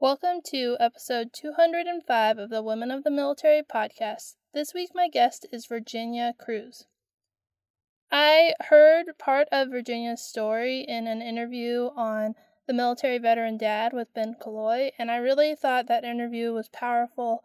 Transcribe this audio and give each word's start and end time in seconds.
Welcome 0.00 0.42
to 0.52 0.76
episode 0.78 1.32
205 1.32 2.38
of 2.38 2.50
the 2.50 2.62
Women 2.62 2.92
of 2.92 3.02
the 3.02 3.10
Military 3.10 3.62
podcast. 3.64 4.36
This 4.54 4.72
week, 4.72 4.90
my 4.94 5.08
guest 5.08 5.44
is 5.50 5.66
Virginia 5.66 6.34
Cruz. 6.38 6.86
I 8.12 8.52
heard 8.60 9.18
part 9.18 9.48
of 9.50 9.70
Virginia's 9.70 10.22
story 10.22 10.82
in 10.86 11.08
an 11.08 11.20
interview 11.20 11.90
on 11.96 12.36
the 12.68 12.74
Military 12.74 13.18
Veteran 13.18 13.56
Dad 13.56 13.92
with 13.92 14.14
Ben 14.14 14.36
Killoy, 14.40 14.92
and 15.00 15.10
I 15.10 15.16
really 15.16 15.56
thought 15.56 15.88
that 15.88 16.04
interview 16.04 16.52
was 16.52 16.68
powerful. 16.68 17.42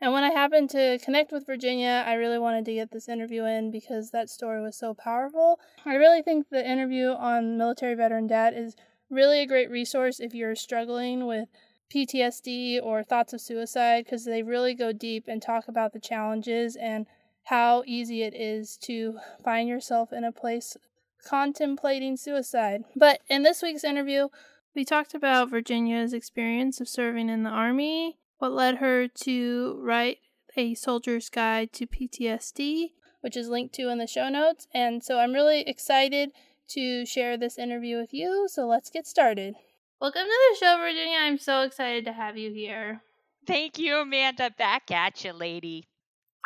And 0.00 0.12
when 0.12 0.24
I 0.24 0.32
happened 0.32 0.70
to 0.70 0.98
connect 0.98 1.30
with 1.30 1.46
Virginia, 1.46 2.02
I 2.04 2.14
really 2.14 2.40
wanted 2.40 2.64
to 2.64 2.74
get 2.74 2.90
this 2.90 3.08
interview 3.08 3.44
in 3.44 3.70
because 3.70 4.10
that 4.10 4.28
story 4.28 4.60
was 4.60 4.74
so 4.74 4.94
powerful. 4.94 5.60
I 5.86 5.94
really 5.94 6.22
think 6.22 6.48
the 6.50 6.68
interview 6.68 7.10
on 7.10 7.56
Military 7.56 7.94
Veteran 7.94 8.26
Dad 8.26 8.52
is 8.52 8.74
really 9.10 9.42
a 9.42 9.46
great 9.46 9.70
resource 9.70 10.18
if 10.18 10.34
you're 10.34 10.56
struggling 10.56 11.26
with 11.26 11.48
PTSD 11.92 12.82
or 12.82 13.02
thoughts 13.02 13.32
of 13.32 13.40
suicide 13.40 14.04
because 14.04 14.24
they 14.24 14.42
really 14.42 14.74
go 14.74 14.92
deep 14.92 15.24
and 15.28 15.40
talk 15.40 15.68
about 15.68 15.92
the 15.92 16.00
challenges 16.00 16.76
and 16.76 17.06
how 17.44 17.82
easy 17.86 18.22
it 18.22 18.34
is 18.34 18.76
to 18.78 19.18
find 19.42 19.68
yourself 19.68 20.12
in 20.12 20.24
a 20.24 20.32
place 20.32 20.76
contemplating 21.24 22.16
suicide. 22.16 22.84
But 22.96 23.20
in 23.28 23.42
this 23.42 23.62
week's 23.62 23.84
interview, 23.84 24.28
we 24.74 24.84
talked 24.84 25.14
about 25.14 25.50
Virginia's 25.50 26.12
experience 26.12 26.80
of 26.80 26.88
serving 26.88 27.28
in 27.28 27.42
the 27.42 27.50
Army, 27.50 28.18
what 28.38 28.52
led 28.52 28.76
her 28.76 29.08
to 29.08 29.78
write 29.80 30.18
a 30.56 30.74
soldier's 30.74 31.28
guide 31.28 31.72
to 31.74 31.86
PTSD, 31.86 32.92
which 33.20 33.36
is 33.36 33.48
linked 33.48 33.74
to 33.74 33.88
in 33.88 33.98
the 33.98 34.06
show 34.06 34.28
notes. 34.28 34.66
And 34.74 35.02
so 35.02 35.18
I'm 35.18 35.32
really 35.32 35.60
excited 35.62 36.30
to 36.68 37.06
share 37.06 37.36
this 37.36 37.58
interview 37.58 37.98
with 37.98 38.12
you. 38.12 38.48
So 38.50 38.66
let's 38.66 38.90
get 38.90 39.06
started. 39.06 39.54
Welcome 40.00 40.24
to 40.24 40.26
the 40.26 40.58
show, 40.58 40.76
Virginia. 40.76 41.16
I'm 41.18 41.38
so 41.38 41.62
excited 41.62 42.04
to 42.04 42.12
have 42.12 42.36
you 42.36 42.52
here. 42.52 43.00
Thank 43.46 43.78
you, 43.78 43.96
Amanda. 43.98 44.50
Back 44.58 44.90
at 44.90 45.24
you, 45.24 45.32
lady. 45.32 45.88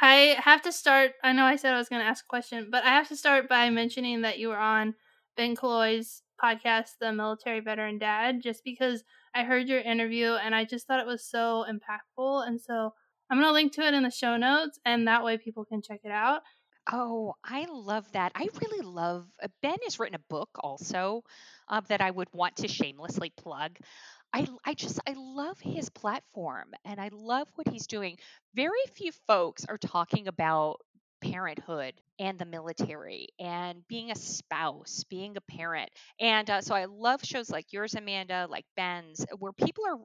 I 0.00 0.36
have 0.38 0.62
to 0.62 0.70
start. 0.70 1.12
I 1.24 1.32
know 1.32 1.44
I 1.44 1.56
said 1.56 1.72
I 1.72 1.78
was 1.78 1.88
going 1.88 2.02
to 2.02 2.08
ask 2.08 2.24
a 2.24 2.28
question, 2.28 2.68
but 2.70 2.84
I 2.84 2.90
have 2.90 3.08
to 3.08 3.16
start 3.16 3.48
by 3.48 3.70
mentioning 3.70 4.20
that 4.20 4.38
you 4.38 4.48
were 4.48 4.58
on 4.58 4.94
Ben 5.36 5.56
Killoy's 5.56 6.22
podcast, 6.42 6.98
The 7.00 7.12
Military 7.12 7.60
Veteran 7.60 7.98
Dad, 7.98 8.42
just 8.42 8.62
because 8.64 9.02
I 9.34 9.44
heard 9.44 9.66
your 9.66 9.80
interview 9.80 10.32
and 10.34 10.54
I 10.54 10.64
just 10.64 10.86
thought 10.86 11.00
it 11.00 11.06
was 11.06 11.24
so 11.28 11.64
impactful. 11.68 12.46
And 12.46 12.60
so 12.60 12.92
I'm 13.30 13.38
going 13.38 13.48
to 13.48 13.52
link 13.52 13.72
to 13.72 13.82
it 13.82 13.94
in 13.94 14.02
the 14.02 14.10
show 14.10 14.36
notes, 14.36 14.78
and 14.84 15.08
that 15.08 15.24
way 15.24 15.36
people 15.38 15.64
can 15.64 15.82
check 15.82 16.00
it 16.04 16.12
out. 16.12 16.42
Oh, 16.90 17.34
I 17.44 17.66
love 17.70 18.10
that. 18.12 18.32
I 18.34 18.48
really 18.60 18.84
love 18.86 19.26
uh, 19.42 19.48
Ben 19.62 19.76
has 19.84 19.98
written 19.98 20.14
a 20.14 20.30
book 20.30 20.48
also 20.60 21.22
uh, 21.68 21.80
that 21.88 22.00
I 22.00 22.10
would 22.10 22.28
want 22.32 22.56
to 22.56 22.68
shamelessly 22.68 23.30
plug. 23.36 23.76
I, 24.32 24.46
I 24.64 24.74
just 24.74 25.00
I 25.06 25.14
love 25.16 25.58
his 25.60 25.88
platform 25.90 26.72
and 26.84 27.00
I 27.00 27.10
love 27.12 27.48
what 27.56 27.68
he's 27.68 27.86
doing. 27.86 28.16
Very 28.54 28.84
few 28.94 29.12
folks 29.26 29.64
are 29.66 29.78
talking 29.78 30.28
about 30.28 30.76
parenthood 31.22 31.94
and 32.18 32.38
the 32.38 32.44
military 32.46 33.28
and 33.38 33.86
being 33.88 34.10
a 34.10 34.14
spouse, 34.16 35.04
being 35.10 35.36
a 35.36 35.40
parent. 35.42 35.90
And 36.20 36.48
uh, 36.48 36.60
so 36.62 36.74
I 36.74 36.86
love 36.86 37.20
shows 37.24 37.50
like 37.50 37.72
yours, 37.72 37.94
Amanda, 37.94 38.46
like 38.48 38.64
Ben's, 38.76 39.26
where 39.38 39.52
people 39.52 39.84
are 39.86 39.98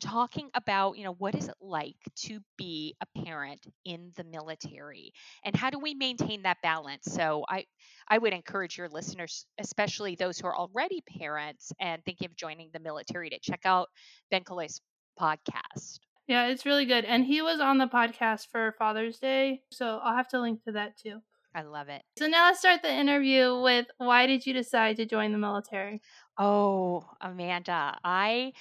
talking 0.00 0.48
about 0.54 0.96
you 0.96 1.04
know 1.04 1.14
what 1.18 1.34
is 1.34 1.48
it 1.48 1.54
like 1.60 1.96
to 2.14 2.38
be 2.56 2.94
a 3.00 3.20
parent 3.24 3.66
in 3.84 4.12
the 4.16 4.24
military 4.24 5.12
and 5.44 5.56
how 5.56 5.70
do 5.70 5.78
we 5.78 5.94
maintain 5.94 6.42
that 6.42 6.56
balance 6.62 7.04
so 7.04 7.44
i 7.48 7.64
i 8.08 8.16
would 8.16 8.32
encourage 8.32 8.78
your 8.78 8.88
listeners 8.88 9.46
especially 9.58 10.14
those 10.14 10.38
who 10.38 10.46
are 10.46 10.56
already 10.56 11.02
parents 11.18 11.72
and 11.80 12.04
thinking 12.04 12.26
of 12.26 12.36
joining 12.36 12.70
the 12.72 12.80
military 12.80 13.28
to 13.28 13.38
check 13.40 13.60
out 13.64 13.88
ben 14.30 14.42
Killoy's 14.44 14.80
podcast 15.20 15.98
yeah 16.28 16.46
it's 16.46 16.64
really 16.64 16.84
good 16.84 17.04
and 17.04 17.24
he 17.24 17.42
was 17.42 17.60
on 17.60 17.78
the 17.78 17.88
podcast 17.88 18.46
for 18.52 18.74
father's 18.78 19.18
day 19.18 19.62
so 19.72 19.98
i'll 20.02 20.16
have 20.16 20.28
to 20.28 20.40
link 20.40 20.62
to 20.64 20.72
that 20.72 20.96
too 20.96 21.20
I 21.54 21.62
love 21.62 21.88
it. 21.88 22.02
So 22.18 22.26
now 22.28 22.46
let's 22.46 22.60
start 22.60 22.82
the 22.82 22.92
interview 22.92 23.60
with 23.60 23.86
why 23.96 24.26
did 24.26 24.46
you 24.46 24.52
decide 24.52 24.96
to 24.96 25.06
join 25.06 25.32
the 25.32 25.38
military? 25.38 26.00
Oh, 26.38 27.08
Amanda, 27.20 27.98
I 28.04 28.52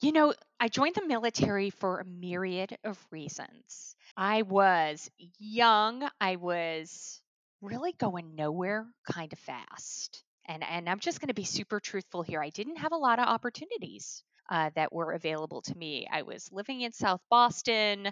you 0.00 0.12
know, 0.12 0.34
I 0.58 0.68
joined 0.68 0.94
the 0.94 1.06
military 1.06 1.70
for 1.70 1.98
a 1.98 2.04
myriad 2.04 2.76
of 2.84 2.98
reasons. 3.10 3.94
I 4.16 4.42
was 4.42 5.10
young, 5.38 6.08
I 6.20 6.36
was 6.36 7.20
really 7.60 7.92
going 7.92 8.34
nowhere 8.34 8.86
kind 9.04 9.32
of 9.32 9.38
fast. 9.38 10.22
And 10.46 10.64
and 10.64 10.88
I'm 10.88 11.00
just 11.00 11.20
going 11.20 11.28
to 11.28 11.34
be 11.34 11.44
super 11.44 11.80
truthful 11.80 12.22
here. 12.22 12.42
I 12.42 12.50
didn't 12.50 12.76
have 12.76 12.92
a 12.92 12.96
lot 12.96 13.18
of 13.18 13.28
opportunities 13.28 14.24
uh, 14.50 14.70
that 14.74 14.92
were 14.92 15.12
available 15.12 15.62
to 15.62 15.76
me. 15.76 16.08
I 16.10 16.22
was 16.22 16.50
living 16.50 16.80
in 16.80 16.92
South 16.92 17.20
Boston, 17.30 18.10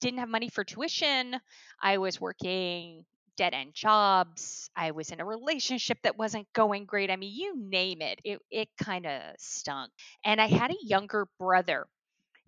didn't 0.00 0.18
have 0.18 0.28
money 0.28 0.48
for 0.48 0.64
tuition. 0.64 1.36
I 1.80 1.98
was 1.98 2.20
working 2.20 3.04
dead 3.36 3.54
end 3.54 3.74
jobs. 3.74 4.70
I 4.76 4.90
was 4.90 5.10
in 5.10 5.20
a 5.20 5.24
relationship 5.24 5.98
that 6.02 6.18
wasn't 6.18 6.52
going 6.52 6.84
great. 6.84 7.10
I 7.10 7.16
mean, 7.16 7.32
you 7.34 7.54
name 7.56 8.02
it, 8.02 8.20
it, 8.24 8.40
it 8.50 8.68
kind 8.82 9.06
of 9.06 9.22
stunk. 9.38 9.90
And 10.24 10.40
I 10.40 10.46
had 10.46 10.70
a 10.70 10.76
younger 10.82 11.28
brother 11.38 11.86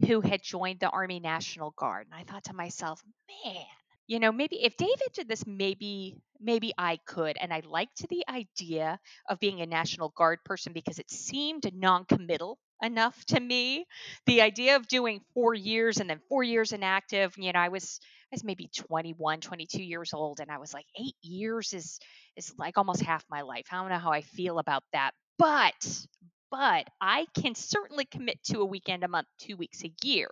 who 0.06 0.20
had 0.20 0.42
joined 0.42 0.80
the 0.80 0.90
Army 0.90 1.20
National 1.20 1.72
Guard. 1.76 2.06
And 2.10 2.20
I 2.20 2.24
thought 2.24 2.44
to 2.44 2.54
myself, 2.54 3.02
man, 3.44 3.64
you 4.06 4.18
know, 4.20 4.32
maybe 4.32 4.64
if 4.64 4.76
David 4.76 5.12
did 5.12 5.28
this, 5.28 5.46
maybe 5.46 6.16
maybe 6.40 6.72
I 6.78 6.98
could. 7.06 7.36
And 7.38 7.52
I 7.52 7.62
liked 7.68 8.08
the 8.08 8.24
idea 8.28 8.98
of 9.28 9.40
being 9.40 9.60
a 9.60 9.66
National 9.66 10.08
Guard 10.16 10.38
person 10.44 10.72
because 10.72 10.98
it 10.98 11.10
seemed 11.10 11.70
non-committal 11.74 12.58
enough 12.82 13.24
to 13.26 13.40
me. 13.40 13.86
The 14.26 14.40
idea 14.40 14.76
of 14.76 14.88
doing 14.88 15.20
four 15.34 15.52
years 15.52 15.98
and 15.98 16.08
then 16.08 16.20
four 16.28 16.42
years 16.42 16.72
inactive, 16.72 17.34
you 17.36 17.52
know, 17.52 17.58
I 17.58 17.68
was 17.68 18.00
I 18.30 18.34
was 18.34 18.44
maybe 18.44 18.68
21, 18.74 19.40
22 19.40 19.82
years 19.82 20.12
old, 20.12 20.40
and 20.40 20.50
I 20.50 20.58
was 20.58 20.74
like, 20.74 20.84
eight 20.98 21.16
years 21.22 21.72
is 21.72 21.98
is 22.36 22.52
like 22.58 22.76
almost 22.76 23.00
half 23.02 23.24
my 23.30 23.42
life. 23.42 23.66
I 23.72 23.76
don't 23.76 23.88
know 23.88 23.98
how 23.98 24.12
I 24.12 24.20
feel 24.20 24.58
about 24.58 24.84
that, 24.92 25.12
but 25.38 26.06
but 26.50 26.86
I 27.00 27.26
can 27.34 27.54
certainly 27.54 28.04
commit 28.04 28.42
to 28.44 28.60
a 28.60 28.66
weekend 28.66 29.04
a 29.04 29.08
month, 29.08 29.28
two 29.38 29.56
weeks 29.56 29.82
a 29.84 29.92
year, 30.02 30.28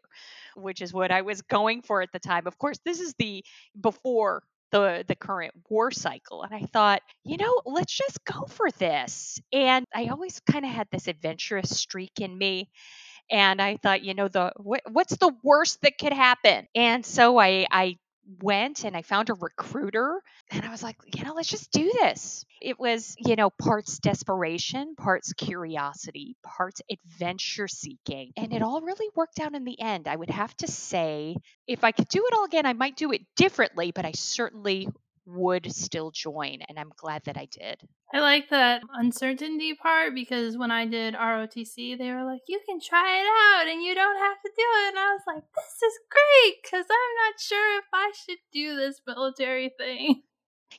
which 0.54 0.80
is 0.80 0.92
what 0.92 1.10
I 1.10 1.22
was 1.22 1.42
going 1.42 1.82
for 1.82 2.02
at 2.02 2.12
the 2.12 2.18
time. 2.18 2.46
Of 2.46 2.58
course, 2.58 2.78
this 2.84 3.00
is 3.00 3.14
the 3.18 3.44
before 3.80 4.42
the 4.72 5.04
the 5.06 5.14
current 5.14 5.54
war 5.70 5.90
cycle 5.92 6.42
and 6.42 6.52
i 6.52 6.66
thought 6.72 7.00
you 7.22 7.36
know 7.36 7.62
let's 7.64 7.96
just 7.96 8.18
go 8.24 8.44
for 8.46 8.68
this 8.72 9.40
and 9.52 9.84
i 9.94 10.06
always 10.06 10.40
kind 10.40 10.64
of 10.64 10.70
had 10.70 10.88
this 10.90 11.06
adventurous 11.06 11.78
streak 11.78 12.20
in 12.20 12.36
me 12.36 12.68
and 13.30 13.60
I 13.60 13.76
thought, 13.76 14.02
you 14.02 14.14
know, 14.14 14.28
the 14.28 14.52
what, 14.56 14.82
what's 14.90 15.16
the 15.16 15.32
worst 15.42 15.82
that 15.82 15.98
could 15.98 16.12
happen? 16.12 16.66
And 16.74 17.04
so 17.04 17.38
I 17.38 17.66
I 17.70 17.96
went 18.42 18.84
and 18.84 18.96
I 18.96 19.02
found 19.02 19.30
a 19.30 19.34
recruiter 19.34 20.20
and 20.50 20.64
I 20.64 20.70
was 20.70 20.82
like, 20.82 20.96
you 21.14 21.22
know, 21.24 21.34
let's 21.34 21.48
just 21.48 21.70
do 21.70 21.92
this. 22.00 22.44
It 22.60 22.78
was, 22.78 23.14
you 23.18 23.36
know, 23.36 23.50
parts 23.50 23.98
desperation, 23.98 24.96
parts 24.96 25.32
curiosity, 25.32 26.36
parts 26.42 26.80
adventure 26.90 27.68
seeking. 27.68 28.32
And 28.36 28.52
it 28.52 28.62
all 28.62 28.80
really 28.80 29.08
worked 29.14 29.38
out 29.38 29.54
in 29.54 29.64
the 29.64 29.80
end. 29.80 30.08
I 30.08 30.16
would 30.16 30.30
have 30.30 30.56
to 30.58 30.66
say, 30.66 31.36
if 31.68 31.84
I 31.84 31.92
could 31.92 32.08
do 32.08 32.24
it 32.26 32.34
all 32.36 32.44
again, 32.44 32.66
I 32.66 32.72
might 32.72 32.96
do 32.96 33.12
it 33.12 33.22
differently, 33.36 33.92
but 33.92 34.04
I 34.04 34.12
certainly 34.12 34.88
would 35.26 35.70
still 35.72 36.10
join 36.10 36.58
and 36.68 36.78
i'm 36.78 36.92
glad 36.96 37.22
that 37.24 37.36
i 37.36 37.46
did. 37.50 37.82
I 38.14 38.20
like 38.20 38.48
that 38.50 38.82
uncertainty 38.94 39.74
part 39.74 40.14
because 40.14 40.56
when 40.56 40.70
i 40.70 40.86
did 40.86 41.14
rotc 41.14 41.98
they 41.98 42.12
were 42.12 42.24
like 42.24 42.42
you 42.48 42.60
can 42.66 42.78
try 42.80 43.20
it 43.20 43.26
out 43.26 43.68
and 43.68 43.82
you 43.82 43.94
don't 43.94 44.18
have 44.18 44.40
to 44.44 44.50
do 44.56 44.62
it 44.62 44.88
and 44.90 44.98
i 44.98 45.12
was 45.12 45.22
like 45.26 45.42
this 45.54 45.82
is 45.82 45.98
great 46.10 46.54
because 46.62 46.86
i'm 46.88 47.14
not 47.24 47.40
sure 47.40 47.78
if 47.78 47.84
i 47.92 48.12
should 48.24 48.38
do 48.52 48.76
this 48.76 49.00
military 49.06 49.72
thing. 49.78 50.22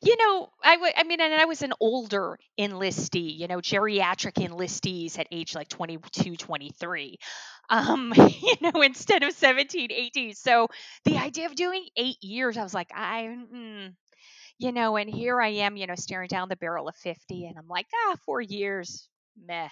You 0.01 0.15
know 0.17 0.49
I, 0.63 0.75
w- 0.75 0.93
I 0.95 1.03
mean 1.03 1.21
and 1.21 1.33
i 1.33 1.45
was 1.45 1.61
an 1.61 1.73
older 1.79 2.37
enlistee 2.59 3.37
you 3.37 3.47
know 3.47 3.57
geriatric 3.57 4.33
enlistees 4.33 5.17
at 5.17 5.27
age 5.31 5.55
like 5.55 5.69
22 5.69 6.35
23 6.35 7.17
um 7.69 8.13
you 8.41 8.55
know 8.61 8.81
instead 8.81 9.23
of 9.23 9.33
17 9.33 9.91
18 9.91 10.33
so 10.35 10.67
the 11.05 11.17
idea 11.17 11.45
of 11.47 11.55
doing 11.55 11.85
eight 11.95 12.17
years 12.21 12.57
i 12.57 12.63
was 12.63 12.73
like 12.73 12.89
i 12.93 13.23
mm, 13.53 13.93
you 14.59 14.71
know, 14.71 14.97
and 14.97 15.09
here 15.09 15.41
I 15.41 15.49
am, 15.49 15.77
you 15.77 15.87
know, 15.87 15.95
staring 15.95 16.27
down 16.27 16.49
the 16.49 16.55
barrel 16.55 16.87
of 16.87 16.95
50 16.95 17.45
and 17.45 17.57
I'm 17.57 17.67
like, 17.67 17.87
ah, 18.07 18.15
four 18.25 18.41
years, 18.41 19.09
meh. 19.45 19.69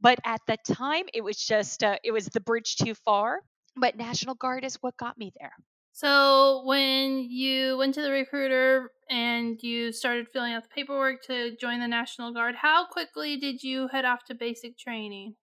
But 0.00 0.18
at 0.24 0.40
the 0.46 0.56
time, 0.74 1.04
it 1.14 1.22
was 1.22 1.36
just, 1.36 1.82
uh, 1.84 1.98
it 2.02 2.12
was 2.12 2.26
the 2.26 2.40
bridge 2.40 2.76
too 2.76 2.94
far. 2.94 3.40
But 3.76 3.96
National 3.96 4.34
Guard 4.34 4.64
is 4.64 4.76
what 4.76 4.96
got 4.96 5.18
me 5.18 5.32
there. 5.40 5.52
So 5.92 6.62
when 6.64 7.30
you 7.30 7.78
went 7.78 7.94
to 7.94 8.02
the 8.02 8.10
recruiter 8.10 8.90
and 9.08 9.58
you 9.62 9.92
started 9.92 10.26
filling 10.32 10.52
out 10.52 10.64
the 10.64 10.68
paperwork 10.68 11.22
to 11.26 11.56
join 11.56 11.80
the 11.80 11.88
National 11.88 12.32
Guard, 12.32 12.56
how 12.56 12.86
quickly 12.86 13.36
did 13.36 13.62
you 13.62 13.88
head 13.88 14.04
off 14.04 14.24
to 14.26 14.34
basic 14.34 14.76
training? 14.76 15.36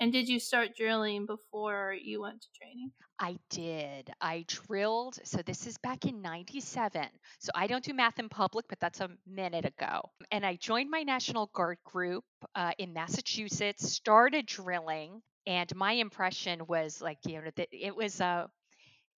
And 0.00 0.12
did 0.12 0.28
you 0.28 0.40
start 0.40 0.76
drilling 0.76 1.26
before 1.26 1.94
you 2.00 2.20
went 2.22 2.42
to 2.42 2.48
training? 2.60 2.92
I 3.20 3.36
did. 3.50 4.10
I 4.20 4.44
drilled. 4.46 5.18
So 5.24 5.42
this 5.42 5.66
is 5.66 5.76
back 5.78 6.04
in 6.04 6.22
97. 6.22 7.08
So 7.40 7.50
I 7.54 7.66
don't 7.66 7.84
do 7.84 7.92
math 7.94 8.18
in 8.18 8.28
public, 8.28 8.66
but 8.68 8.78
that's 8.80 9.00
a 9.00 9.10
minute 9.26 9.64
ago. 9.64 10.10
And 10.30 10.46
I 10.46 10.56
joined 10.56 10.90
my 10.90 11.02
National 11.02 11.46
Guard 11.54 11.78
group 11.84 12.24
uh, 12.54 12.72
in 12.78 12.92
Massachusetts, 12.92 13.88
started 13.92 14.46
drilling. 14.46 15.22
and 15.46 15.74
my 15.74 15.92
impression 15.92 16.66
was 16.68 17.00
like 17.00 17.18
you 17.26 17.40
know 17.40 17.50
that 17.56 17.68
it 17.72 17.94
was 17.96 18.20
a 18.20 18.48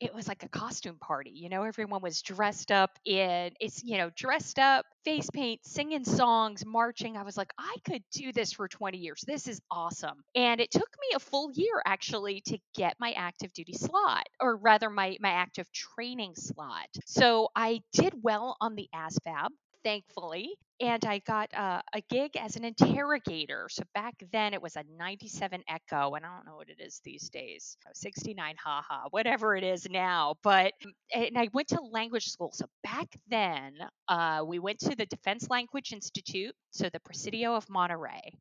it 0.01 0.15
was 0.15 0.27
like 0.29 0.43
a 0.43 0.49
costume 0.49 0.99
party. 0.99 1.31
You 1.31 1.49
know, 1.49 1.63
everyone 1.63 2.03
was 2.03 2.23
dressed 2.23 2.73
up 2.73 2.99
in 3.05 3.53
it's 3.61 3.83
you 3.85 3.99
know 3.99 4.11
dressed 4.17 4.59
up, 4.59 4.87
face 5.05 5.29
paint, 5.31 5.61
singing 5.65 6.05
songs, 6.05 6.65
marching. 6.67 7.17
I 7.17 7.23
was 7.23 7.37
like, 7.37 7.53
I 7.59 7.77
could 7.85 8.03
do 8.13 8.33
this 8.33 8.53
for 8.53 8.69
20 8.69 8.99
years. 8.99 9.23
This 9.27 9.47
is 9.49 9.61
awesome. 9.71 10.23
And 10.35 10.61
it 10.61 10.71
took 10.71 10.89
me 11.01 11.17
a 11.17 11.21
full 11.21 11.51
year 11.53 11.83
actually 11.85 12.41
to 12.47 12.59
get 12.75 12.97
my 12.99 13.13
active 13.13 13.53
duty 13.53 13.75
slot, 13.75 14.27
or 14.41 14.57
rather 14.57 14.91
my 14.91 15.17
my 15.21 15.31
active 15.31 15.71
training 15.73 16.35
slot. 16.37 16.89
So 17.05 17.49
I 17.55 17.81
did 17.93 18.15
well 18.23 18.57
on 18.61 18.75
the 18.75 18.89
ASVAB 18.95 19.49
thankfully. 19.85 20.57
And 20.81 21.05
I 21.05 21.19
got 21.19 21.53
uh, 21.55 21.83
a 21.93 22.01
gig 22.09 22.37
as 22.39 22.57
an 22.57 22.65
interrogator. 22.65 23.69
So 23.71 23.83
back 23.95 24.15
then 24.33 24.55
it 24.55 24.63
was 24.63 24.77
a 24.77 24.85
97 24.97 25.63
Echo, 25.69 26.15
and 26.15 26.25
I 26.25 26.35
don't 26.35 26.47
know 26.47 26.57
what 26.57 26.71
it 26.71 26.81
is 26.81 27.01
these 27.05 27.29
days 27.29 27.77
69 27.93 28.57
haha, 28.57 29.09
whatever 29.11 29.55
it 29.55 29.63
is 29.63 29.87
now. 29.91 30.37
But, 30.43 30.73
and 31.15 31.37
I 31.37 31.49
went 31.53 31.69
to 31.69 31.81
language 31.83 32.29
school. 32.29 32.51
So 32.55 32.65
back 32.83 33.09
then, 33.29 33.75
uh, 34.09 34.43
we 34.47 34.59
went 34.59 34.79
to 34.81 34.97
the 34.97 35.05
Defense 35.05 35.51
Language 35.51 35.93
Institute, 35.93 36.55
so 36.71 36.89
the 36.89 37.01
Presidio 37.01 37.55
of 37.55 37.69
Monterey. 37.69 38.33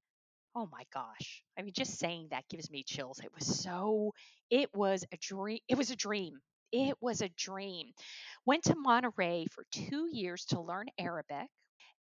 Oh 0.56 0.68
my 0.72 0.84
gosh. 0.94 1.44
I 1.58 1.62
mean, 1.64 1.74
just 1.76 2.00
saying 2.00 2.30
that 2.32 2.48
gives 2.50 2.72
me 2.72 2.84
chills. 2.84 3.20
It 3.20 3.32
was 3.34 3.62
so, 3.62 4.14
it 4.50 4.70
was 4.74 5.06
a 5.12 5.18
dream. 5.18 5.60
It 5.68 5.78
was 5.78 5.92
a 5.92 5.96
dream. 5.96 6.40
It 6.72 6.96
was 7.02 7.22
a 7.22 7.30
dream. 7.30 7.88
Went 8.46 8.64
to 8.66 8.76
Monterey 8.76 9.46
for 9.52 9.66
two 9.72 10.08
years 10.12 10.46
to 10.48 10.62
learn 10.62 10.88
Arabic, 11.00 11.48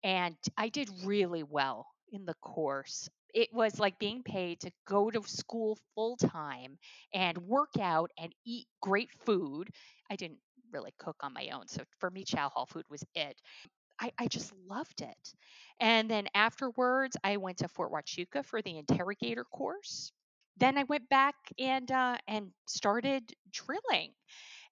and 0.03 0.35
I 0.57 0.69
did 0.69 0.89
really 1.03 1.43
well 1.43 1.87
in 2.11 2.25
the 2.25 2.35
course. 2.35 3.09
It 3.33 3.49
was 3.53 3.79
like 3.79 3.99
being 3.99 4.23
paid 4.23 4.61
to 4.61 4.71
go 4.87 5.11
to 5.11 5.21
school 5.23 5.77
full 5.95 6.17
time 6.17 6.77
and 7.13 7.37
work 7.39 7.77
out 7.79 8.11
and 8.17 8.33
eat 8.45 8.67
great 8.81 9.09
food. 9.25 9.69
I 10.09 10.15
didn't 10.15 10.39
really 10.71 10.93
cook 10.99 11.17
on 11.21 11.33
my 11.33 11.49
own. 11.53 11.67
So 11.67 11.83
for 11.99 12.09
me, 12.09 12.23
chow 12.23 12.49
hall 12.49 12.65
food 12.65 12.85
was 12.89 13.03
it. 13.15 13.39
I, 13.99 14.11
I 14.19 14.27
just 14.27 14.53
loved 14.69 15.01
it. 15.01 15.33
And 15.79 16.09
then 16.09 16.27
afterwards, 16.35 17.17
I 17.23 17.37
went 17.37 17.57
to 17.59 17.67
Fort 17.67 17.91
Huachuca 17.91 18.45
for 18.45 18.61
the 18.61 18.77
interrogator 18.77 19.43
course. 19.45 20.11
Then 20.57 20.77
I 20.77 20.83
went 20.83 21.09
back 21.09 21.35
and 21.59 21.89
uh, 21.91 22.17
and 22.27 22.51
started 22.67 23.23
drilling 23.51 24.13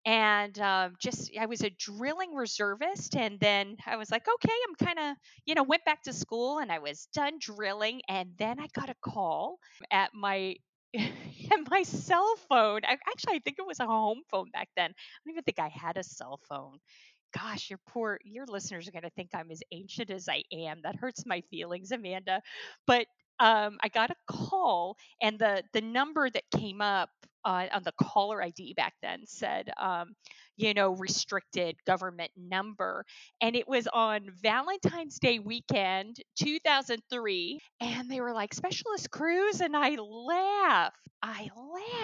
and 0.05 0.57
um, 0.59 0.95
just 0.99 1.31
I 1.39 1.45
was 1.47 1.61
a 1.61 1.69
drilling 1.71 2.35
reservist, 2.35 3.15
and 3.15 3.39
then 3.39 3.77
I 3.85 3.95
was 3.97 4.11
like, 4.11 4.25
okay, 4.27 4.53
I'm 4.67 4.75
kind 4.87 4.99
of 4.99 5.17
you 5.45 5.55
know 5.55 5.63
went 5.63 5.85
back 5.85 6.03
to 6.03 6.13
school, 6.13 6.59
and 6.59 6.71
I 6.71 6.79
was 6.79 7.07
done 7.13 7.33
drilling, 7.39 8.01
and 8.07 8.31
then 8.37 8.59
I 8.59 8.67
got 8.73 8.89
a 8.89 8.95
call 9.03 9.59
at 9.91 10.11
my 10.13 10.55
at 10.97 11.69
my 11.69 11.83
cell 11.83 12.35
phone. 12.49 12.81
I, 12.85 12.93
actually, 12.93 13.35
I 13.35 13.39
think 13.39 13.57
it 13.59 13.67
was 13.67 13.79
a 13.79 13.85
home 13.85 14.21
phone 14.31 14.49
back 14.51 14.69
then. 14.75 14.91
I 14.91 14.93
don't 15.25 15.33
even 15.33 15.43
think 15.43 15.59
I 15.59 15.69
had 15.69 15.97
a 15.97 16.03
cell 16.03 16.39
phone. 16.47 16.77
Gosh, 17.37 17.69
your 17.69 17.79
poor 17.89 18.19
your 18.23 18.45
listeners 18.45 18.87
are 18.87 18.91
going 18.91 19.03
to 19.03 19.09
think 19.09 19.29
I'm 19.33 19.51
as 19.51 19.61
ancient 19.71 20.09
as 20.09 20.29
I 20.29 20.43
am. 20.53 20.81
That 20.83 20.95
hurts 20.95 21.25
my 21.25 21.41
feelings, 21.51 21.91
Amanda. 21.91 22.41
But 22.87 23.07
um, 23.39 23.77
I 23.83 23.89
got 23.89 24.09
a 24.11 24.15
call, 24.27 24.95
and 25.21 25.37
the 25.37 25.63
the 25.73 25.81
number 25.81 26.29
that 26.29 26.43
came 26.55 26.81
up 26.81 27.09
uh, 27.45 27.67
on 27.73 27.83
the 27.83 27.93
caller 28.01 28.41
ID 28.43 28.73
back 28.75 28.93
then 29.01 29.21
said, 29.25 29.69
um, 29.77 30.15
you 30.57 30.73
know, 30.73 30.91
restricted 30.95 31.75
government 31.85 32.31
number. 32.37 33.05
And 33.41 33.55
it 33.55 33.67
was 33.67 33.87
on 33.93 34.29
Valentine's 34.41 35.19
Day 35.19 35.39
weekend, 35.39 36.17
2003. 36.39 37.59
And 37.81 38.09
they 38.09 38.21
were 38.21 38.33
like, 38.33 38.53
Specialist 38.53 39.11
Cruz. 39.11 39.61
And 39.61 39.75
I 39.75 39.95
laughed. 39.95 40.97
I 41.21 41.49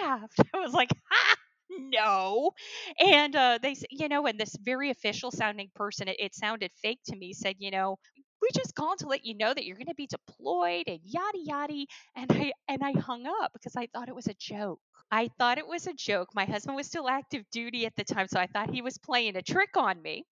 laughed. 0.00 0.40
I 0.54 0.58
was 0.60 0.72
like, 0.72 0.90
ha! 1.10 1.36
no 1.78 2.50
and 2.98 3.34
uh, 3.34 3.58
they 3.62 3.74
you 3.90 4.08
know 4.08 4.26
and 4.26 4.38
this 4.38 4.54
very 4.62 4.90
official 4.90 5.30
sounding 5.30 5.70
person 5.74 6.08
it, 6.08 6.16
it 6.18 6.34
sounded 6.34 6.70
fake 6.82 7.00
to 7.06 7.16
me 7.16 7.32
said 7.32 7.56
you 7.58 7.70
know 7.70 7.96
we 8.42 8.48
just 8.54 8.74
called 8.74 8.98
to 8.98 9.06
let 9.06 9.24
you 9.24 9.36
know 9.36 9.54
that 9.54 9.64
you're 9.64 9.76
going 9.76 9.86
to 9.86 9.94
be 9.94 10.06
deployed 10.08 10.84
and 10.86 11.00
yada 11.04 11.38
yada 11.42 11.86
and 12.16 12.30
i 12.32 12.52
and 12.68 12.82
i 12.84 12.92
hung 13.00 13.24
up 13.26 13.52
because 13.54 13.74
i 13.76 13.86
thought 13.94 14.08
it 14.08 14.14
was 14.14 14.26
a 14.26 14.34
joke 14.38 14.80
I 15.12 15.28
thought 15.38 15.58
it 15.58 15.68
was 15.68 15.86
a 15.86 15.92
joke. 15.92 16.30
My 16.34 16.46
husband 16.46 16.74
was 16.74 16.86
still 16.86 17.06
active 17.06 17.44
duty 17.52 17.84
at 17.84 17.94
the 17.96 18.02
time, 18.02 18.28
so 18.28 18.40
I 18.40 18.46
thought 18.46 18.70
he 18.70 18.80
was 18.80 18.96
playing 18.96 19.36
a 19.36 19.42
trick 19.42 19.76
on 19.76 20.00
me. 20.00 20.24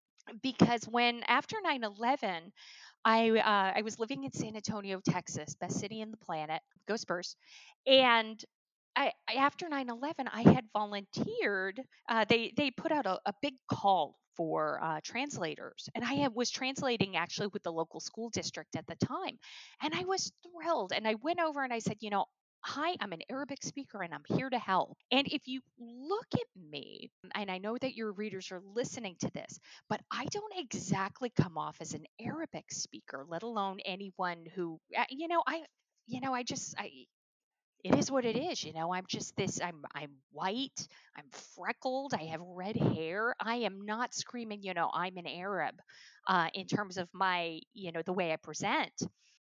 Because 0.43 0.85
when 0.85 1.23
after 1.25 1.57
9 1.63 1.85
11, 1.85 2.53
I, 3.05 3.31
uh, 3.31 3.79
I 3.79 3.83
was 3.83 3.99
living 3.99 4.25
in 4.25 4.33
San 4.33 4.57
Antonio, 4.57 5.01
Texas, 5.05 5.55
best 5.61 5.79
city 5.79 6.01
in 6.01 6.11
the 6.11 6.17
planet, 6.17 6.63
go 6.89 6.97
Spurs. 6.97 7.37
And 7.87 8.43
I, 8.97 9.13
after 9.37 9.69
9 9.69 9.91
11, 9.91 10.29
I 10.29 10.43
had 10.43 10.65
volunteered. 10.73 11.81
Uh, 12.09 12.25
they, 12.29 12.53
they 12.57 12.71
put 12.71 12.93
out 12.93 13.07
a, 13.07 13.19
a 13.27 13.35
big 13.43 13.55
call 13.71 14.17
for 14.37 14.83
uh, 14.83 15.01
translators. 15.05 15.89
And 15.95 16.05
I 16.05 16.15
had, 16.15 16.35
was 16.35 16.51
translating 16.51 17.17
actually 17.17 17.49
with 17.49 17.63
the 17.63 17.73
local 17.73 18.01
school 18.01 18.31
district 18.31 18.77
at 18.77 18.87
the 18.87 18.97
time. 18.97 19.39
And 19.83 19.95
I 19.95 20.05
was 20.05 20.33
thrilled. 20.43 20.93
And 20.95 21.07
I 21.07 21.17
went 21.23 21.41
over 21.41 21.63
and 21.63 21.73
I 21.73 21.81
said, 21.81 21.97
you 22.01 22.11
know, 22.11 22.27
Hi, 22.63 22.95
I'm 23.01 23.13
an 23.13 23.23
Arabic 23.31 23.63
speaker 23.63 24.03
and 24.03 24.13
I'm 24.15 24.25
here 24.37 24.51
to 24.51 24.59
help. 24.59 24.97
And 25.11 25.27
if 25.27 25.49
you 25.49 25.61
look 25.79 26.27
at 26.35 26.47
me, 26.71 27.11
and 27.35 27.51
I 27.51 27.59
know 27.59 27.77
that 27.79 27.95
your 27.97 28.13
readers 28.13 28.51
are 28.53 28.61
listening 28.75 29.17
to 29.21 29.31
this, 29.31 29.59
but 29.89 30.01
I 30.11 30.27
don't 30.27 30.53
exactly 30.59 31.31
come 31.31 31.57
off 31.57 31.77
as 31.81 31.95
an 31.95 32.05
Arabic 32.21 32.71
speaker, 32.71 33.25
let 33.29 33.43
alone 33.43 33.79
anyone 33.85 34.45
who, 34.55 34.79
uh, 34.97 35.05
you 35.09 35.29
know, 35.29 35.43
I, 35.47 35.63
you 36.07 36.21
know, 36.21 36.35
I 36.35 36.43
just, 36.43 36.75
I, 36.79 36.91
it 37.85 37.97
is 37.97 38.11
what 38.11 38.25
it 38.27 38.37
is 38.37 38.63
you 38.65 38.73
know 38.75 38.93
i'm 38.93 39.05
just 39.09 39.35
this 39.37 39.61
i'm 39.63 39.85
i'm 39.95 40.11
white 40.33 40.87
i'm 41.17 41.25
freckled 41.57 42.13
i 42.15 42.25
have 42.25 42.41
red 42.43 42.77
hair 42.77 43.35
i 43.41 43.57
am 43.57 43.87
not 43.87 44.15
screaming 44.15 44.63
you 44.63 44.75
know 44.75 44.91
i'm 44.93 45.17
an 45.17 45.27
arab 45.27 45.75
uh, 46.29 46.49
in 46.55 46.67
terms 46.67 46.99
of 46.99 47.09
my 47.15 47.61
you 47.75 47.93
know 47.93 48.03
the 48.05 48.13
way 48.13 48.33
i 48.33 48.37
present 48.37 48.93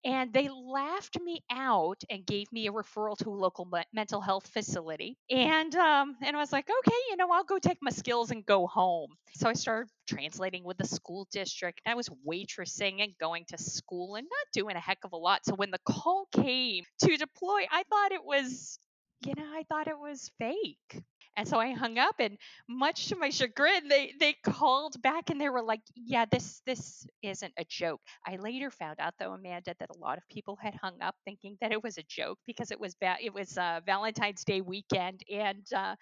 and 0.04 0.32
they 0.32 0.48
laughed 0.48 1.18
me 1.20 1.40
out 1.50 2.02
and 2.10 2.26
gave 2.26 2.50
me 2.52 2.66
a 2.66 2.72
referral 2.72 3.16
to 3.18 3.28
a 3.30 3.32
local 3.34 3.66
me- 3.66 3.82
mental 3.92 4.20
health 4.20 4.48
facility 4.48 5.16
and 5.30 5.74
um 5.76 6.16
and 6.22 6.36
i 6.36 6.38
was 6.40 6.52
like 6.52 6.68
okay 6.68 6.96
you 7.10 7.16
know 7.16 7.28
i'll 7.30 7.44
go 7.44 7.58
take 7.58 7.78
my 7.82 7.90
skills 7.90 8.30
and 8.30 8.44
go 8.46 8.66
home. 8.66 9.10
So 9.34 9.48
i 9.48 9.52
started 9.52 9.90
translating 10.08 10.64
with 10.64 10.78
the 10.78 10.86
school 10.86 11.26
district 11.32 11.80
i 11.86 11.94
was 11.94 12.08
waitressing 12.26 13.02
and 13.02 13.12
going 13.20 13.44
to 13.48 13.58
school 13.58 14.16
and 14.16 14.24
not 14.24 14.46
doing 14.52 14.76
a 14.76 14.80
heck 14.80 14.98
of 15.04 15.12
a 15.12 15.16
lot 15.16 15.44
so 15.44 15.54
when 15.54 15.70
the 15.70 15.78
call 15.86 16.26
came 16.32 16.84
to 17.02 17.16
deploy 17.16 17.62
i 17.70 17.82
thought 17.90 18.12
it 18.12 18.24
was 18.24 18.78
you 19.24 19.34
know 19.36 19.44
i 19.54 19.62
thought 19.68 19.88
it 19.88 19.98
was 19.98 20.30
fake 20.38 21.02
and 21.36 21.46
so 21.48 21.58
I 21.58 21.72
hung 21.72 21.98
up 21.98 22.16
and 22.18 22.36
much 22.68 23.08
to 23.08 23.16
my 23.16 23.30
chagrin, 23.30 23.88
they 23.88 24.14
they 24.18 24.34
called 24.44 25.00
back 25.02 25.30
and 25.30 25.40
they 25.40 25.48
were 25.48 25.62
like, 25.62 25.80
"Yeah, 25.94 26.24
this 26.30 26.60
this 26.66 27.06
isn't 27.22 27.52
a 27.56 27.64
joke." 27.64 28.00
I 28.26 28.36
later 28.36 28.70
found 28.70 29.00
out 29.00 29.14
though, 29.18 29.32
Amanda, 29.32 29.74
that 29.78 29.90
a 29.90 29.98
lot 29.98 30.18
of 30.18 30.24
people 30.28 30.56
had 30.60 30.74
hung 30.74 31.00
up 31.00 31.14
thinking 31.24 31.56
that 31.60 31.72
it 31.72 31.82
was 31.82 31.98
a 31.98 32.02
joke 32.02 32.38
because 32.46 32.70
it 32.70 32.80
was 32.80 32.94
ba- 32.94 33.18
it 33.22 33.32
was 33.32 33.56
uh, 33.56 33.80
Valentine's 33.86 34.44
Day 34.44 34.60
weekend 34.60 35.22
and 35.30 35.64
uh, 35.74 35.94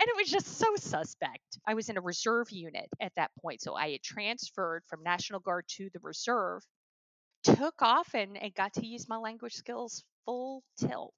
and 0.00 0.08
it 0.08 0.16
was 0.16 0.28
just 0.28 0.58
so 0.58 0.66
suspect. 0.76 1.58
I 1.66 1.74
was 1.74 1.88
in 1.88 1.96
a 1.96 2.00
reserve 2.00 2.50
unit 2.50 2.88
at 3.00 3.12
that 3.16 3.30
point, 3.40 3.62
so 3.62 3.74
I 3.74 3.92
had 3.92 4.02
transferred 4.02 4.82
from 4.88 5.04
National 5.04 5.38
Guard 5.38 5.66
to 5.76 5.88
the 5.92 6.00
reserve, 6.02 6.62
took 7.44 7.80
off 7.80 8.12
and, 8.14 8.36
and 8.36 8.52
got 8.54 8.72
to 8.74 8.86
use 8.86 9.08
my 9.08 9.16
language 9.16 9.54
skills 9.54 10.02
full 10.24 10.64
tilt. 10.78 11.14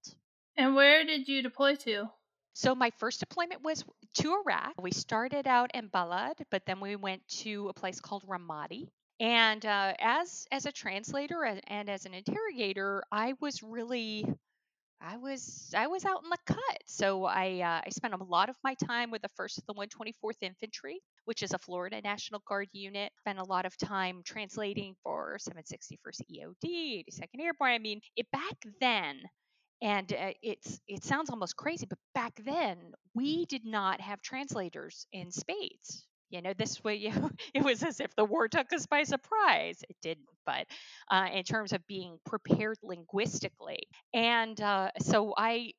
And 0.59 0.75
where 0.75 1.04
did 1.04 1.26
you 1.26 1.42
deploy 1.42 1.76
to? 1.76 2.11
So 2.56 2.75
my 2.75 2.88
first 2.96 3.20
deployment 3.20 3.62
was 3.62 3.84
to 4.14 4.32
Iraq. 4.32 4.80
We 4.80 4.90
started 4.90 5.46
out 5.46 5.72
in 5.75 5.90
Balad, 5.90 6.40
but 6.50 6.64
then 6.64 6.80
we 6.80 6.96
went 6.96 7.20
to 7.42 7.68
a 7.68 7.75
place 7.75 8.00
called 8.00 8.26
Ramadi. 8.26 8.88
And 9.20 9.64
uh, 9.66 9.92
as 10.00 10.46
as 10.50 10.64
a 10.64 10.72
translator 10.72 11.44
and 11.44 11.90
as 11.90 12.06
an 12.06 12.14
interrogator, 12.14 13.02
I 13.12 13.34
was 13.40 13.62
really 13.62 14.25
I 15.02 15.18
was 15.18 15.70
I 15.76 15.88
was 15.88 16.06
out 16.06 16.25
in 16.25 16.30
the 16.30 16.38
cut. 16.46 16.78
So 16.86 17.26
I 17.26 17.60
uh, 17.60 17.82
I 17.84 17.90
spent 17.90 18.14
a 18.14 18.25
lot 18.25 18.48
of 18.48 18.56
my 18.64 18.72
time 18.86 19.10
with 19.10 19.20
the 19.20 19.28
first 19.36 19.58
of 19.58 19.66
the 19.66 19.75
124th 19.75 20.40
Infantry, 20.40 21.02
which 21.26 21.42
is 21.42 21.52
a 21.52 21.58
Florida 21.58 22.00
National 22.00 22.40
Guard 22.48 22.68
unit. 22.72 23.12
Spent 23.18 23.38
a 23.38 23.44
lot 23.44 23.66
of 23.66 23.76
time 23.76 24.22
translating 24.25 24.94
for 25.02 25.36
761st 25.42 26.22
EOD, 26.32 27.04
82nd 27.04 27.38
Airborne. 27.38 27.72
I 27.72 27.78
mean, 27.78 28.00
it 28.16 28.30
back 28.30 28.56
then 28.80 29.20
and 29.83 30.12
uh, 30.12 30.33
it's 30.42 30.80
it 30.88 31.04
sounds 31.04 31.30
almost 31.30 31.56
crazy 31.56 31.87
but 31.87 31.99
back 32.14 32.33
then 32.45 32.78
we 33.14 33.45
did 33.47 33.64
not 33.64 34.00
have 34.00 34.21
translators 34.23 35.06
in 35.12 35.30
spades. 35.30 36.06
You 36.30 36.42
know 36.42 36.54
this 36.54 36.83
way 36.83 36.97
you 36.97 37.12
know, 37.12 37.30
it 37.54 37.64
was 37.64 37.83
as 37.83 38.00
if 38.00 38.14
the 38.16 38.25
war 38.25 38.49
took 38.49 38.73
us 38.73 38.87
by 38.87 39.04
surprise. 39.04 39.83
It 39.88 39.97
didn't 40.02 40.26
but 40.45 40.66
uh, 41.11 41.28
in 41.33 41.42
terms 41.45 41.73
of 41.73 41.87
being 41.87 42.18
prepared 42.25 42.78
linguistically. 42.83 43.80
And 44.14 44.61
uh, 44.61 44.90
so 45.00 45.35
i 45.37 45.73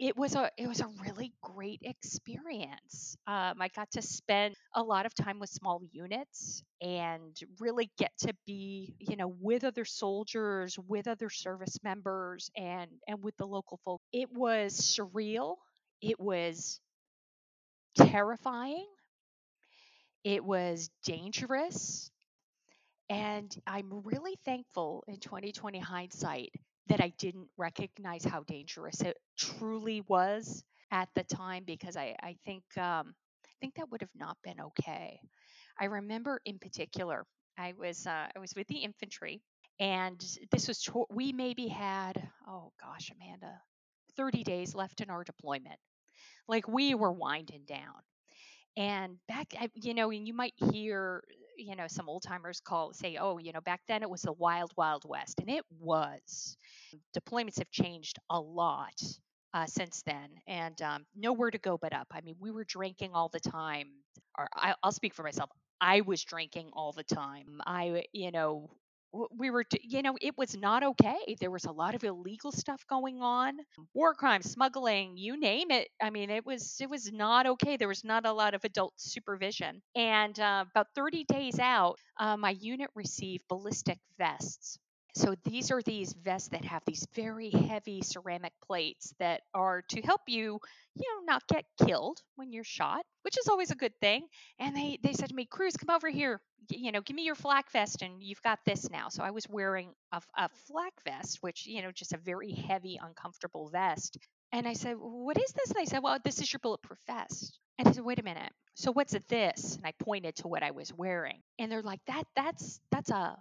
it 0.00 0.16
was 0.16 0.34
a 0.34 0.50
it 0.58 0.66
was 0.66 0.80
a 0.80 0.88
really 1.02 1.32
great 1.42 1.80
experience. 1.84 3.16
Um, 3.26 3.60
I 3.60 3.68
got 3.76 3.90
to 3.92 4.02
spend 4.02 4.56
a 4.74 4.82
lot 4.82 5.06
of 5.06 5.14
time 5.14 5.38
with 5.38 5.50
small 5.50 5.82
units 5.92 6.64
and 6.80 7.38
really 7.60 7.90
get 7.98 8.10
to 8.20 8.34
be 8.46 8.96
you 8.98 9.16
know 9.16 9.28
with 9.40 9.62
other 9.64 9.84
soldiers, 9.84 10.78
with 10.88 11.06
other 11.06 11.30
service 11.30 11.78
members, 11.84 12.50
and 12.56 12.90
and 13.06 13.22
with 13.22 13.36
the 13.36 13.46
local 13.46 13.78
folk. 13.84 14.00
It 14.12 14.30
was 14.32 14.74
surreal. 14.74 15.56
It 16.02 16.18
was 16.18 16.80
terrifying. 17.96 18.86
It 20.24 20.42
was 20.42 20.88
dangerous. 21.04 22.10
And 23.10 23.54
I'm 23.66 24.02
really 24.04 24.36
thankful 24.44 25.04
in 25.08 25.18
2020 25.18 25.78
hindsight 25.80 26.52
that 26.90 27.00
I 27.00 27.12
didn't 27.18 27.48
recognize 27.56 28.24
how 28.24 28.42
dangerous 28.42 29.00
it 29.00 29.16
truly 29.38 30.02
was 30.08 30.64
at 30.90 31.08
the 31.14 31.22
time 31.22 31.62
because 31.64 31.96
I, 31.96 32.16
I 32.22 32.36
think 32.44 32.64
um, 32.76 33.14
I 33.46 33.52
think 33.60 33.76
that 33.76 33.90
would 33.90 34.00
have 34.00 34.10
not 34.14 34.36
been 34.42 34.60
okay. 34.60 35.20
I 35.80 35.84
remember 35.86 36.40
in 36.44 36.58
particular, 36.58 37.24
I 37.56 37.74
was 37.78 38.06
uh, 38.06 38.26
I 38.34 38.38
was 38.40 38.54
with 38.56 38.66
the 38.66 38.78
infantry, 38.78 39.40
and 39.78 40.20
this 40.50 40.66
was 40.66 40.88
we 41.10 41.32
maybe 41.32 41.68
had 41.68 42.28
oh 42.48 42.72
gosh, 42.82 43.12
Amanda, 43.14 43.60
30 44.16 44.42
days 44.42 44.74
left 44.74 45.00
in 45.00 45.10
our 45.10 45.22
deployment. 45.22 45.78
Like 46.48 46.66
we 46.66 46.94
were 46.96 47.12
winding 47.12 47.62
down, 47.68 48.02
and 48.76 49.16
back, 49.28 49.54
you 49.74 49.94
know, 49.94 50.10
and 50.10 50.26
you 50.26 50.34
might 50.34 50.54
hear 50.72 51.22
you 51.60 51.76
know 51.76 51.86
some 51.88 52.08
old 52.08 52.22
timers 52.22 52.60
call 52.60 52.92
say 52.92 53.16
oh 53.20 53.38
you 53.38 53.52
know 53.52 53.60
back 53.60 53.80
then 53.88 54.02
it 54.02 54.10
was 54.10 54.22
the 54.22 54.32
wild 54.32 54.72
wild 54.76 55.04
west 55.06 55.40
and 55.40 55.50
it 55.50 55.64
was. 55.78 56.56
Deployments 57.16 57.58
have 57.58 57.70
changed 57.70 58.18
a 58.30 58.40
lot 58.40 59.00
uh, 59.54 59.66
since 59.66 60.02
then 60.02 60.28
and 60.46 60.80
um, 60.82 61.06
nowhere 61.16 61.50
to 61.50 61.58
go 61.58 61.78
but 61.78 61.92
up. 61.92 62.08
I 62.12 62.20
mean 62.22 62.36
we 62.40 62.50
were 62.50 62.64
drinking 62.64 63.12
all 63.14 63.28
the 63.28 63.40
time 63.40 63.88
or 64.38 64.48
I, 64.54 64.74
i'll 64.82 64.92
speak 64.92 65.14
for 65.14 65.22
myself 65.24 65.50
i 65.80 66.02
was 66.02 66.22
drinking 66.24 66.70
all 66.72 66.92
the 66.92 67.04
time. 67.04 67.60
I 67.66 68.04
you 68.12 68.30
know 68.30 68.70
we 69.36 69.50
were 69.50 69.64
you 69.82 70.02
know 70.02 70.16
it 70.20 70.36
was 70.38 70.56
not 70.56 70.82
okay. 70.82 71.36
There 71.40 71.50
was 71.50 71.64
a 71.64 71.72
lot 71.72 71.94
of 71.94 72.04
illegal 72.04 72.52
stuff 72.52 72.84
going 72.88 73.20
on 73.22 73.58
war 73.94 74.14
crimes 74.14 74.50
smuggling 74.50 75.16
you 75.16 75.38
name 75.38 75.70
it. 75.70 75.88
I 76.02 76.10
mean 76.10 76.30
it 76.30 76.44
was 76.46 76.76
it 76.80 76.88
was 76.90 77.10
not 77.12 77.46
okay. 77.46 77.76
There 77.76 77.88
was 77.88 78.04
not 78.04 78.26
a 78.26 78.32
lot 78.32 78.54
of 78.54 78.64
adult 78.64 78.94
supervision. 78.96 79.82
And 79.94 80.38
uh, 80.38 80.64
about 80.70 80.88
30 80.94 81.24
days 81.24 81.58
out 81.58 81.98
uh, 82.18 82.36
my 82.36 82.50
unit 82.50 82.90
received 82.94 83.44
ballistic 83.48 83.98
vests. 84.18 84.78
So 85.16 85.34
these 85.44 85.72
are 85.72 85.82
these 85.82 86.12
vests 86.12 86.48
that 86.50 86.64
have 86.64 86.82
these 86.86 87.06
very 87.14 87.50
heavy 87.50 88.00
ceramic 88.02 88.52
plates 88.64 89.12
that 89.18 89.40
are 89.52 89.82
to 89.88 90.00
help 90.02 90.20
you, 90.28 90.60
you 90.94 91.02
know, 91.08 91.24
not 91.32 91.46
get 91.48 91.64
killed 91.84 92.20
when 92.36 92.52
you're 92.52 92.62
shot, 92.62 93.04
which 93.22 93.36
is 93.36 93.48
always 93.48 93.72
a 93.72 93.74
good 93.74 93.92
thing. 94.00 94.26
And 94.60 94.76
they 94.76 94.98
they 95.02 95.12
said 95.12 95.30
to 95.30 95.34
me, 95.34 95.46
"Cruz, 95.46 95.76
come 95.76 95.94
over 95.94 96.08
here. 96.08 96.40
You 96.68 96.92
know, 96.92 97.00
give 97.00 97.16
me 97.16 97.24
your 97.24 97.34
flak 97.34 97.70
vest, 97.70 98.02
and 98.02 98.22
you've 98.22 98.42
got 98.42 98.60
this 98.64 98.90
now." 98.90 99.08
So 99.08 99.22
I 99.22 99.30
was 99.30 99.48
wearing 99.48 99.94
a, 100.12 100.20
a 100.36 100.48
flak 100.66 100.92
vest, 101.04 101.38
which 101.42 101.66
you 101.66 101.82
know, 101.82 101.90
just 101.92 102.12
a 102.12 102.18
very 102.18 102.52
heavy, 102.52 102.98
uncomfortable 103.02 103.68
vest. 103.70 104.18
And 104.52 104.66
I 104.68 104.74
said, 104.74 104.96
"What 104.98 105.38
is 105.38 105.52
this?" 105.52 105.70
And 105.70 105.76
they 105.76 105.86
said, 105.86 106.02
"Well, 106.02 106.18
this 106.24 106.40
is 106.40 106.52
your 106.52 106.60
bulletproof 106.60 106.98
vest." 107.06 107.58
And 107.78 107.88
I 107.88 107.92
said, 107.92 108.04
"Wait 108.04 108.18
a 108.18 108.22
minute. 108.24 108.52
So 108.74 108.92
what's 108.92 109.16
this?" 109.28 109.76
And 109.76 109.86
I 109.86 109.92
pointed 110.04 110.36
to 110.36 110.48
what 110.48 110.62
I 110.62 110.70
was 110.72 110.92
wearing, 110.92 111.42
and 111.58 111.70
they're 111.70 111.82
like, 111.82 112.00
"That 112.06 112.24
that's 112.36 112.80
that's 112.90 113.10
a 113.10 113.36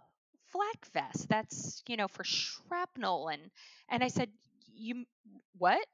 flak 0.51 0.85
vest. 0.93 1.27
That's, 1.29 1.83
you 1.87 1.97
know, 1.97 2.07
for 2.07 2.23
shrapnel. 2.23 3.29
And, 3.29 3.41
and 3.89 4.03
I 4.03 4.07
said, 4.07 4.29
you, 4.75 5.05
what? 5.57 5.85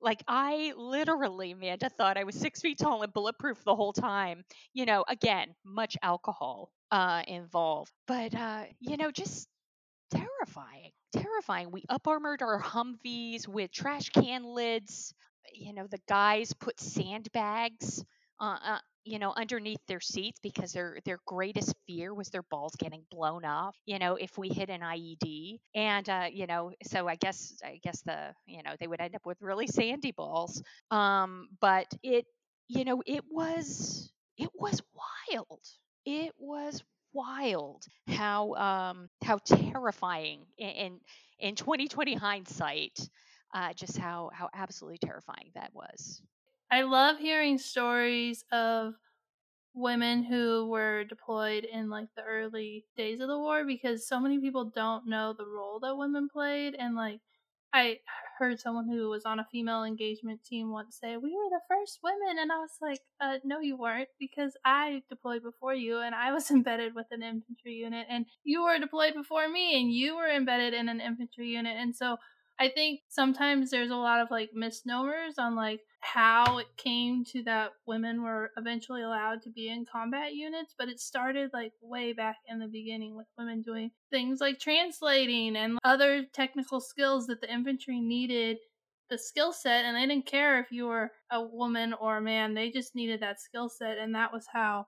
Like 0.00 0.22
I 0.28 0.72
literally, 0.76 1.52
Amanda, 1.52 1.88
thought 1.88 2.16
I 2.16 2.24
was 2.24 2.34
six 2.36 2.60
feet 2.60 2.78
tall 2.78 3.02
and 3.02 3.12
bulletproof 3.12 3.62
the 3.64 3.74
whole 3.76 3.92
time. 3.92 4.44
You 4.72 4.86
know, 4.86 5.04
again, 5.08 5.54
much 5.64 5.96
alcohol 6.02 6.70
uh, 6.90 7.22
involved, 7.26 7.92
but 8.06 8.34
uh, 8.34 8.64
you 8.80 8.96
know, 8.96 9.10
just 9.10 9.48
terrifying, 10.10 10.90
terrifying. 11.12 11.70
We 11.70 11.84
up 11.88 12.06
armored 12.06 12.42
our 12.42 12.60
Humvees 12.60 13.48
with 13.48 13.72
trash 13.72 14.10
can 14.10 14.44
lids. 14.44 15.14
You 15.52 15.72
know, 15.72 15.86
the 15.86 16.00
guys 16.08 16.52
put 16.52 16.80
sandbags 16.80 18.04
uh, 18.40 18.58
uh, 18.64 18.78
you 19.06 19.18
know, 19.18 19.32
underneath 19.36 19.80
their 19.86 20.00
seats 20.00 20.40
because 20.42 20.72
their 20.72 20.98
their 21.04 21.20
greatest 21.26 21.74
fear 21.86 22.12
was 22.12 22.28
their 22.30 22.42
balls 22.42 22.74
getting 22.76 23.04
blown 23.10 23.44
off. 23.44 23.76
You 23.86 23.98
know, 23.98 24.16
if 24.16 24.36
we 24.36 24.48
hit 24.48 24.68
an 24.70 24.82
IED, 24.82 25.60
and 25.74 26.08
uh, 26.08 26.26
you 26.32 26.46
know, 26.46 26.72
so 26.84 27.08
I 27.08 27.16
guess 27.16 27.54
I 27.64 27.80
guess 27.82 28.02
the 28.02 28.34
you 28.46 28.62
know 28.62 28.74
they 28.80 28.88
would 28.88 29.00
end 29.00 29.14
up 29.14 29.24
with 29.26 29.38
really 29.40 29.68
sandy 29.68 30.12
balls. 30.12 30.62
Um, 30.90 31.48
but 31.60 31.86
it, 32.02 32.26
you 32.68 32.84
know, 32.84 33.02
it 33.06 33.24
was 33.30 34.12
it 34.38 34.50
was 34.54 34.82
wild. 35.32 35.60
It 36.04 36.32
was 36.38 36.82
wild 37.12 37.82
how 38.08 38.54
um 38.56 39.08
how 39.24 39.38
terrifying 39.38 40.44
in 40.58 41.00
in 41.38 41.54
2020 41.54 42.14
hindsight 42.14 43.08
uh, 43.54 43.72
just 43.72 43.96
how 43.96 44.30
how 44.34 44.50
absolutely 44.52 44.98
terrifying 44.98 45.50
that 45.54 45.70
was 45.72 46.20
I 46.70 46.82
love 46.82 47.18
hearing 47.18 47.58
stories 47.58 48.44
of 48.52 48.94
women 49.74 50.24
who 50.24 50.68
were 50.68 51.04
deployed 51.04 51.64
in 51.64 51.90
like 51.90 52.08
the 52.16 52.22
early 52.24 52.86
days 52.96 53.20
of 53.20 53.28
the 53.28 53.38
war 53.38 53.64
because 53.64 54.08
so 54.08 54.18
many 54.20 54.40
people 54.40 54.64
don't 54.66 55.06
know 55.06 55.34
the 55.34 55.46
role 55.46 55.80
that 55.80 55.96
women 55.96 56.28
played 56.28 56.74
and 56.74 56.96
like 56.96 57.20
I 57.72 58.00
heard 58.38 58.58
someone 58.58 58.88
who 58.88 59.10
was 59.10 59.24
on 59.26 59.38
a 59.38 59.44
female 59.52 59.84
engagement 59.84 60.42
team 60.44 60.70
once 60.70 60.98
say, 60.98 61.16
"We 61.18 61.34
were 61.36 61.50
the 61.50 61.60
first 61.68 62.00
women," 62.02 62.38
and 62.38 62.50
I 62.50 62.56
was 62.58 62.78
like, 62.80 63.00
uh, 63.20 63.38
"No, 63.44 63.60
you 63.60 63.76
weren't, 63.76 64.08
because 64.18 64.56
I 64.64 65.02
deployed 65.10 65.42
before 65.42 65.74
you, 65.74 65.98
and 65.98 66.14
I 66.14 66.32
was 66.32 66.50
embedded 66.50 66.94
with 66.94 67.08
an 67.10 67.22
infantry 67.22 67.74
unit, 67.74 68.06
and 68.08 68.26
you 68.44 68.62
were 68.64 68.78
deployed 68.78 69.14
before 69.14 69.48
me, 69.48 69.78
and 69.80 69.92
you 69.92 70.16
were 70.16 70.28
embedded 70.28 70.72
in 70.74 70.88
an 70.88 71.00
infantry 71.00 71.48
unit, 71.48 71.76
and 71.76 71.94
so 71.94 72.16
I 72.58 72.68
think 72.70 73.00
sometimes 73.08 73.70
there's 73.70 73.90
a 73.90 73.96
lot 73.96 74.20
of 74.20 74.30
like 74.30 74.50
misnomers 74.54 75.38
on 75.38 75.54
like 75.54 75.80
how 76.00 76.58
it 76.58 76.66
came 76.76 77.24
to 77.24 77.42
that 77.42 77.72
women 77.86 78.22
were 78.22 78.50
eventually 78.56 79.02
allowed 79.02 79.42
to 79.42 79.50
be 79.50 79.68
in 79.68 79.84
combat 79.84 80.34
units, 80.34 80.74
but 80.78 80.88
it 80.88 81.00
started 81.00 81.50
like 81.52 81.72
way 81.82 82.12
back 82.12 82.36
in 82.48 82.58
the 82.58 82.68
beginning 82.68 83.14
with 83.16 83.26
women 83.36 83.62
doing 83.62 83.90
things 84.10 84.40
like 84.40 84.58
translating 84.58 85.56
and 85.56 85.78
other 85.84 86.24
technical 86.32 86.80
skills 86.80 87.26
that 87.26 87.40
the 87.40 87.52
infantry 87.52 88.00
needed 88.00 88.58
the 89.10 89.18
skill 89.18 89.52
set 89.52 89.84
and 89.84 89.96
they 89.96 90.06
didn't 90.06 90.26
care 90.26 90.58
if 90.58 90.72
you 90.72 90.86
were 90.86 91.12
a 91.30 91.42
woman 91.42 91.92
or 91.92 92.16
a 92.18 92.22
man, 92.22 92.54
they 92.54 92.70
just 92.70 92.94
needed 92.94 93.20
that 93.20 93.40
skill 93.40 93.68
set 93.68 93.98
and 93.98 94.14
that 94.14 94.32
was 94.32 94.46
how 94.52 94.86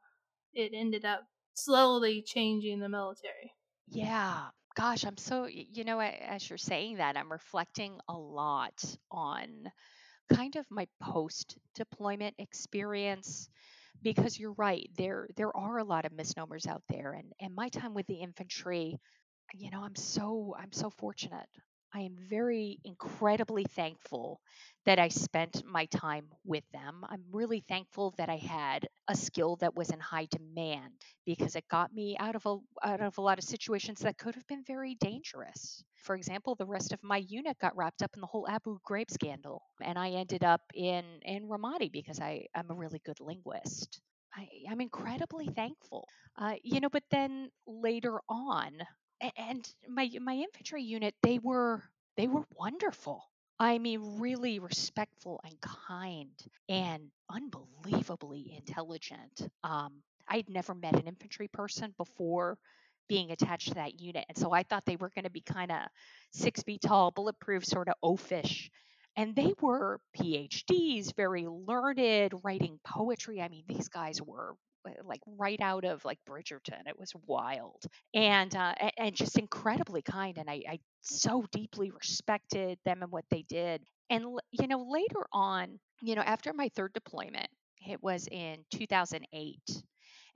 it 0.54 0.72
ended 0.74 1.04
up 1.04 1.26
slowly 1.54 2.22
changing 2.22 2.80
the 2.80 2.88
military. 2.88 3.52
Yeah, 3.88 4.50
gosh, 4.78 5.04
I'm 5.04 5.16
so, 5.16 5.46
you 5.46 5.84
know, 5.84 6.00
as 6.00 6.48
you're 6.48 6.56
saying 6.58 6.98
that, 6.98 7.16
I'm 7.16 7.32
reflecting 7.32 7.98
a 8.08 8.14
lot 8.16 8.84
on 9.10 9.48
kind 10.32 10.56
of 10.56 10.66
my 10.70 10.86
post 11.02 11.58
deployment 11.74 12.34
experience 12.38 13.48
because 14.02 14.38
you're 14.38 14.54
right 14.54 14.88
there 14.96 15.28
there 15.36 15.56
are 15.56 15.78
a 15.78 15.84
lot 15.84 16.04
of 16.04 16.12
misnomers 16.12 16.66
out 16.66 16.82
there 16.88 17.12
and 17.12 17.32
and 17.40 17.54
my 17.54 17.68
time 17.70 17.94
with 17.94 18.06
the 18.06 18.14
infantry 18.16 18.96
you 19.54 19.70
know 19.70 19.82
i'm 19.82 19.96
so 19.96 20.54
i'm 20.58 20.72
so 20.72 20.90
fortunate 20.98 21.48
I 21.94 22.00
am 22.00 22.16
very 22.16 22.78
incredibly 22.84 23.64
thankful 23.64 24.40
that 24.84 24.98
I 24.98 25.08
spent 25.08 25.64
my 25.64 25.86
time 25.86 26.28
with 26.44 26.64
them. 26.72 27.04
I'm 27.08 27.24
really 27.32 27.60
thankful 27.68 28.14
that 28.18 28.28
I 28.28 28.36
had 28.36 28.88
a 29.08 29.14
skill 29.14 29.56
that 29.56 29.74
was 29.74 29.90
in 29.90 30.00
high 30.00 30.26
demand 30.30 30.92
because 31.26 31.56
it 31.56 31.68
got 31.68 31.92
me 31.92 32.16
out 32.18 32.36
of 32.36 32.46
a 32.46 32.56
out 32.84 33.00
of 33.00 33.18
a 33.18 33.22
lot 33.22 33.38
of 33.38 33.44
situations 33.44 34.00
that 34.00 34.18
could 34.18 34.34
have 34.34 34.46
been 34.46 34.64
very 34.64 34.94
dangerous. 34.96 35.82
For 35.96 36.14
example, 36.14 36.54
the 36.54 36.66
rest 36.66 36.92
of 36.92 37.02
my 37.02 37.18
unit 37.18 37.58
got 37.58 37.76
wrapped 37.76 38.02
up 38.02 38.12
in 38.14 38.20
the 38.20 38.26
whole 38.26 38.48
Abu 38.48 38.78
Ghraib 38.88 39.10
scandal, 39.10 39.62
and 39.82 39.98
I 39.98 40.10
ended 40.10 40.44
up 40.44 40.62
in 40.74 41.04
in 41.22 41.48
Ramadi 41.48 41.90
because 41.90 42.20
I 42.20 42.46
am 42.54 42.70
a 42.70 42.74
really 42.74 43.00
good 43.04 43.20
linguist. 43.20 44.00
I, 44.34 44.48
am 44.70 44.80
incredibly 44.80 45.46
thankful. 45.48 46.06
Uh, 46.36 46.54
you 46.62 46.80
know, 46.80 46.90
but 46.90 47.02
then 47.10 47.50
later 47.66 48.20
on, 48.28 48.72
and 49.36 49.68
my 49.88 50.10
my 50.20 50.34
infantry 50.34 50.82
unit 50.82 51.14
they 51.22 51.38
were 51.38 51.82
they 52.16 52.26
were 52.26 52.44
wonderful. 52.54 53.24
I 53.60 53.78
mean 53.78 54.20
really 54.20 54.60
respectful 54.60 55.40
and 55.44 55.60
kind 55.60 56.30
and 56.68 57.10
unbelievably 57.30 58.54
intelligent. 58.56 59.48
Um 59.64 60.02
i'd 60.30 60.48
never 60.50 60.74
met 60.74 60.94
an 60.94 61.06
infantry 61.08 61.48
person 61.48 61.94
before 61.96 62.58
being 63.08 63.30
attached 63.30 63.68
to 63.68 63.74
that 63.74 63.98
unit 63.98 64.24
and 64.28 64.36
so 64.36 64.52
i 64.52 64.62
thought 64.62 64.84
they 64.84 64.96
were 64.96 65.10
going 65.14 65.24
to 65.24 65.30
be 65.30 65.40
kind 65.40 65.72
of 65.72 65.78
six 66.32 66.62
feet 66.62 66.82
tall 66.82 67.10
bulletproof 67.10 67.64
sort 67.64 67.88
of 67.88 67.94
oafish 68.04 68.68
and 69.16 69.34
they 69.34 69.52
were 69.60 70.00
phds 70.18 71.14
very 71.16 71.46
learned 71.46 72.32
writing 72.44 72.78
poetry. 72.84 73.40
I 73.40 73.48
mean 73.48 73.64
these 73.68 73.88
guys 73.88 74.22
were 74.22 74.54
like 75.04 75.20
right 75.26 75.60
out 75.60 75.84
of 75.84 76.04
like 76.04 76.18
Bridgerton. 76.28 76.86
It 76.86 76.98
was 76.98 77.12
wild 77.26 77.82
and 78.14 78.54
uh, 78.54 78.74
and 78.96 79.14
just 79.14 79.38
incredibly 79.38 80.02
kind. 80.02 80.38
And 80.38 80.48
I, 80.48 80.62
I 80.68 80.78
so 81.02 81.44
deeply 81.52 81.90
respected 81.90 82.78
them 82.84 83.02
and 83.02 83.12
what 83.12 83.24
they 83.30 83.42
did. 83.48 83.82
And 84.10 84.24
you 84.52 84.66
know, 84.66 84.86
later 84.88 85.26
on, 85.32 85.78
you 86.02 86.14
know, 86.14 86.22
after 86.22 86.52
my 86.52 86.68
third 86.74 86.92
deployment, 86.94 87.48
it 87.86 88.02
was 88.02 88.28
in 88.30 88.64
2008, 88.72 89.82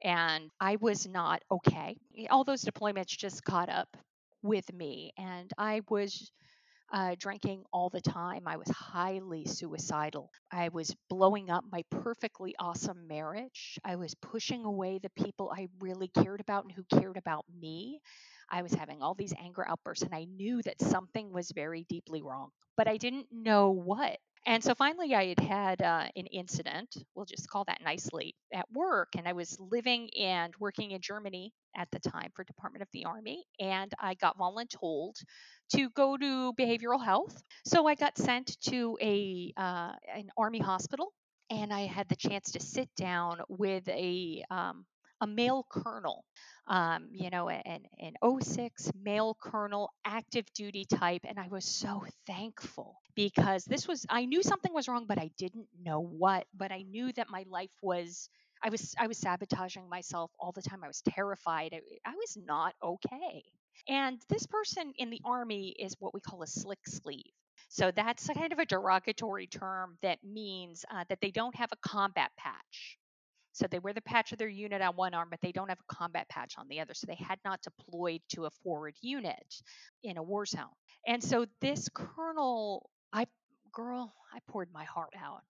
and 0.05 0.51
I 0.61 0.77
was 0.77 1.07
not 1.07 1.43
okay. 1.51 1.97
All 2.31 2.45
those 2.45 2.65
deployments 2.65 3.09
just 3.09 3.45
caught 3.45 3.69
up 3.69 3.97
with 4.43 4.73
me, 4.73 5.13
and 5.17 5.51
I 5.59 5.81
was 5.89 6.31
uh, 6.93 7.15
drinking 7.19 7.65
all 7.73 7.89
the 7.91 8.01
time. 8.01 8.47
I 8.47 8.57
was 8.57 8.69
highly 8.69 9.45
suicidal. 9.47 10.31
I 10.53 10.69
was 10.69 10.95
blowing 11.09 11.51
up 11.51 11.65
my 11.71 11.83
perfectly 11.91 12.55
awesome 12.59 13.07
marriage. 13.09 13.79
I 13.85 13.97
was 13.97 14.15
pushing 14.17 14.65
away 14.65 14.99
the 14.99 15.11
people 15.25 15.53
I 15.57 15.69
really 15.81 16.09
cared 16.09 16.41
about 16.41 16.65
and 16.65 16.73
who 16.73 16.85
cared 17.01 17.17
about 17.17 17.47
me. 17.61 18.01
I 18.51 18.63
was 18.63 18.73
having 18.75 19.01
all 19.03 19.15
these 19.15 19.35
anger 19.39 19.67
outbursts, 19.67 20.05
and 20.05 20.15
I 20.15 20.25
knew 20.25 20.61
that 20.63 20.81
something 20.81 21.33
was 21.33 21.51
very 21.53 21.85
deeply 21.89 22.23
wrong, 22.23 22.51
but 22.77 22.87
I 22.89 22.99
didn't 22.99 23.29
know 23.33 23.71
what. 23.71 24.19
And 24.45 24.63
so 24.63 24.75
finally, 24.75 25.15
I 25.15 25.29
had 25.29 25.41
had 25.41 25.83
uh, 25.83 26.09
an 26.17 26.27
incident, 26.27 26.97
we'll 27.15 27.27
just 27.27 27.49
call 27.49 27.65
that 27.67 27.81
nicely, 27.85 28.35
at 28.53 28.67
work. 28.73 29.11
And 29.17 29.29
I 29.29 29.35
was 29.35 29.57
living 29.61 30.11
and 30.19 30.53
working 30.59 30.91
in 30.91 31.01
Germany 31.01 31.53
at 31.77 31.89
the 31.93 32.01
time 32.01 32.31
for 32.35 32.43
Department 32.45 32.83
of 32.83 32.89
the 32.93 33.05
Army. 33.05 33.45
And 33.61 33.93
I 34.01 34.15
got 34.15 34.37
voluntold 34.37 35.15
to 35.75 35.91
go 35.91 36.17
to 36.17 36.53
behavioral 36.55 37.05
health. 37.05 37.41
So 37.65 37.87
I 37.87 37.95
got 37.95 38.19
sent 38.19 38.61
to 38.63 38.99
a 39.01 39.53
uh, 39.57 39.93
an 40.15 40.29
Army 40.37 40.59
hospital. 40.59 41.13
And 41.51 41.73
I 41.73 41.83
had 41.83 42.09
the 42.09 42.17
chance 42.17 42.51
to 42.53 42.61
sit 42.61 42.89
down 42.97 43.43
with 43.49 43.87
a 43.89 44.43
um, 44.51 44.87
a 45.21 45.27
male 45.27 45.65
colonel, 45.71 46.25
um, 46.69 47.09
you 47.12 47.31
know, 47.31 47.49
an, 47.49 47.83
an 47.99 48.14
06 48.40 48.90
male 49.02 49.37
colonel, 49.40 49.90
active 50.04 50.45
duty 50.54 50.85
type. 50.85 51.23
And 51.25 51.38
I 51.38 51.49
was 51.49 51.64
so 51.64 52.04
thankful 52.26 52.97
because 53.14 53.64
this 53.64 53.88
was, 53.88 54.07
I 54.09 54.25
knew 54.25 54.42
something 54.42 54.73
was 54.73 54.88
wrong, 54.88 55.07
but 55.07 55.19
I 55.19 55.31
didn't 55.38 55.66
know 55.83 56.00
what. 56.00 56.47
But 56.54 56.73
I 56.73 56.83
knew 56.83 57.12
that 57.12 57.28
my 57.31 57.45
life 57.49 57.71
was, 57.83 58.28
I 58.62 58.71
was, 58.71 58.95
I 58.99 59.09
was 59.09 59.19
sabotaging 59.19 59.88
myself 59.88 60.31
all 60.38 60.52
the 60.52 60.62
time. 60.62 60.85
I 60.85 60.88
was 60.88 61.02
terrified. 61.02 61.75
I, 61.75 61.81
I 62.09 62.14
was 62.14 62.38
not 62.47 62.75
okay. 62.83 63.45
And 63.88 64.21
this 64.28 64.47
person 64.47 64.92
in 64.97 65.11
the 65.11 65.21
army 65.25 65.75
is 65.78 65.97
what 65.99 66.14
we 66.14 66.21
call 66.21 66.42
a 66.42 66.47
slick 66.47 66.87
sleeve. 66.87 67.33
So 67.69 67.90
that's 67.90 68.28
kind 68.28 68.52
of 68.52 68.59
a 68.59 68.66
derogatory 68.66 69.47
term 69.47 69.97
that 70.02 70.19
means 70.23 70.85
uh, 70.90 71.04
that 71.09 71.21
they 71.21 71.31
don't 71.31 71.54
have 71.57 71.71
a 71.73 71.88
combat 71.88 72.31
patch. 72.37 72.99
So 73.53 73.67
they 73.71 73.79
wear 73.79 73.93
the 73.93 74.01
patch 74.01 74.33
of 74.33 74.39
their 74.39 74.49
unit 74.49 74.81
on 74.81 74.97
one 74.97 75.15
arm, 75.15 75.29
but 75.31 75.41
they 75.43 75.53
don't 75.53 75.69
have 75.69 75.79
a 75.81 75.95
combat 75.95 76.29
patch 76.29 76.55
on 76.59 76.69
the 76.69 76.81
other. 76.81 76.95
So 76.95 77.07
they 77.07 77.23
had 77.23 77.39
not 77.45 77.61
deployed 77.63 78.23
to 78.31 78.47
a 78.47 78.51
forward 78.63 78.95
unit 79.01 79.55
in 80.03 80.17
a 80.17 80.23
war 80.23 80.47
zone. 80.47 80.65
And 81.07 81.23
so 81.23 81.47
this 81.61 81.89
colonel, 81.93 82.89
I, 83.13 83.27
girl, 83.73 84.15
I 84.35 84.39
poured 84.49 84.69
my 84.73 84.85
heart 84.85 85.15
out. 85.23 85.43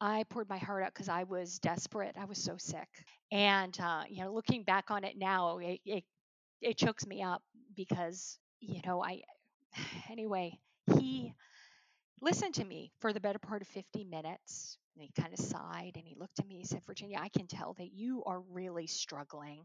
I 0.00 0.24
poured 0.30 0.48
my 0.48 0.58
heart 0.58 0.82
out 0.82 0.92
because 0.92 1.08
I 1.08 1.24
was 1.24 1.58
desperate. 1.58 2.16
I 2.18 2.24
was 2.24 2.42
so 2.42 2.56
sick. 2.58 2.88
And, 3.30 3.78
uh, 3.80 4.02
you 4.08 4.24
know, 4.24 4.32
looking 4.32 4.64
back 4.64 4.90
on 4.90 5.04
it 5.04 5.16
now, 5.16 5.58
it, 5.58 5.80
it, 5.84 6.04
it 6.60 6.76
chokes 6.76 7.06
me 7.06 7.22
up 7.22 7.42
because, 7.76 8.38
you 8.60 8.80
know, 8.84 9.02
I, 9.02 9.22
anyway, 10.10 10.58
he 10.98 11.34
listened 12.20 12.54
to 12.54 12.64
me 12.64 12.92
for 13.00 13.12
the 13.12 13.20
better 13.20 13.38
part 13.38 13.62
of 13.62 13.68
50 13.68 14.04
minutes 14.04 14.78
and 14.94 15.02
he 15.02 15.10
kind 15.20 15.32
of 15.32 15.40
sighed 15.44 15.92
and 15.96 16.06
he 16.06 16.14
looked 16.18 16.38
at 16.38 16.46
me. 16.46 16.58
He 16.58 16.64
said, 16.64 16.84
Virginia, 16.86 17.18
I 17.20 17.28
can 17.28 17.46
tell 17.46 17.74
that 17.78 17.92
you 17.92 18.22
are 18.24 18.40
really 18.40 18.86
struggling, 18.86 19.64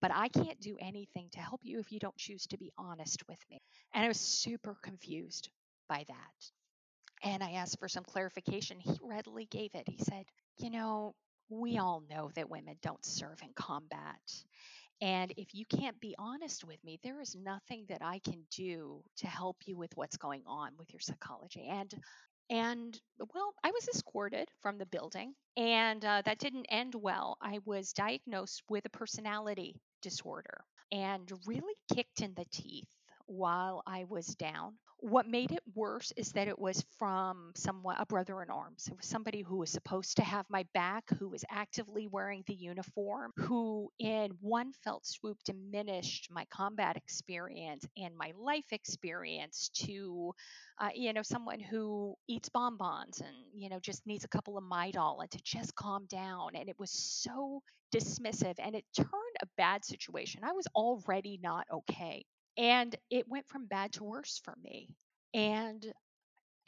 but 0.00 0.10
I 0.14 0.28
can't 0.28 0.60
do 0.60 0.76
anything 0.80 1.28
to 1.32 1.40
help 1.40 1.60
you 1.64 1.80
if 1.80 1.92
you 1.92 1.98
don't 1.98 2.16
choose 2.16 2.46
to 2.48 2.58
be 2.58 2.72
honest 2.78 3.22
with 3.28 3.38
me. 3.50 3.60
And 3.94 4.04
I 4.04 4.08
was 4.08 4.20
super 4.20 4.76
confused 4.82 5.50
by 5.88 6.04
that. 6.08 6.50
And 7.22 7.42
I 7.42 7.52
asked 7.52 7.78
for 7.78 7.88
some 7.88 8.04
clarification. 8.04 8.78
He 8.80 8.98
readily 9.02 9.46
gave 9.46 9.74
it. 9.74 9.88
He 9.88 9.98
said, 9.98 10.24
You 10.58 10.70
know, 10.70 11.14
we 11.48 11.78
all 11.78 12.02
know 12.08 12.30
that 12.34 12.50
women 12.50 12.76
don't 12.82 13.04
serve 13.04 13.40
in 13.42 13.50
combat. 13.54 14.20
And 15.00 15.32
if 15.36 15.54
you 15.54 15.64
can't 15.66 16.00
be 16.00 16.14
honest 16.18 16.64
with 16.64 16.82
me, 16.84 16.98
there 17.02 17.20
is 17.20 17.36
nothing 17.36 17.86
that 17.88 18.02
I 18.02 18.18
can 18.18 18.42
do 18.50 19.02
to 19.18 19.26
help 19.28 19.56
you 19.64 19.76
with 19.76 19.96
what's 19.96 20.16
going 20.16 20.42
on 20.46 20.72
with 20.76 20.92
your 20.92 21.00
psychology. 21.00 21.68
And 21.70 21.92
and 22.50 23.00
well, 23.34 23.54
I 23.64 23.70
was 23.70 23.88
escorted 23.88 24.50
from 24.60 24.78
the 24.78 24.86
building, 24.86 25.34
and 25.56 26.04
uh, 26.04 26.22
that 26.24 26.38
didn't 26.38 26.66
end 26.70 26.94
well. 26.94 27.36
I 27.40 27.60
was 27.64 27.92
diagnosed 27.92 28.62
with 28.68 28.84
a 28.86 28.90
personality 28.90 29.80
disorder 30.02 30.64
and 30.92 31.30
really 31.46 31.74
kicked 31.94 32.20
in 32.20 32.34
the 32.34 32.46
teeth 32.50 32.88
while 33.28 33.82
I 33.86 34.04
was 34.08 34.26
down. 34.26 34.74
What 35.00 35.28
made 35.28 35.52
it 35.52 35.62
worse 35.76 36.12
is 36.16 36.32
that 36.32 36.48
it 36.48 36.58
was 36.58 36.84
from 36.98 37.52
someone, 37.54 37.96
a 38.00 38.06
brother 38.06 38.42
in 38.42 38.50
arms. 38.50 38.88
It 38.88 38.96
was 38.96 39.06
somebody 39.06 39.42
who 39.42 39.58
was 39.58 39.70
supposed 39.70 40.16
to 40.16 40.24
have 40.24 40.46
my 40.50 40.66
back, 40.74 41.04
who 41.18 41.28
was 41.28 41.44
actively 41.50 42.08
wearing 42.08 42.42
the 42.48 42.54
uniform, 42.54 43.32
who 43.36 43.90
in 44.00 44.32
one 44.40 44.72
felt 44.82 45.06
swoop 45.06 45.38
diminished 45.44 46.28
my 46.32 46.46
combat 46.46 46.96
experience 46.96 47.86
and 47.96 48.16
my 48.16 48.32
life 48.36 48.72
experience 48.72 49.70
to, 49.86 50.32
uh, 50.80 50.90
you 50.94 51.12
know, 51.12 51.22
someone 51.22 51.60
who 51.60 52.16
eats 52.28 52.48
bonbons 52.48 53.20
and, 53.20 53.36
you 53.54 53.68
know, 53.68 53.78
just 53.80 54.06
needs 54.06 54.24
a 54.24 54.28
couple 54.28 54.58
of 54.58 54.64
Midol 54.64 55.20
and 55.20 55.30
to 55.30 55.40
just 55.44 55.74
calm 55.76 56.06
down. 56.06 56.56
And 56.56 56.68
it 56.68 56.78
was 56.78 56.90
so 56.90 57.62
dismissive 57.94 58.56
and 58.58 58.74
it 58.74 58.84
turned 58.96 59.36
a 59.42 59.46
bad 59.56 59.84
situation. 59.84 60.42
I 60.44 60.52
was 60.52 60.66
already 60.74 61.38
not 61.42 61.66
okay 61.72 62.24
and 62.58 62.96
it 63.10 63.28
went 63.28 63.48
from 63.48 63.66
bad 63.66 63.92
to 63.92 64.04
worse 64.04 64.40
for 64.44 64.54
me 64.62 64.88
and 65.32 65.86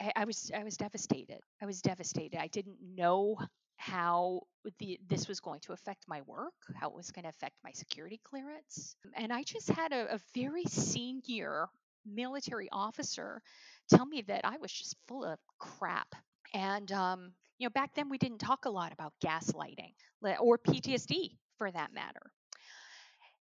I, 0.01 0.11
I, 0.15 0.25
was 0.25 0.51
i 0.55 0.63
was 0.63 0.77
devastated 0.77 1.41
i 1.61 1.65
was 1.65 1.81
devastated 1.81 2.39
i 2.39 2.47
didn't 2.47 2.77
know 2.95 3.37
how 3.77 4.41
the, 4.77 4.99
this 5.07 5.27
was 5.27 5.39
going 5.39 5.59
to 5.61 5.73
affect 5.73 6.05
my 6.07 6.21
work 6.27 6.53
how 6.75 6.89
it 6.89 6.95
was 6.95 7.11
going 7.11 7.23
to 7.23 7.29
affect 7.29 7.55
my 7.63 7.71
security 7.71 8.19
clearance 8.23 8.95
and 9.15 9.33
i 9.33 9.43
just 9.43 9.69
had 9.69 9.91
a, 9.91 10.15
a 10.15 10.19
very 10.33 10.63
senior 10.65 11.67
military 12.05 12.69
officer 12.71 13.41
tell 13.89 14.05
me 14.05 14.21
that 14.21 14.41
i 14.45 14.57
was 14.57 14.71
just 14.71 14.95
full 15.07 15.25
of 15.25 15.37
crap 15.59 16.07
and 16.53 16.91
um, 16.91 17.31
you 17.57 17.65
know 17.65 17.71
back 17.71 17.93
then 17.95 18.09
we 18.09 18.17
didn't 18.17 18.39
talk 18.39 18.65
a 18.65 18.69
lot 18.69 18.93
about 18.93 19.13
gaslighting 19.23 19.93
or 20.39 20.57
ptsd 20.57 21.31
for 21.57 21.71
that 21.71 21.93
matter 21.93 22.31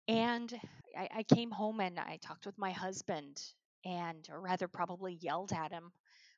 Mm. 0.10 0.16
and 0.16 0.62
I, 0.98 1.10
I 1.18 1.24
came 1.24 1.52
home 1.52 1.80
and 1.80 2.00
I 2.00 2.18
talked 2.22 2.46
with 2.46 2.58
my 2.58 2.72
husband 2.72 3.42
and, 3.86 4.28
or 4.32 4.40
rather, 4.42 4.68
probably 4.68 5.14
yelled 5.14 5.54
at 5.54 5.72
him. 5.72 5.92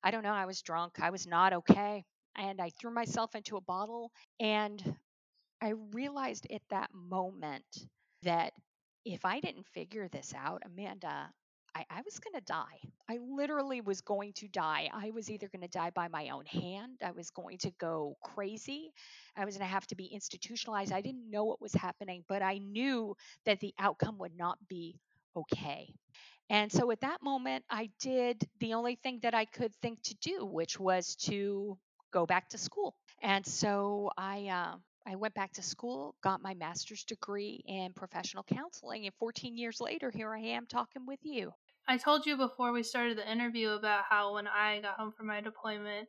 I 0.03 0.11
don't 0.11 0.23
know. 0.23 0.33
I 0.33 0.45
was 0.45 0.61
drunk. 0.61 0.99
I 0.99 1.09
was 1.09 1.27
not 1.27 1.53
okay. 1.53 2.05
And 2.37 2.61
I 2.61 2.69
threw 2.69 2.91
myself 2.91 3.35
into 3.35 3.57
a 3.57 3.61
bottle. 3.61 4.11
And 4.39 4.81
I 5.61 5.69
realized 5.93 6.47
at 6.51 6.61
that 6.69 6.93
moment 6.93 7.87
that 8.23 8.53
if 9.05 9.25
I 9.25 9.39
didn't 9.39 9.67
figure 9.67 10.07
this 10.09 10.33
out, 10.35 10.63
Amanda, 10.65 11.31
I, 11.79 11.85
I 11.89 12.01
was 12.03 12.19
going 12.19 12.33
to 12.33 12.45
die. 12.45 12.79
I 13.09 13.19
literally 13.21 13.79
was 13.79 14.01
going 14.01 14.33
to 14.33 14.47
die. 14.49 14.89
I 14.93 15.11
was 15.11 15.29
either 15.29 15.47
going 15.47 15.61
to 15.61 15.69
die 15.69 15.91
by 15.91 16.09
my 16.09 16.29
own 16.29 16.45
hand, 16.45 16.99
I 17.03 17.11
was 17.11 17.29
going 17.29 17.57
to 17.59 17.71
go 17.79 18.17
crazy, 18.21 18.91
I 19.37 19.45
was 19.45 19.55
going 19.55 19.67
to 19.67 19.73
have 19.73 19.87
to 19.87 19.95
be 19.95 20.05
institutionalized. 20.05 20.91
I 20.91 21.01
didn't 21.01 21.29
know 21.29 21.45
what 21.45 21.61
was 21.61 21.73
happening, 21.73 22.23
but 22.27 22.41
I 22.41 22.57
knew 22.57 23.15
that 23.45 23.61
the 23.61 23.73
outcome 23.79 24.17
would 24.17 24.35
not 24.37 24.57
be 24.67 24.99
okay. 25.35 25.93
And 26.49 26.71
so 26.71 26.91
at 26.91 27.01
that 27.01 27.21
moment, 27.21 27.63
I 27.69 27.91
did 27.99 28.43
the 28.59 28.73
only 28.73 28.95
thing 28.95 29.19
that 29.21 29.33
I 29.33 29.45
could 29.45 29.73
think 29.81 30.01
to 30.03 30.15
do, 30.15 30.45
which 30.45 30.79
was 30.79 31.15
to 31.27 31.77
go 32.11 32.25
back 32.25 32.49
to 32.49 32.57
school. 32.57 32.95
And 33.21 33.45
so 33.45 34.09
I, 34.17 34.47
uh, 34.47 34.77
I 35.05 35.15
went 35.15 35.33
back 35.33 35.53
to 35.53 35.61
school, 35.61 36.15
got 36.21 36.41
my 36.41 36.55
master's 36.55 37.03
degree 37.03 37.63
in 37.65 37.93
professional 37.93 38.43
counseling, 38.43 39.05
and 39.05 39.15
14 39.15 39.57
years 39.57 39.79
later, 39.79 40.11
here 40.11 40.33
I 40.33 40.39
am 40.39 40.65
talking 40.65 41.05
with 41.05 41.19
you. 41.23 41.53
I 41.89 41.97
told 41.97 42.27
you 42.27 42.37
before 42.37 42.71
we 42.71 42.83
started 42.83 43.17
the 43.17 43.29
interview 43.29 43.69
about 43.69 44.03
how 44.07 44.35
when 44.35 44.47
I 44.47 44.79
got 44.79 44.97
home 44.97 45.11
from 45.11 45.25
my 45.25 45.41
deployment, 45.41 46.07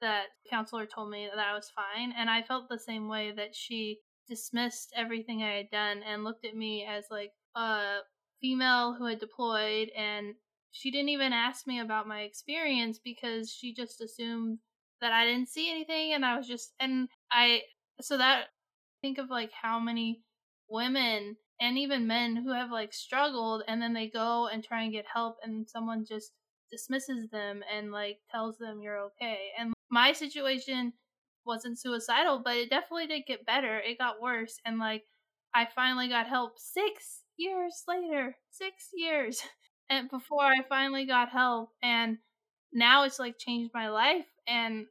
that 0.00 0.26
counselor 0.48 0.86
told 0.86 1.10
me 1.10 1.28
that 1.28 1.44
I 1.44 1.52
was 1.52 1.72
fine, 1.74 2.14
and 2.16 2.30
I 2.30 2.42
felt 2.42 2.68
the 2.68 2.78
same 2.78 3.08
way 3.08 3.32
that 3.32 3.52
she 3.52 3.98
dismissed 4.28 4.92
everything 4.94 5.42
I 5.42 5.56
had 5.56 5.70
done 5.70 6.04
and 6.04 6.22
looked 6.22 6.46
at 6.46 6.54
me 6.54 6.86
as 6.88 7.06
like 7.10 7.32
a 7.56 7.98
female 8.40 8.94
who 8.94 9.06
had 9.06 9.18
deployed, 9.18 9.90
and 9.96 10.34
she 10.70 10.92
didn't 10.92 11.08
even 11.08 11.32
ask 11.32 11.66
me 11.66 11.80
about 11.80 12.06
my 12.06 12.20
experience 12.20 13.00
because 13.02 13.50
she 13.50 13.74
just 13.74 14.00
assumed 14.00 14.58
that 15.00 15.12
I 15.12 15.24
didn't 15.24 15.48
see 15.48 15.72
anything, 15.72 16.12
and 16.12 16.24
I 16.24 16.36
was 16.36 16.46
just 16.46 16.72
and 16.78 17.08
I 17.32 17.62
so 18.00 18.16
that 18.18 18.44
think 19.02 19.18
of 19.18 19.28
like 19.28 19.50
how 19.60 19.80
many 19.80 20.22
women 20.68 21.36
and 21.60 21.78
even 21.78 22.06
men 22.06 22.36
who 22.36 22.52
have 22.52 22.70
like 22.70 22.92
struggled 22.92 23.62
and 23.68 23.80
then 23.80 23.94
they 23.94 24.08
go 24.08 24.46
and 24.48 24.62
try 24.64 24.82
and 24.82 24.92
get 24.92 25.06
help 25.12 25.36
and 25.42 25.68
someone 25.68 26.04
just 26.04 26.32
dismisses 26.70 27.28
them 27.30 27.62
and 27.72 27.92
like 27.92 28.18
tells 28.30 28.58
them 28.58 28.80
you're 28.82 28.98
okay. 28.98 29.50
And 29.58 29.72
my 29.90 30.12
situation 30.12 30.92
wasn't 31.44 31.78
suicidal, 31.78 32.40
but 32.44 32.56
it 32.56 32.70
definitely 32.70 33.06
did 33.06 33.24
get 33.26 33.46
better. 33.46 33.78
It 33.78 33.98
got 33.98 34.20
worse. 34.20 34.58
And 34.64 34.78
like, 34.78 35.04
I 35.54 35.66
finally 35.74 36.08
got 36.08 36.26
help 36.28 36.58
six 36.58 37.22
years 37.36 37.82
later. 37.88 38.36
Six 38.50 38.90
years. 38.94 39.42
And 39.88 40.10
before 40.10 40.42
I 40.44 40.62
finally 40.68 41.06
got 41.06 41.28
help. 41.28 41.70
And 41.80 42.18
now 42.72 43.04
it's 43.04 43.20
like 43.20 43.38
changed 43.38 43.70
my 43.72 43.88
life. 43.88 44.26
And 44.48 44.86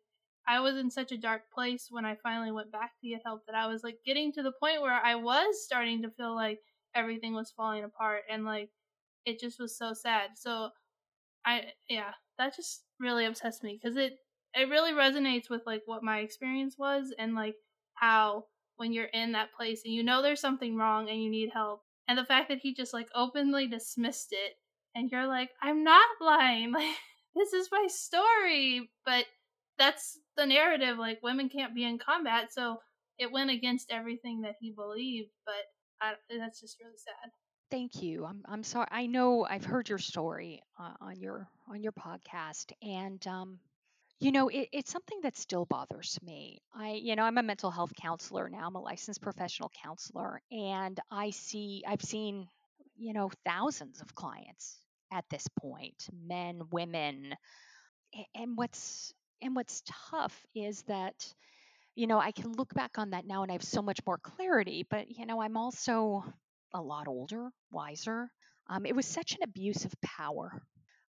I 0.47 0.59
was 0.59 0.75
in 0.77 0.91
such 0.91 1.11
a 1.11 1.17
dark 1.17 1.43
place 1.53 1.87
when 1.89 2.05
I 2.05 2.15
finally 2.21 2.51
went 2.51 2.71
back 2.71 2.91
to 3.01 3.09
get 3.09 3.21
help 3.25 3.45
that 3.47 3.55
I 3.55 3.67
was 3.67 3.83
like 3.83 3.97
getting 4.05 4.31
to 4.33 4.43
the 4.43 4.53
point 4.59 4.81
where 4.81 4.93
I 4.93 5.15
was 5.15 5.63
starting 5.63 6.01
to 6.03 6.11
feel 6.11 6.35
like 6.35 6.59
everything 6.93 7.33
was 7.33 7.51
falling 7.55 7.83
apart 7.83 8.21
and 8.29 8.45
like 8.45 8.69
it 9.25 9.39
just 9.39 9.59
was 9.59 9.77
so 9.77 9.93
sad. 9.93 10.31
So 10.35 10.69
I 11.45 11.71
yeah, 11.89 12.11
that 12.37 12.55
just 12.55 12.83
really 12.99 13.25
obsessed 13.25 13.63
me 13.63 13.79
cuz 13.83 13.95
it 13.97 14.19
it 14.53 14.69
really 14.69 14.93
resonates 14.93 15.49
with 15.49 15.63
like 15.65 15.81
what 15.85 16.03
my 16.03 16.19
experience 16.19 16.77
was 16.77 17.13
and 17.17 17.35
like 17.35 17.55
how 17.95 18.45
when 18.77 18.93
you're 18.93 19.05
in 19.05 19.33
that 19.33 19.53
place 19.53 19.81
and 19.85 19.93
you 19.93 20.03
know 20.03 20.21
there's 20.21 20.39
something 20.39 20.75
wrong 20.75 21.09
and 21.09 21.21
you 21.21 21.29
need 21.29 21.49
help 21.51 21.83
and 22.07 22.17
the 22.17 22.25
fact 22.25 22.49
that 22.49 22.59
he 22.59 22.73
just 22.73 22.93
like 22.93 23.09
openly 23.15 23.67
dismissed 23.67 24.31
it 24.31 24.53
and 24.95 25.11
you're 25.11 25.27
like 25.27 25.49
I'm 25.61 25.83
not 25.83 26.07
lying 26.21 26.71
like 26.73 26.95
this 27.35 27.53
is 27.53 27.69
my 27.71 27.87
story 27.89 28.89
but 29.05 29.25
that's 29.77 30.19
the 30.37 30.45
narrative 30.45 30.97
like 30.97 31.19
women 31.23 31.49
can't 31.49 31.75
be 31.75 31.83
in 31.83 31.97
combat 31.97 32.53
so 32.53 32.77
it 33.17 33.31
went 33.31 33.49
against 33.49 33.91
everything 33.91 34.41
that 34.41 34.55
he 34.59 34.71
believed 34.71 35.31
but 35.45 35.55
I, 36.01 36.13
that's 36.29 36.59
just 36.59 36.77
really 36.79 36.97
sad 36.97 37.31
Thank 37.71 38.01
you. 38.01 38.25
I'm 38.25 38.43
I'm 38.47 38.63
sorry. 38.63 38.87
I 38.91 39.07
know 39.07 39.45
I've 39.45 39.65
heard 39.65 39.89
your 39.89 39.97
story 39.97 40.61
uh, 40.79 40.93
on 41.01 41.19
your 41.19 41.47
on 41.67 41.81
your 41.81 41.93
podcast, 41.93 42.71
and 42.81 43.25
um, 43.25 43.59
you 44.19 44.31
know 44.31 44.49
it, 44.49 44.69
it's 44.71 44.91
something 44.91 45.19
that 45.23 45.35
still 45.35 45.65
bothers 45.65 46.19
me. 46.21 46.59
I 46.75 46.91
you 46.91 47.15
know 47.15 47.23
I'm 47.23 47.39
a 47.39 47.43
mental 47.43 47.71
health 47.71 47.93
counselor 47.99 48.49
now. 48.49 48.67
I'm 48.67 48.75
a 48.75 48.81
licensed 48.81 49.21
professional 49.21 49.71
counselor, 49.83 50.41
and 50.51 50.99
I 51.09 51.31
see 51.31 51.83
I've 51.87 52.03
seen 52.03 52.47
you 52.95 53.13
know 53.13 53.31
thousands 53.45 53.99
of 53.99 54.13
clients 54.13 54.77
at 55.11 55.25
this 55.31 55.47
point, 55.59 56.07
men, 56.13 56.61
women, 56.71 57.35
and 58.35 58.55
what's 58.55 59.13
and 59.41 59.55
what's 59.55 59.83
tough 60.11 60.45
is 60.55 60.81
that 60.83 61.33
you 61.95 62.07
know 62.07 62.19
I 62.19 62.31
can 62.31 62.53
look 62.53 62.73
back 62.73 62.97
on 62.97 63.11
that 63.11 63.25
now 63.27 63.43
and 63.43 63.51
I 63.51 63.55
have 63.55 63.63
so 63.63 63.81
much 63.81 63.99
more 64.05 64.17
clarity. 64.17 64.85
But 64.89 65.09
you 65.11 65.25
know 65.25 65.41
I'm 65.41 65.57
also 65.57 66.23
a 66.73 66.81
lot 66.81 67.07
older, 67.07 67.49
wiser. 67.71 68.29
Um, 68.69 68.85
it 68.85 68.95
was 68.95 69.05
such 69.05 69.33
an 69.33 69.43
abuse 69.43 69.85
of 69.85 69.93
power. 70.01 70.61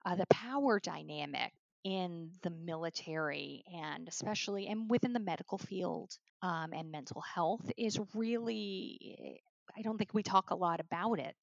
Uh, 0.04 0.14
the 0.16 0.26
power 0.26 0.78
dynamic 0.80 1.52
in 1.84 2.30
the 2.42 2.50
military 2.50 3.64
and 3.72 4.08
especially 4.08 4.66
and 4.66 4.90
within 4.90 5.12
the 5.12 5.20
medical 5.20 5.58
field 5.58 6.10
um, 6.42 6.72
and 6.72 6.90
mental 6.90 7.20
health 7.20 7.70
is 7.76 7.98
really 8.14 9.40
i 9.76 9.82
don't 9.82 9.96
think 9.96 10.12
we 10.12 10.22
talk 10.22 10.50
a 10.50 10.54
lot 10.56 10.80
about 10.80 11.20
it 11.20 11.36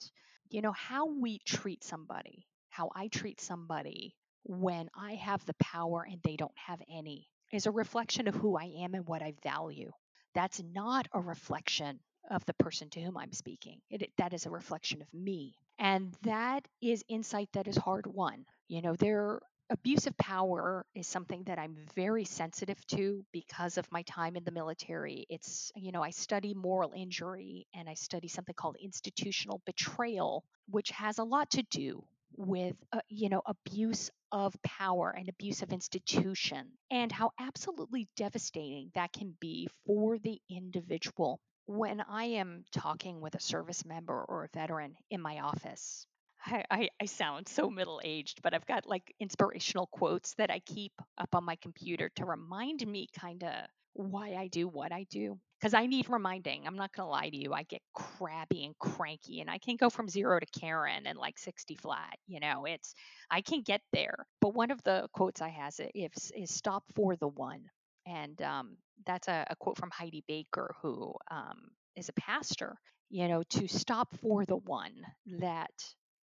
you 0.50 0.62
know 0.62 0.74
how 0.74 1.06
we 1.08 1.40
treat 1.46 1.84
somebody 1.84 2.46
how 2.70 2.90
i 2.96 3.08
treat 3.08 3.40
somebody 3.40 4.16
when 4.44 4.90
i 4.96 5.14
have 5.16 5.46
the 5.46 5.56
power 5.56 6.06
and 6.10 6.20
they 6.24 6.36
don't 6.36 6.58
have 6.58 6.82
any 6.90 7.28
is 7.52 7.66
a 7.66 7.72
reflection 7.72 8.28
of 8.28 8.36
who 8.36 8.58
i 8.58 8.66
am 8.84 8.94
and 8.94 9.08
what 9.08 9.22
i 9.22 9.34
value 9.44 9.92
that's 10.34 10.62
not 10.74 11.08
a 11.14 11.22
reflection 11.22 12.00
of 12.30 12.46
the 12.46 12.54
person 12.54 12.90
to 12.90 13.02
whom 13.02 13.18
I'm 13.18 13.34
speaking. 13.34 13.80
It, 13.90 14.12
that 14.18 14.34
is 14.34 14.46
a 14.46 14.50
reflection 14.50 15.02
of 15.02 15.14
me. 15.14 15.56
And 15.80 16.14
that 16.24 16.68
is 16.82 17.04
insight 17.10 17.50
that 17.54 17.68
is 17.68 17.78
hard 17.78 18.08
won. 18.08 18.46
You 18.68 18.82
know, 18.82 18.96
their 18.96 19.40
abuse 19.70 20.08
of 20.08 20.18
power 20.18 20.86
is 20.94 21.08
something 21.08 21.44
that 21.44 21.60
I'm 21.60 21.76
very 21.96 22.26
sensitive 22.26 22.86
to 22.88 23.26
because 23.32 23.78
of 23.78 23.92
my 23.92 24.04
time 24.04 24.36
in 24.36 24.44
the 24.44 24.52
military. 24.52 25.26
It's, 25.30 25.72
you 25.76 25.92
know, 25.92 26.04
I 26.04 26.12
study 26.12 26.54
moral 26.54 26.94
injury 26.96 27.68
and 27.74 27.90
I 27.90 27.96
study 27.96 28.28
something 28.28 28.56
called 28.56 28.78
institutional 28.82 29.62
betrayal, 29.66 30.44
which 30.70 30.92
has 30.92 31.18
a 31.18 31.24
lot 31.24 31.50
to 31.52 31.64
do 31.64 32.04
with 32.38 32.76
uh, 32.92 33.02
you 33.10 33.30
know 33.30 33.42
abuse 33.46 34.10
of 34.32 34.56
power 34.64 35.14
and 35.16 35.30
abuse 35.30 35.62
of 35.62 35.72
institution 35.72 36.68
and 36.90 37.12
how 37.12 37.32
absolutely 37.40 38.08
devastating 38.16 38.90
that 38.96 39.14
can 39.14 39.36
be 39.40 39.68
for 39.86 40.18
the 40.18 40.40
individual. 40.50 41.40
When 41.66 42.02
I 42.02 42.26
am 42.26 42.66
talking 42.72 43.22
with 43.22 43.36
a 43.36 43.40
service 43.40 43.86
member 43.86 44.26
or 44.28 44.44
a 44.44 44.58
veteran 44.58 44.96
in 45.10 45.22
my 45.22 45.40
office, 45.40 46.08
I, 46.46 46.90
I, 47.00 47.06
sound 47.06 47.48
so 47.48 47.70
middle 47.70 48.02
aged, 48.04 48.42
but 48.42 48.54
I've 48.54 48.66
got 48.66 48.86
like 48.86 49.14
inspirational 49.20 49.88
quotes 49.88 50.34
that 50.36 50.52
I 50.52 50.60
keep 50.60 50.92
up 51.18 51.36
on 51.36 51.46
my 51.46 51.56
computer 51.56 52.10
to 52.16 52.26
remind 52.26 52.86
me 52.86 53.08
kind 53.18 53.44
of 53.44 53.54
why 53.94 54.36
I 54.36 54.48
do 54.48 54.68
what 54.68 54.92
I 54.92 55.06
do. 55.10 55.40
Because 55.60 55.74
I 55.74 55.86
need 55.86 56.10
reminding. 56.10 56.68
I'm 56.68 56.76
not 56.76 56.92
going 56.94 57.08
to 57.08 57.12
lie 57.12 57.30
to 57.30 57.38
you. 57.38 57.54
I 57.54 57.64
get 57.64 57.82
crabby 57.94 58.66
and 58.66 58.78
cranky, 58.80 59.40
and 59.40 59.50
I 59.50 59.60
can 59.60 59.78
go 59.78 59.90
from 59.90 60.10
zero 60.10 60.40
to 60.40 60.60
Karen 60.60 61.08
and 61.08 61.18
like 61.18 61.40
60 61.40 61.78
flat. 61.78 62.18
You 62.28 62.42
know, 62.42 62.66
it's, 62.66 62.94
I 63.32 63.42
can 63.42 63.62
get 63.62 63.82
there. 63.94 64.26
But 64.42 64.54
one 64.54 64.72
of 64.72 64.84
the 64.84 65.08
quotes 65.14 65.42
I 65.42 65.50
has 65.50 65.80
is, 65.96 66.32
is 66.36 66.54
stop 66.54 66.84
for 66.96 67.16
the 67.16 67.30
one. 67.30 67.62
And 68.06 68.42
um, 68.42 68.78
that's 69.06 69.30
a, 69.30 69.46
a, 69.50 69.56
quote 69.56 69.78
from 69.78 69.92
Heidi 69.92 70.26
Baker, 70.28 70.76
who 70.82 71.14
um, 71.32 71.70
is 71.96 72.10
a 72.10 72.14
pastor, 72.14 72.76
you 73.10 73.30
know, 73.30 73.44
to 73.52 73.68
stop 73.70 74.10
for 74.22 74.46
the 74.46 74.58
one 74.58 74.94
that 75.40 75.72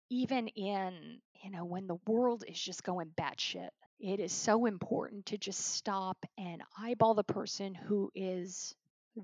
even 0.09 0.47
in, 0.49 1.19
you 1.43 1.51
know, 1.51 1.65
when 1.65 1.87
the 1.87 1.97
world 2.07 2.43
is 2.47 2.59
just 2.59 2.83
going 2.83 3.11
batshit, 3.19 3.69
it 3.99 4.19
is 4.19 4.31
so 4.33 4.65
important 4.65 5.27
to 5.27 5.37
just 5.37 5.59
stop 5.75 6.17
and 6.37 6.61
eyeball 6.77 7.13
the 7.13 7.23
person 7.23 7.73
who 7.73 8.11
is 8.15 8.75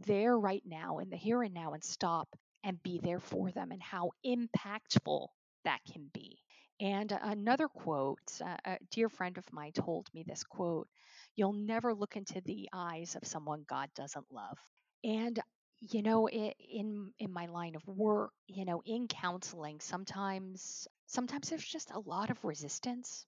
there 0.06 0.38
right 0.38 0.63
now 0.65 1.00
in 1.00 1.10
the 1.10 1.17
here 1.17 1.44
and 1.44 1.54
now 1.54 1.74
and 1.74 1.84
stop 1.84 2.28
and 2.63 2.82
be 2.84 3.00
there 3.00 3.20
for 3.20 3.52
them 3.52 3.72
and 3.72 3.82
how 3.82 4.12
impactful 4.26 5.28
that 5.65 5.80
can 5.91 6.10
be. 6.13 6.38
And 6.80 7.12
another 7.12 7.67
quote, 7.67 8.20
uh, 8.44 8.58
a 8.65 8.78
dear 8.89 9.10
friend 9.10 9.38
of 9.38 9.52
mine 9.54 9.74
told 9.74 10.08
me 10.13 10.24
this 10.24 10.44
quote 10.44 10.88
You'll 11.36 11.54
never 11.54 11.94
look 11.94 12.15
into 12.15 12.41
the 12.41 12.70
eyes 12.74 13.15
of 13.15 13.28
someone 13.28 13.65
God 13.67 13.89
doesn't 13.96 14.26
love. 14.32 14.58
And 15.04 15.39
you 15.82 16.02
know, 16.04 16.30
in 16.30 17.12
in 17.20 17.34
my 17.34 17.48
line 17.48 17.76
of 17.76 17.86
work, 17.88 18.32
you 18.48 18.65
know, 18.65 18.82
in 18.86 19.08
counseling, 19.08 19.80
sometimes 19.82 20.88
sometimes 21.08 21.50
there's 21.50 21.65
just 21.65 21.91
a 21.91 22.00
lot 22.00 22.30
of 22.30 22.44
resistance. 22.46 23.26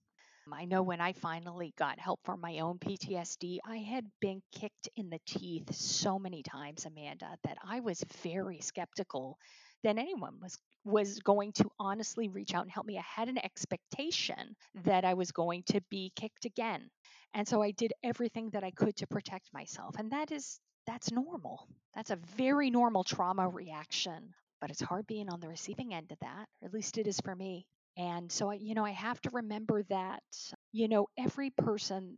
I 0.51 0.65
know 0.65 0.83
when 0.83 1.01
I 1.01 1.13
finally 1.13 1.73
got 1.77 1.99
help 1.99 2.19
for 2.23 2.37
my 2.37 2.59
own 2.59 2.77
PTSD, 2.79 3.59
I 3.65 3.77
had 3.77 4.05
been 4.21 4.41
kicked 4.53 4.89
in 4.95 5.09
the 5.09 5.19
teeth 5.25 5.73
so 5.73 6.19
many 6.19 6.43
times, 6.43 6.85
Amanda, 6.85 7.37
that 7.43 7.57
I 7.65 7.79
was 7.81 8.03
very 8.23 8.59
skeptical 8.61 9.37
that 9.83 9.97
anyone 9.97 10.39
was 10.41 10.57
was 10.85 11.19
going 11.19 11.53
to 11.53 11.69
honestly 11.79 12.29
reach 12.29 12.53
out 12.53 12.63
and 12.63 12.71
help 12.71 12.85
me. 12.85 12.97
I 12.97 13.03
had 13.21 13.29
an 13.29 13.37
expectation 13.43 14.55
that 14.85 15.05
I 15.05 15.13
was 15.15 15.31
going 15.31 15.63
to 15.67 15.81
be 15.89 16.11
kicked 16.15 16.45
again. 16.45 16.89
And 17.33 17.47
so 17.47 17.61
I 17.61 17.71
did 17.71 17.93
everything 18.03 18.49
that 18.51 18.63
I 18.63 18.71
could 18.71 18.95
to 18.97 19.07
protect 19.07 19.53
myself. 19.53 19.95
And 19.97 20.11
that 20.11 20.31
is 20.31 20.59
that's 20.85 21.11
normal. 21.11 21.67
That's 21.95 22.11
a 22.11 22.15
very 22.37 22.69
normal 22.69 23.03
trauma 23.03 23.47
reaction. 23.49 24.33
But 24.61 24.71
it's 24.71 24.81
hard 24.81 25.07
being 25.07 25.29
on 25.29 25.39
the 25.41 25.49
receiving 25.49 25.93
end 25.93 26.11
of 26.11 26.19
that, 26.19 26.47
or 26.61 26.67
at 26.67 26.73
least 26.73 26.97
it 26.97 27.07
is 27.07 27.19
for 27.19 27.35
me. 27.35 27.67
And 27.97 28.31
so 28.31 28.49
I, 28.51 28.55
you 28.55 28.73
know, 28.75 28.85
I 28.85 28.91
have 28.91 29.19
to 29.21 29.29
remember 29.31 29.83
that, 29.83 30.23
you 30.71 30.87
know, 30.87 31.07
every 31.17 31.49
person 31.49 32.15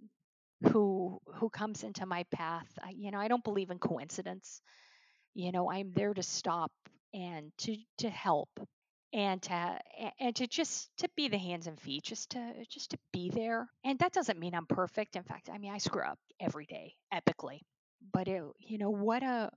who 0.71 1.19
who 1.35 1.49
comes 1.49 1.83
into 1.83 2.05
my 2.05 2.23
path, 2.31 2.67
I, 2.83 2.91
you 2.91 3.11
know, 3.11 3.19
I 3.19 3.27
don't 3.27 3.43
believe 3.43 3.71
in 3.71 3.79
coincidence. 3.79 4.61
You 5.33 5.51
know, 5.51 5.69
I'm 5.71 5.91
there 5.93 6.13
to 6.13 6.23
stop 6.23 6.71
and 7.13 7.51
to 7.59 7.77
to 7.99 8.09
help 8.09 8.49
and 9.13 9.41
to 9.43 9.79
and 10.19 10.35
to 10.35 10.47
just 10.47 10.89
to 10.97 11.09
be 11.15 11.27
the 11.29 11.37
hands 11.37 11.67
and 11.67 11.79
feet 11.79 12.03
just 12.03 12.31
to 12.31 12.53
just 12.69 12.91
to 12.91 12.97
be 13.13 13.29
there 13.29 13.69
and 13.85 13.99
that 13.99 14.11
doesn't 14.11 14.39
mean 14.39 14.53
i'm 14.53 14.65
perfect 14.65 15.15
in 15.15 15.23
fact 15.23 15.49
i 15.49 15.57
mean 15.57 15.71
i 15.71 15.77
screw 15.77 16.03
up 16.03 16.19
every 16.41 16.65
day 16.65 16.93
epically 17.13 17.61
but 18.13 18.27
it, 18.27 18.43
you 18.59 18.77
know 18.77 18.89
what 18.89 19.23
a 19.23 19.49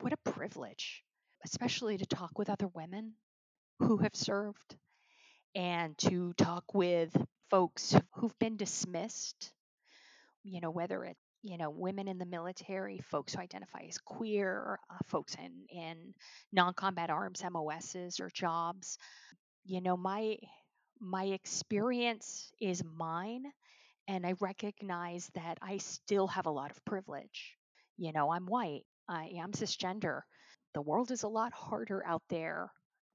what 0.00 0.12
a 0.12 0.30
privilege 0.30 1.02
especially 1.44 1.98
to 1.98 2.06
talk 2.06 2.38
with 2.38 2.48
other 2.50 2.68
women 2.68 3.12
who 3.80 3.98
have 3.98 4.14
served 4.14 4.76
and 5.54 5.96
to 5.98 6.32
talk 6.34 6.74
with 6.74 7.14
folks 7.50 7.94
who've 8.14 8.38
been 8.38 8.56
dismissed 8.56 9.52
you 10.44 10.60
know 10.60 10.70
whether 10.70 11.04
it 11.04 11.16
you 11.42 11.58
know 11.58 11.70
women 11.70 12.08
in 12.08 12.18
the 12.18 12.26
military 12.26 13.00
folks 13.10 13.34
who 13.34 13.40
identify 13.40 13.80
as 13.88 13.98
queer 13.98 14.78
uh, 14.90 14.94
folks 15.06 15.34
in 15.36 15.52
in 15.70 16.14
non-combat 16.52 17.10
arms 17.10 17.42
mos's 17.50 18.20
or 18.20 18.30
jobs. 18.30 18.98
You 19.64 19.80
know 19.80 19.96
my 19.96 20.36
my 21.00 21.24
experience 21.24 22.52
is 22.60 22.82
mine 22.84 23.44
and 24.08 24.26
i 24.26 24.34
recognize 24.40 25.30
that 25.34 25.58
i 25.62 25.78
still 25.78 26.28
have 26.28 26.46
a 26.46 26.50
lot 26.50 26.70
of 26.70 26.84
privilege 26.84 27.56
you 28.02 28.12
know 28.12 28.30
i'm 28.32 28.46
white 28.46 28.84
i 29.08 29.26
am 29.38 29.52
cisgender 29.52 30.20
the 30.74 30.82
world 30.82 31.10
is 31.10 31.22
a 31.22 31.28
lot 31.28 31.52
harder 31.52 32.04
out 32.06 32.22
there 32.28 32.70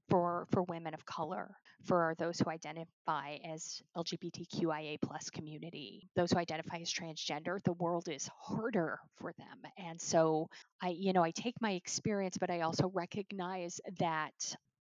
for 0.09 0.47
for 0.51 0.63
women 0.63 0.93
of 0.93 1.05
color, 1.05 1.49
for 1.85 2.15
those 2.17 2.39
who 2.39 2.49
identify 2.49 3.37
as 3.45 3.81
LGBTQIA 3.97 4.97
plus 5.01 5.29
community, 5.29 6.09
those 6.15 6.31
who 6.31 6.37
identify 6.37 6.77
as 6.77 6.91
transgender, 6.91 7.63
the 7.63 7.73
world 7.73 8.07
is 8.09 8.29
harder 8.41 8.99
for 9.19 9.33
them. 9.37 9.71
And 9.77 9.99
so 9.99 10.47
I, 10.81 10.89
you 10.89 11.13
know, 11.13 11.23
I 11.23 11.31
take 11.31 11.55
my 11.61 11.71
experience, 11.71 12.37
but 12.37 12.49
I 12.49 12.61
also 12.61 12.89
recognize 12.93 13.79
that 13.99 14.33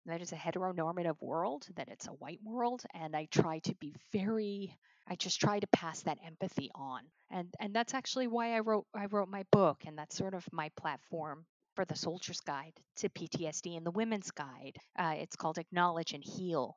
that 0.07 0.23
is 0.23 0.33
a 0.33 0.37
heteronormative 0.37 1.21
world, 1.21 1.67
that 1.77 1.89
it's 1.89 2.07
a 2.07 2.13
white 2.13 2.41
world, 2.43 2.83
and 2.95 3.15
I 3.15 3.27
try 3.31 3.59
to 3.61 3.75
be 3.77 3.95
very 4.13 4.79
I 5.11 5.17
just 5.17 5.41
try 5.41 5.59
to 5.59 5.67
pass 5.69 6.03
that 6.03 6.19
empathy 6.25 6.71
on. 6.75 7.01
And 7.31 7.55
and 7.61 7.75
that's 7.75 7.95
actually 7.95 8.27
why 8.27 8.55
I 8.55 8.61
wrote 8.61 8.87
I 8.95 9.07
wrote 9.07 9.29
my 9.29 9.45
book 9.51 9.85
and 9.87 9.97
that's 9.97 10.17
sort 10.17 10.35
of 10.35 10.47
my 10.53 10.69
platform 10.77 11.47
for 11.75 11.85
the 11.85 11.97
Soldier's 11.97 12.41
Guide 12.41 12.75
to 12.97 13.09
PTSD 13.09 13.77
and 13.77 13.87
the 13.87 13.91
Women's 13.91 14.31
Guide. 14.31 14.77
Uh, 14.99 15.15
it's 15.17 15.37
called 15.37 15.59
Acknowledge 15.59 16.13
and 16.13 16.25
Heal. 16.25 16.77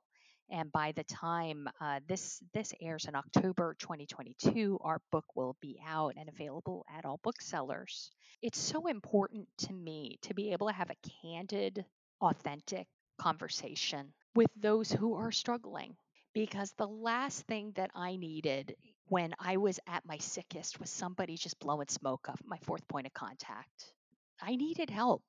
And 0.50 0.72
by 0.72 0.92
the 0.92 1.04
time 1.04 1.68
uh, 1.80 2.00
this 2.08 2.42
this 2.54 2.74
airs 2.82 3.06
in 3.06 3.16
October 3.16 3.76
2022, 3.80 4.80
our 4.82 5.02
book 5.12 5.26
will 5.36 5.58
be 5.62 5.80
out 5.86 6.14
and 6.18 6.30
available 6.30 6.86
at 6.94 7.06
all 7.06 7.20
booksellers. 7.24 8.12
It's 8.42 8.60
so 8.60 8.88
important 8.88 9.48
to 9.60 9.74
me 9.74 10.20
to 10.24 10.34
be 10.34 10.54
able 10.54 10.68
to 10.68 10.74
have 10.74 10.90
a 10.90 11.10
candid, 11.22 11.86
authentic 12.22 12.88
conversation 13.22 14.12
with 14.36 14.50
those 14.56 14.92
who 14.92 15.14
are 15.14 15.32
struggling 15.32 15.96
because 16.34 16.74
the 16.78 16.88
last 16.88 17.46
thing 17.46 17.72
that 17.76 17.92
I 17.94 18.16
needed 18.16 18.76
when 19.10 19.34
I 19.40 19.58
was 19.58 19.80
at 19.88 20.06
my 20.06 20.18
sickest 20.18 20.80
was 20.80 20.90
somebody 20.90 21.38
just 21.38 21.60
blowing 21.60 21.88
smoke 21.90 22.30
off 22.30 22.42
my 22.46 22.58
fourth 22.64 22.88
point 22.88 23.06
of 23.06 23.14
contact. 23.14 23.94
I 24.42 24.56
needed 24.56 24.90
help 24.90 25.22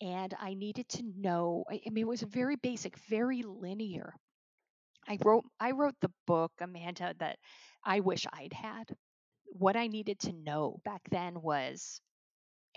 and 0.00 0.32
I 0.38 0.54
needed 0.54 0.88
to 0.90 1.02
know. 1.16 1.64
I, 1.68 1.80
mean, 1.90 2.02
it 2.02 2.08
was 2.08 2.22
very 2.22 2.56
basic, 2.56 2.96
very 3.08 3.42
linear. 3.42 4.14
I 5.08 5.18
wrote 5.24 5.44
I 5.58 5.72
wrote 5.72 5.96
the 6.00 6.12
book, 6.26 6.52
Amanda, 6.60 7.14
that 7.18 7.38
I 7.84 8.00
wish 8.00 8.26
I'd 8.32 8.52
had. 8.52 8.94
What 9.46 9.76
I 9.76 9.88
needed 9.88 10.20
to 10.20 10.32
know 10.32 10.80
back 10.84 11.02
then 11.10 11.40
was, 11.42 12.00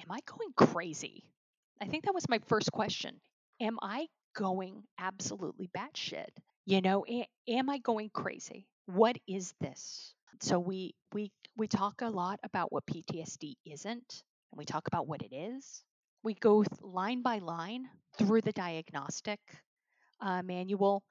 am 0.02 0.12
I 0.12 0.20
going 0.26 0.54
crazy? 0.56 1.24
I 1.82 1.86
think 1.86 2.06
that 2.06 2.13
was 2.13 2.28
my 2.30 2.39
first 2.48 2.72
question. 2.72 3.20
Am 3.62 3.78
I 3.82 4.08
going 4.38 4.84
absolutely 5.00 5.69
batshit? 5.76 6.30
You 6.65 6.82
know, 6.82 7.06
am 7.47 7.69
I 7.69 7.80
going 7.80 8.10
crazy? 8.13 8.67
What 8.86 9.17
is 9.28 9.54
this? 9.60 10.13
So 10.41 10.60
we 10.60 10.93
we 11.12 11.32
we 11.58 11.67
talk 11.67 12.02
a 12.02 12.10
lot 12.10 12.39
about 12.43 12.71
what 12.71 12.86
PTSD 12.86 13.56
isn't, 13.65 14.23
and 14.52 14.58
we 14.58 14.65
talk 14.65 14.88
about 14.88 15.08
what 15.08 15.23
it 15.23 15.34
is. 15.34 15.84
We 16.23 16.36
go 16.36 16.63
line 16.82 17.23
by 17.23 17.39
line 17.39 17.89
through 18.17 18.41
the 18.41 18.52
diagnostic 18.52 19.39
uh, 20.21 20.43
manual, 20.43 21.04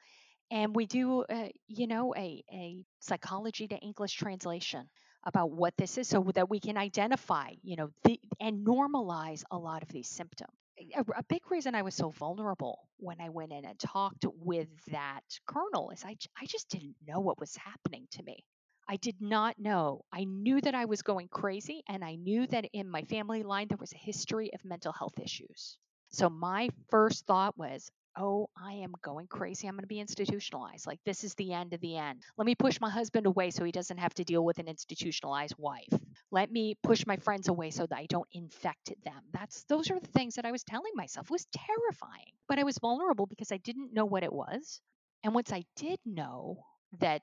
and 0.51 0.77
we 0.77 0.87
do, 0.87 1.23
uh, 1.23 1.49
you 1.67 1.87
know, 1.89 2.15
a, 2.17 2.45
a 2.53 2.85
psychology 3.01 3.67
to 3.69 3.77
English 3.79 4.15
translation 4.15 4.89
about 5.25 5.51
what 5.51 5.75
this 5.77 5.99
is, 5.99 6.09
so 6.09 6.23
that 6.35 6.49
we 6.49 6.61
can 6.61 6.77
identify, 6.77 7.51
you 7.63 7.77
know, 7.77 7.91
the, 8.05 8.21
and 8.41 8.65
normalize 8.65 9.43
a 9.51 9.59
lot 9.59 9.83
of 9.83 9.89
these 9.89 10.09
symptoms 10.09 10.53
a, 10.79 11.01
a 11.19 11.23
big 11.29 11.51
reason 11.51 11.75
I 11.75 11.83
was 11.83 11.95
so 11.95 12.11
vulnerable 12.11 12.89
when 12.99 13.21
I 13.21 13.31
went 13.31 13.53
in 13.53 13.65
and 13.65 13.79
talked 13.79 14.25
with 14.41 14.69
that 14.89 15.23
colonel 15.47 15.91
is 15.91 16.05
I, 16.05 16.17
I 16.41 16.47
just 16.47 16.69
didn't 16.69 16.97
know 17.07 17.21
what 17.21 17.41
was 17.41 17.57
happening 17.57 18.07
to 18.13 18.23
me. 18.23 18.45
I 18.89 18.97
did 18.97 19.17
not 19.21 19.59
know. 19.59 20.05
I 20.13 20.25
knew 20.25 20.61
that 20.61 20.75
I 20.75 20.85
was 20.85 21.03
going 21.03 21.29
crazy, 21.29 21.83
and 21.89 22.05
I 22.05 22.15
knew 22.15 22.47
that 22.49 22.67
in 22.73 22.89
my 22.89 23.03
family 23.03 23.43
line 23.43 23.67
there 23.69 23.79
was 23.81 23.93
a 23.93 23.99
history 23.99 24.51
of 24.55 24.65
mental 24.65 24.93
health 24.93 25.19
issues. 25.21 25.77
So 26.11 26.31
my 26.31 26.69
first 26.89 27.27
thought 27.27 27.59
was, 27.59 27.91
oh, 28.19 28.49
I 28.57 28.73
am 28.75 28.93
going 29.03 29.27
crazy. 29.27 29.67
I'm 29.67 29.75
going 29.75 29.83
to 29.83 29.89
be 29.89 30.01
institutionalized. 30.01 30.87
Like, 30.87 31.01
this 31.05 31.25
is 31.25 31.35
the 31.35 31.53
end 31.53 31.75
of 31.75 31.81
the 31.81 31.97
end. 31.97 32.23
Let 32.37 32.47
me 32.47 32.55
push 32.55 32.81
my 32.81 32.91
husband 32.91 33.27
away 33.27 33.51
so 33.51 33.65
he 33.65 33.73
doesn't 33.73 33.99
have 33.99 34.15
to 34.15 34.25
deal 34.25 34.45
with 34.45 34.59
an 34.59 34.69
institutionalized 34.69 35.55
wife. 35.59 35.93
Let 36.31 36.51
me 36.51 36.77
push 36.83 37.07
my 37.07 37.17
friends 37.17 37.49
away 37.49 37.71
so 37.71 37.87
that 37.87 37.97
I 37.97 38.07
don't 38.07 38.29
infect 38.33 38.93
them. 39.05 39.23
That's 39.33 39.65
those 39.65 39.91
are 39.91 40.01
the 40.01 40.07
things 40.09 40.35
that 40.35 40.47
I 40.47 40.53
was 40.53 40.65
telling 40.65 40.93
myself. 40.95 41.27
It 41.27 41.33
was 41.33 41.47
terrifying. 41.55 42.33
But 42.49 42.59
I 42.59 42.65
was 42.65 42.79
vulnerable 42.79 43.27
because 43.27 43.53
I 43.53 43.59
didn't 43.59 43.93
know 43.93 44.05
what 44.05 44.23
it 44.23 44.33
was. 44.33 44.81
And 45.25 45.35
once 45.35 45.53
I 45.53 45.65
did 45.77 45.99
know 46.05 46.59
that 47.01 47.23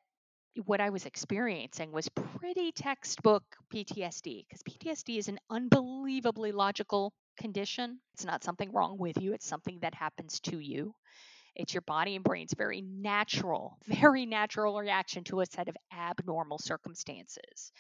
what 0.66 0.82
I 0.82 0.90
was 0.90 1.06
experiencing 1.06 1.92
was 1.92 2.10
pretty 2.10 2.72
textbook 2.72 3.44
PTSD 3.74 4.46
because 4.48 4.62
PTSD 4.64 5.18
is 5.18 5.28
an 5.28 5.40
unbelievably 5.50 6.52
logical 6.52 7.12
condition. 7.38 8.00
It's 8.14 8.26
not 8.26 8.44
something 8.44 8.72
wrong 8.72 8.98
with 8.98 9.22
you, 9.22 9.34
it's 9.34 9.48
something 9.48 9.80
that 9.82 9.96
happens 9.96 10.40
to 10.42 10.60
you. 10.60 10.96
It's 11.56 11.74
your 11.74 11.82
body 11.82 12.16
and 12.16 12.24
brain's 12.24 12.54
very 12.54 12.82
natural, 12.82 13.78
very 13.88 14.26
natural 14.26 14.78
reaction 14.80 15.24
to 15.26 15.42
a 15.42 15.46
set 15.46 15.70
of 15.70 15.78
abnormal 15.94 16.60
circumstances. 16.60 17.72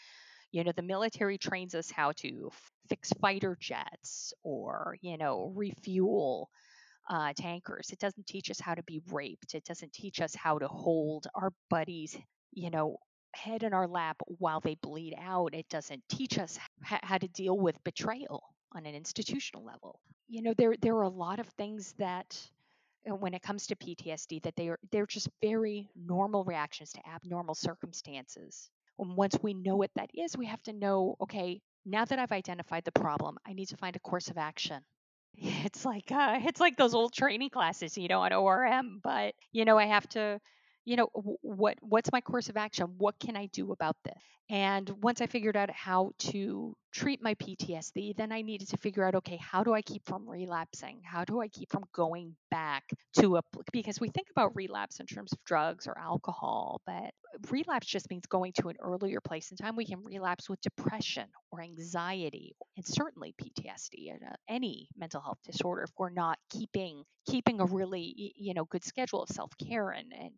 You 0.51 0.63
know, 0.63 0.71
the 0.75 0.83
military 0.83 1.37
trains 1.37 1.75
us 1.75 1.91
how 1.91 2.13
to 2.17 2.51
fix 2.89 3.11
fighter 3.21 3.57
jets 3.59 4.33
or, 4.43 4.97
you 5.01 5.17
know, 5.17 5.51
refuel 5.55 6.49
uh, 7.09 7.33
tankers. 7.35 7.89
It 7.91 7.99
doesn't 7.99 8.27
teach 8.27 8.51
us 8.51 8.59
how 8.59 8.75
to 8.75 8.83
be 8.83 9.01
raped. 9.11 9.55
It 9.55 9.65
doesn't 9.65 9.93
teach 9.93 10.21
us 10.21 10.35
how 10.35 10.59
to 10.59 10.67
hold 10.67 11.27
our 11.35 11.51
buddies, 11.69 12.17
you 12.51 12.69
know, 12.69 12.97
head 13.35 13.63
in 13.63 13.73
our 13.73 13.87
lap 13.87 14.17
while 14.27 14.59
they 14.61 14.75
bleed 14.75 15.15
out. 15.19 15.53
It 15.55 15.67
doesn't 15.69 16.03
teach 16.09 16.37
us 16.39 16.59
h- 16.91 16.99
how 17.03 17.17
to 17.17 17.27
deal 17.27 17.57
with 17.57 17.83
betrayal 17.83 18.43
on 18.75 18.85
an 18.85 18.95
institutional 18.95 19.63
level. 19.63 19.99
You 20.27 20.41
know, 20.41 20.53
there 20.53 20.75
there 20.81 20.95
are 20.95 21.03
a 21.03 21.09
lot 21.09 21.39
of 21.39 21.47
things 21.49 21.93
that 21.97 22.39
uh, 23.09 23.15
when 23.15 23.33
it 23.33 23.41
comes 23.41 23.67
to 23.67 23.75
PTSD 23.75 24.43
that 24.43 24.55
they 24.55 24.69
are 24.69 24.79
they're 24.91 25.05
just 25.05 25.29
very 25.41 25.89
normal 25.95 26.43
reactions 26.43 26.91
to 26.93 27.07
abnormal 27.07 27.55
circumstances. 27.55 28.69
And 28.99 29.15
once 29.15 29.37
we 29.41 29.53
know 29.53 29.75
what 29.75 29.91
that 29.95 30.11
is, 30.13 30.37
we 30.37 30.45
have 30.45 30.61
to 30.63 30.73
know, 30.73 31.15
okay, 31.21 31.61
now 31.85 32.05
that 32.05 32.19
I've 32.19 32.31
identified 32.31 32.85
the 32.85 32.91
problem, 32.91 33.37
I 33.45 33.53
need 33.53 33.69
to 33.69 33.77
find 33.77 33.95
a 33.95 33.99
course 33.99 34.29
of 34.29 34.37
action. 34.37 34.83
It's 35.65 35.83
like 35.83 36.11
uh, 36.11 36.39
it's 36.43 36.59
like 36.59 36.77
those 36.77 36.93
old 36.93 37.13
training 37.13 37.49
classes, 37.49 37.97
you 37.97 38.07
know, 38.07 38.21
on 38.21 38.33
ORM. 38.33 38.99
But 39.03 39.33
you 39.51 39.65
know, 39.65 39.77
I 39.79 39.85
have 39.85 40.07
to, 40.09 40.39
you 40.85 40.95
know, 40.97 41.09
what 41.41 41.77
what's 41.81 42.11
my 42.11 42.21
course 42.21 42.49
of 42.49 42.57
action? 42.57 42.95
What 42.97 43.19
can 43.19 43.35
I 43.35 43.47
do 43.47 43.71
about 43.71 43.95
this? 44.03 44.21
And 44.49 44.89
once 45.01 45.21
I 45.21 45.27
figured 45.27 45.55
out 45.55 45.71
how 45.71 46.11
to 46.19 46.75
treat 46.91 47.23
my 47.23 47.33
PTSD, 47.35 48.15
then 48.17 48.31
I 48.33 48.41
needed 48.41 48.69
to 48.69 48.77
figure 48.77 49.03
out, 49.05 49.15
okay, 49.15 49.37
how 49.37 49.63
do 49.63 49.73
I 49.73 49.81
keep 49.81 50.05
from 50.05 50.29
relapsing? 50.29 51.01
How 51.03 51.23
do 51.23 51.41
I 51.41 51.47
keep 51.47 51.71
from 51.71 51.85
going 51.93 52.35
back 52.51 52.83
to 53.19 53.37
a 53.37 53.41
because 53.71 54.01
we 54.01 54.09
think 54.09 54.27
about 54.29 54.55
relapse 54.55 54.99
in 54.99 55.05
terms 55.05 55.31
of 55.31 55.43
drugs 55.45 55.87
or 55.87 55.97
alcohol, 55.97 56.81
but 56.85 57.13
relapse 57.49 57.87
just 57.87 58.09
means 58.09 58.25
going 58.25 58.51
to 58.59 58.67
an 58.67 58.75
earlier 58.81 59.21
place 59.21 59.51
in 59.51 59.57
time. 59.57 59.77
We 59.77 59.85
can 59.85 60.03
relapse 60.03 60.49
with 60.49 60.61
depression 60.61 61.25
or 61.51 61.61
anxiety, 61.61 62.55
and 62.75 62.85
certainly 62.85 63.33
PTSD 63.41 64.11
and 64.11 64.23
uh, 64.23 64.35
any 64.49 64.89
mental 64.97 65.21
health 65.21 65.39
disorder 65.45 65.83
if 65.83 65.91
we're 65.97 66.09
not 66.09 66.37
keeping 66.49 67.03
keeping 67.25 67.61
a 67.61 67.65
really 67.65 68.33
you 68.35 68.53
know 68.53 68.65
good 68.65 68.83
schedule 68.83 69.23
of 69.23 69.29
self 69.29 69.51
care 69.57 69.89
and, 69.91 70.11
and 70.13 70.31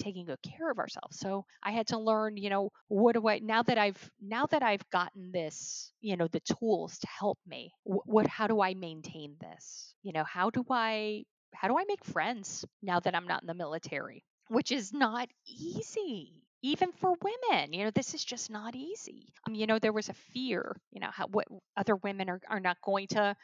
taking 0.00 0.26
good 0.26 0.42
care 0.42 0.70
of 0.70 0.78
ourselves. 0.78 1.18
So 1.18 1.44
I 1.62 1.72
had 1.72 1.88
to 1.88 1.98
learn, 1.98 2.36
you 2.36 2.50
know, 2.50 2.70
what 2.88 3.14
do 3.14 3.28
I 3.28 3.38
now 3.38 3.62
that 3.62 3.78
I've 3.78 4.10
now 4.20 4.46
that 4.46 4.62
I've 4.62 4.88
gotten 4.90 5.32
this, 5.32 5.92
you 6.00 6.16
know, 6.16 6.28
the 6.28 6.40
tools 6.40 6.98
to 6.98 7.06
help 7.06 7.38
me. 7.46 7.72
What, 7.84 8.26
how 8.26 8.46
do 8.46 8.60
I 8.60 8.74
maintain 8.74 9.36
this? 9.40 9.94
You 10.02 10.12
know, 10.12 10.24
how 10.24 10.50
do 10.50 10.64
I 10.70 11.24
how 11.54 11.68
do 11.68 11.78
I 11.78 11.84
make 11.86 12.04
friends 12.04 12.64
now 12.82 13.00
that 13.00 13.14
I'm 13.14 13.26
not 13.26 13.42
in 13.42 13.46
the 13.46 13.54
military? 13.54 14.24
Which 14.48 14.72
is 14.72 14.92
not 14.92 15.28
easy 15.46 16.42
even 16.62 16.90
for 16.90 17.14
women 17.22 17.72
you 17.72 17.84
know 17.84 17.90
this 17.92 18.14
is 18.14 18.24
just 18.24 18.50
not 18.50 18.74
easy 18.74 19.32
um, 19.46 19.54
you 19.54 19.66
know 19.66 19.78
there 19.78 19.92
was 19.92 20.08
a 20.08 20.14
fear 20.32 20.74
you 20.90 21.00
know 21.00 21.10
how 21.12 21.26
what 21.28 21.46
other 21.76 21.94
women 21.96 22.28
are, 22.28 22.40
are 22.50 22.58
not 22.60 22.76
going 22.82 23.06
to 23.06 23.36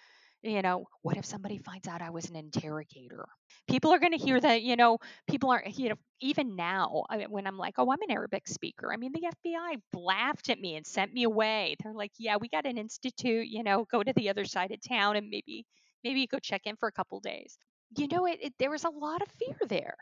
you 0.45 0.63
know 0.63 0.87
what 1.03 1.17
if 1.17 1.25
somebody 1.25 1.59
finds 1.59 1.89
out 1.89 2.03
i 2.03 2.11
was 2.11 2.29
an 2.29 2.37
interrogator? 2.37 3.27
People 3.67 3.93
are 3.93 3.99
going 3.99 4.13
to 4.13 4.19
hear 4.19 4.39
that 4.41 4.63
you 4.63 4.77
know 4.77 4.99
people 5.27 5.51
are 5.51 5.63
you 5.67 5.89
know 5.89 5.95
even 6.21 6.55
now 6.55 7.05
I 7.09 7.17
mean, 7.17 7.31
when 7.31 7.47
i'm 7.47 7.57
like 7.59 7.75
oh 7.79 7.91
i'm 7.91 8.03
an 8.03 8.11
arabic 8.11 8.47
speaker 8.47 8.93
i 8.93 8.97
mean 8.97 9.13
the 9.13 9.27
fbi 9.47 9.81
laughed 9.95 10.51
at 10.51 10.61
me 10.61 10.77
and 10.77 10.87
sent 10.87 11.13
me 11.13 11.25
away. 11.25 11.77
They're 11.83 11.95
like 11.95 12.13
yeah 12.19 12.37
we 12.41 12.49
got 12.49 12.67
an 12.67 12.79
institute 12.79 13.47
you 13.49 13.63
know 13.63 13.87
go 13.91 14.03
to 14.03 14.13
the 14.15 14.29
other 14.31 14.45
side 14.45 14.71
of 14.73 14.81
town 14.87 15.17
and 15.17 15.29
maybe 15.31 15.65
maybe 16.05 16.27
go 16.27 16.39
check 16.39 16.63
in 16.67 16.77
for 16.77 16.89
a 16.89 16.93
couple 16.93 17.21
days. 17.21 17.57
You 17.97 18.09
know 18.09 18.27
it, 18.27 18.39
it 18.43 18.55
there 18.59 18.71
was 18.71 18.85
a 18.85 18.91
lot 18.91 19.23
of 19.23 19.29
fear 19.39 19.57
there 19.69 19.97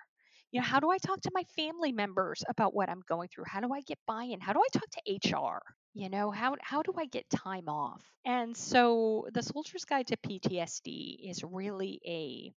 you 0.52 0.60
know 0.60 0.66
how 0.66 0.80
do 0.80 0.90
i 0.90 0.98
talk 0.98 1.20
to 1.22 1.30
my 1.34 1.44
family 1.56 1.92
members 1.92 2.44
about 2.48 2.74
what 2.74 2.88
i'm 2.90 3.02
going 3.08 3.28
through? 3.28 3.44
How 3.46 3.60
do 3.60 3.72
i 3.72 3.80
get 3.82 3.98
buy-in? 4.06 4.40
How 4.40 4.52
do 4.52 4.60
i 4.60 4.68
talk 4.72 4.88
to 4.90 5.30
hr 5.40 5.62
you 5.94 6.08
know 6.10 6.30
how 6.30 6.56
how 6.62 6.82
do 6.82 6.92
i 6.98 7.06
get 7.06 7.28
time 7.30 7.68
off? 7.68 8.04
And 8.24 8.56
so 8.56 9.28
the 9.34 9.42
soldier's 9.42 9.84
guide 9.84 10.06
to 10.08 10.16
ptsd 10.18 11.18
is 11.30 11.42
really 11.44 12.00
a 12.06 12.52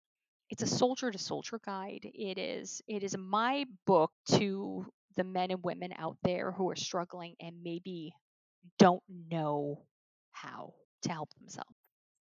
it's 0.51 0.63
a 0.63 0.67
soldier 0.67 1.11
to 1.13 1.19
soldier 1.19 1.61
guide. 1.65 2.03
It 2.15 2.39
is 2.39 2.83
it 2.89 3.03
is 3.05 3.17
my 3.19 3.67
book 3.87 4.13
to 4.39 4.87
the 5.17 5.25
men 5.25 5.51
and 5.53 5.63
women 5.65 5.93
out 5.97 6.19
there 6.23 6.53
who 6.53 6.71
are 6.71 6.77
struggling 6.77 7.37
and 7.41 7.63
maybe 7.63 8.15
don't 8.79 9.03
know 9.09 9.87
how 10.33 10.75
to 11.03 11.11
help 11.13 11.35
themselves. 11.35 11.77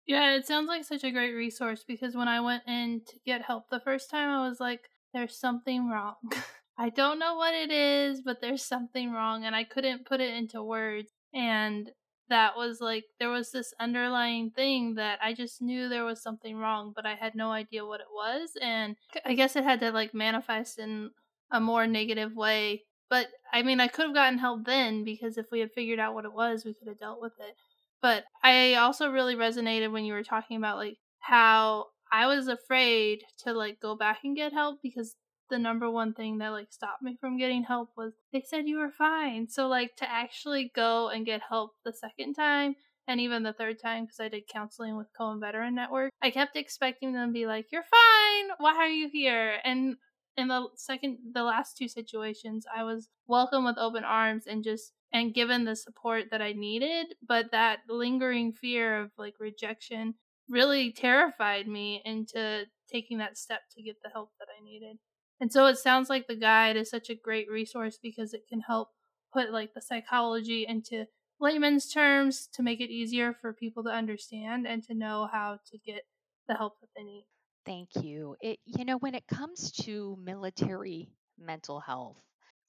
Yeah, 0.05 0.35
it 0.35 0.45
sounds 0.45 0.67
like 0.67 0.83
such 0.83 1.03
a 1.03 1.11
great 1.11 1.33
resource 1.33 1.83
because 1.83 2.15
when 2.15 2.27
I 2.27 2.41
went 2.41 2.63
in 2.67 3.05
to 3.05 3.19
get 3.25 3.41
help 3.41 3.69
the 3.69 3.79
first 3.79 4.09
time, 4.09 4.29
I 4.29 4.47
was 4.47 4.59
like, 4.59 4.89
there's 5.13 5.37
something 5.37 5.89
wrong. 5.89 6.15
I 6.77 6.89
don't 6.89 7.19
know 7.19 7.35
what 7.35 7.53
it 7.53 7.71
is, 7.71 8.21
but 8.21 8.41
there's 8.41 8.63
something 8.63 9.11
wrong, 9.11 9.45
and 9.45 9.55
I 9.55 9.63
couldn't 9.63 10.05
put 10.05 10.21
it 10.21 10.33
into 10.33 10.63
words. 10.63 11.11
And 11.33 11.91
that 12.29 12.55
was 12.57 12.81
like, 12.81 13.05
there 13.19 13.29
was 13.29 13.51
this 13.51 13.73
underlying 13.79 14.51
thing 14.51 14.95
that 14.95 15.19
I 15.21 15.33
just 15.33 15.61
knew 15.61 15.87
there 15.87 16.05
was 16.05 16.21
something 16.21 16.57
wrong, 16.57 16.91
but 16.95 17.05
I 17.05 17.15
had 17.15 17.35
no 17.35 17.51
idea 17.51 17.85
what 17.85 17.99
it 17.99 18.07
was. 18.11 18.51
And 18.61 18.95
I 19.25 19.33
guess 19.35 19.55
it 19.55 19.63
had 19.63 19.79
to 19.81 19.91
like 19.91 20.13
manifest 20.13 20.79
in 20.79 21.11
a 21.51 21.59
more 21.59 21.85
negative 21.85 22.35
way. 22.35 22.83
But 23.09 23.27
I 23.51 23.61
mean, 23.61 23.79
I 23.79 23.87
could 23.87 24.05
have 24.05 24.15
gotten 24.15 24.39
help 24.39 24.65
then 24.65 25.03
because 25.03 25.37
if 25.37 25.45
we 25.51 25.59
had 25.59 25.71
figured 25.71 25.99
out 25.99 26.15
what 26.15 26.25
it 26.25 26.33
was, 26.33 26.65
we 26.65 26.73
could 26.73 26.87
have 26.87 26.99
dealt 26.99 27.21
with 27.21 27.33
it. 27.39 27.55
But 28.01 28.23
I 28.43 28.75
also 28.75 29.11
really 29.11 29.35
resonated 29.35 29.91
when 29.91 30.05
you 30.05 30.13
were 30.13 30.23
talking 30.23 30.57
about 30.57 30.77
like 30.77 30.97
how 31.19 31.87
I 32.13 32.27
was 32.27 32.47
afraid 32.47 33.23
to 33.39 33.53
like 33.53 33.79
go 33.79 33.95
back 33.95 34.19
and 34.23 34.35
get 34.35 34.53
help 34.53 34.81
because 34.83 35.15
the 35.49 35.57
number 35.57 35.89
one 35.89 36.13
thing 36.13 36.37
that 36.37 36.49
like 36.49 36.71
stopped 36.71 37.01
me 37.01 37.17
from 37.19 37.39
getting 37.39 37.63
help 37.63 37.89
was 37.97 38.13
they 38.31 38.43
said 38.47 38.67
you 38.67 38.77
were 38.77 38.91
fine. 38.91 39.47
So 39.49 39.67
like 39.67 39.95
to 39.95 40.09
actually 40.09 40.71
go 40.75 41.09
and 41.09 41.25
get 41.25 41.41
help 41.49 41.71
the 41.83 41.91
second 41.91 42.35
time 42.35 42.75
and 43.07 43.19
even 43.19 43.41
the 43.41 43.51
third 43.51 43.81
time 43.81 44.05
because 44.05 44.19
I 44.19 44.29
did 44.29 44.47
counseling 44.47 44.95
with 44.95 45.07
Cohen 45.17 45.39
Veteran 45.39 45.73
Network, 45.73 46.11
I 46.21 46.29
kept 46.29 46.55
expecting 46.55 47.13
them 47.13 47.29
to 47.29 47.33
be 47.33 47.47
like, 47.47 47.71
"You're 47.71 47.81
fine. 47.81 48.55
Why 48.59 48.75
are 48.75 48.87
you 48.87 49.09
here?" 49.11 49.59
And 49.63 49.97
in 50.37 50.49
the 50.49 50.67
second 50.75 51.17
the 51.33 51.43
last 51.43 51.77
two 51.77 51.87
situations, 51.87 52.67
I 52.73 52.83
was 52.83 53.09
welcome 53.27 53.65
with 53.65 53.79
open 53.79 54.03
arms 54.03 54.45
and 54.45 54.63
just 54.63 54.93
and 55.11 55.33
given 55.33 55.65
the 55.65 55.75
support 55.75 56.25
that 56.29 56.43
I 56.43 56.53
needed, 56.53 57.15
but 57.27 57.51
that 57.51 57.79
lingering 57.89 58.53
fear 58.53 59.01
of 59.01 59.11
like 59.17 59.35
rejection 59.39 60.13
really 60.49 60.91
terrified 60.91 61.67
me 61.67 62.01
into 62.05 62.65
taking 62.91 63.17
that 63.19 63.37
step 63.37 63.61
to 63.75 63.81
get 63.81 63.97
the 64.03 64.09
help 64.09 64.31
that 64.39 64.47
I 64.49 64.63
needed. 64.63 64.97
And 65.39 65.51
so 65.51 65.65
it 65.65 65.77
sounds 65.77 66.09
like 66.09 66.27
the 66.27 66.35
guide 66.35 66.77
is 66.77 66.89
such 66.89 67.09
a 67.09 67.15
great 67.15 67.49
resource 67.49 67.97
because 68.01 68.33
it 68.33 68.43
can 68.47 68.61
help 68.61 68.89
put 69.33 69.51
like 69.51 69.73
the 69.73 69.81
psychology 69.81 70.65
into 70.67 71.05
layman's 71.39 71.91
terms 71.91 72.47
to 72.53 72.63
make 72.63 72.79
it 72.79 72.89
easier 72.89 73.33
for 73.33 73.51
people 73.51 73.83
to 73.83 73.89
understand 73.89 74.67
and 74.67 74.83
to 74.83 74.93
know 74.93 75.27
how 75.31 75.59
to 75.71 75.77
get 75.79 76.03
the 76.47 76.53
help 76.53 76.79
that 76.81 76.89
they 76.95 77.03
need. 77.03 77.25
Thank 77.65 77.89
you. 78.03 78.35
It 78.41 78.59
you 78.65 78.85
know 78.85 78.97
when 78.97 79.15
it 79.15 79.27
comes 79.27 79.71
to 79.83 80.17
military 80.21 81.09
mental 81.39 81.79
health. 81.79 82.17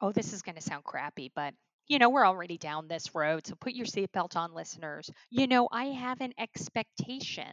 Oh, 0.01 0.13
this 0.13 0.33
is 0.33 0.43
going 0.43 0.57
to 0.57 0.61
sound 0.61 0.85
crappy, 0.85 1.31
but 1.35 1.55
you 1.89 1.99
know, 1.99 2.11
we're 2.11 2.27
already 2.27 2.59
down 2.59 2.89
this 2.89 3.15
road, 3.15 3.47
so 3.47 3.55
put 3.61 3.75
your 3.75 3.87
seatbelt 3.87 4.37
on, 4.37 4.55
listeners. 4.55 5.11
You 5.31 5.47
know, 5.47 5.69
I 5.71 5.87
have 5.87 6.21
an 6.21 6.33
expectation 6.39 7.53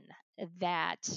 that 0.60 1.08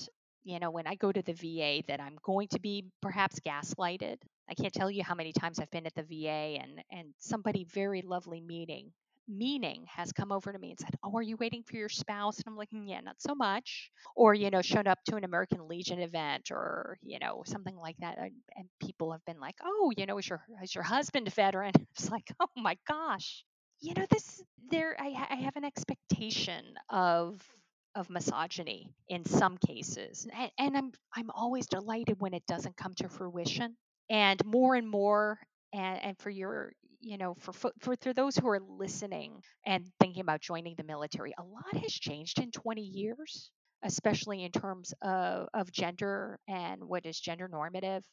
you 0.44 0.60
know, 0.60 0.70
when 0.70 0.86
I 0.86 0.94
go 0.94 1.10
to 1.10 1.22
the 1.22 1.32
VA, 1.32 1.82
that 1.88 2.00
I'm 2.00 2.18
going 2.22 2.48
to 2.48 2.60
be 2.60 2.84
perhaps 3.00 3.40
gaslighted. 3.40 4.16
I 4.48 4.54
can't 4.54 4.74
tell 4.74 4.90
you 4.90 5.02
how 5.02 5.14
many 5.14 5.32
times 5.32 5.58
I've 5.58 5.70
been 5.70 5.86
at 5.86 5.94
the 5.94 6.02
VA 6.02 6.60
and 6.60 6.82
and 6.90 7.14
somebody 7.18 7.64
very 7.64 8.02
lovely 8.02 8.42
meeting 8.42 8.92
meaning 9.28 9.86
has 9.88 10.12
come 10.12 10.32
over 10.32 10.52
to 10.52 10.58
me 10.58 10.70
and 10.70 10.78
said, 10.80 10.94
"Oh, 11.02 11.16
are 11.16 11.22
you 11.22 11.36
waiting 11.36 11.62
for 11.62 11.76
your 11.76 11.88
spouse?" 11.88 12.38
And 12.38 12.46
I'm 12.48 12.56
like, 12.56 12.70
mm, 12.70 12.88
"Yeah, 12.88 13.00
not 13.00 13.20
so 13.20 13.34
much." 13.34 13.90
Or 14.16 14.34
you 14.34 14.50
know, 14.50 14.62
showed 14.62 14.86
up 14.86 14.98
to 15.08 15.16
an 15.16 15.24
American 15.24 15.66
Legion 15.68 16.00
event 16.00 16.50
or 16.50 16.98
you 17.02 17.18
know 17.18 17.42
something 17.46 17.76
like 17.76 17.96
that, 17.98 18.18
and, 18.18 18.32
and 18.56 18.68
people 18.80 19.12
have 19.12 19.24
been 19.24 19.40
like, 19.40 19.56
"Oh, 19.62 19.92
you 19.96 20.06
know, 20.06 20.18
is 20.18 20.28
your 20.28 20.44
is 20.62 20.74
your 20.74 20.84
husband 20.84 21.28
a 21.28 21.30
veteran?" 21.30 21.72
It's 21.92 22.10
like, 22.10 22.30
"Oh 22.40 22.48
my 22.56 22.76
gosh." 22.88 23.44
You 23.80 23.94
know, 23.94 24.06
this 24.10 24.42
there 24.70 24.96
I, 24.98 25.26
I 25.30 25.34
have 25.36 25.56
an 25.56 25.64
expectation 25.64 26.74
of 26.88 27.40
of 27.94 28.10
misogyny 28.10 28.88
in 29.08 29.24
some 29.24 29.56
cases. 29.58 30.26
And, 30.32 30.50
and 30.58 30.76
I'm 30.76 30.92
I'm 31.14 31.30
always 31.30 31.66
delighted 31.66 32.20
when 32.20 32.34
it 32.34 32.44
doesn't 32.46 32.76
come 32.76 32.94
to 32.96 33.08
fruition. 33.08 33.76
And 34.10 34.44
more 34.44 34.74
and 34.74 34.88
more 34.88 35.38
and, 35.72 36.02
and 36.02 36.18
for 36.18 36.30
your 36.30 36.72
you 37.04 37.18
know 37.18 37.34
for, 37.40 37.52
for 37.52 37.96
for 38.00 38.12
those 38.12 38.36
who 38.36 38.48
are 38.48 38.60
listening 38.60 39.40
and 39.66 39.86
thinking 40.00 40.20
about 40.22 40.40
joining 40.40 40.74
the 40.76 40.84
military, 40.84 41.32
a 41.38 41.42
lot 41.42 41.76
has 41.82 41.92
changed 41.92 42.38
in 42.40 42.50
20 42.50 42.82
years, 42.82 43.50
especially 43.84 44.44
in 44.44 44.50
terms 44.52 44.92
of, 45.02 45.48
of 45.54 45.70
gender 45.72 46.38
and 46.48 46.82
what 46.84 47.06
is 47.06 47.18
gender 47.20 47.48
normative. 47.48 48.04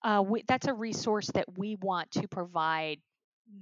Uh, 0.04 0.22
we, 0.24 0.44
that's 0.48 0.68
a 0.68 0.74
resource 0.74 1.28
that 1.34 1.46
we 1.58 1.78
want 1.82 2.12
to 2.12 2.28
provide 2.28 3.00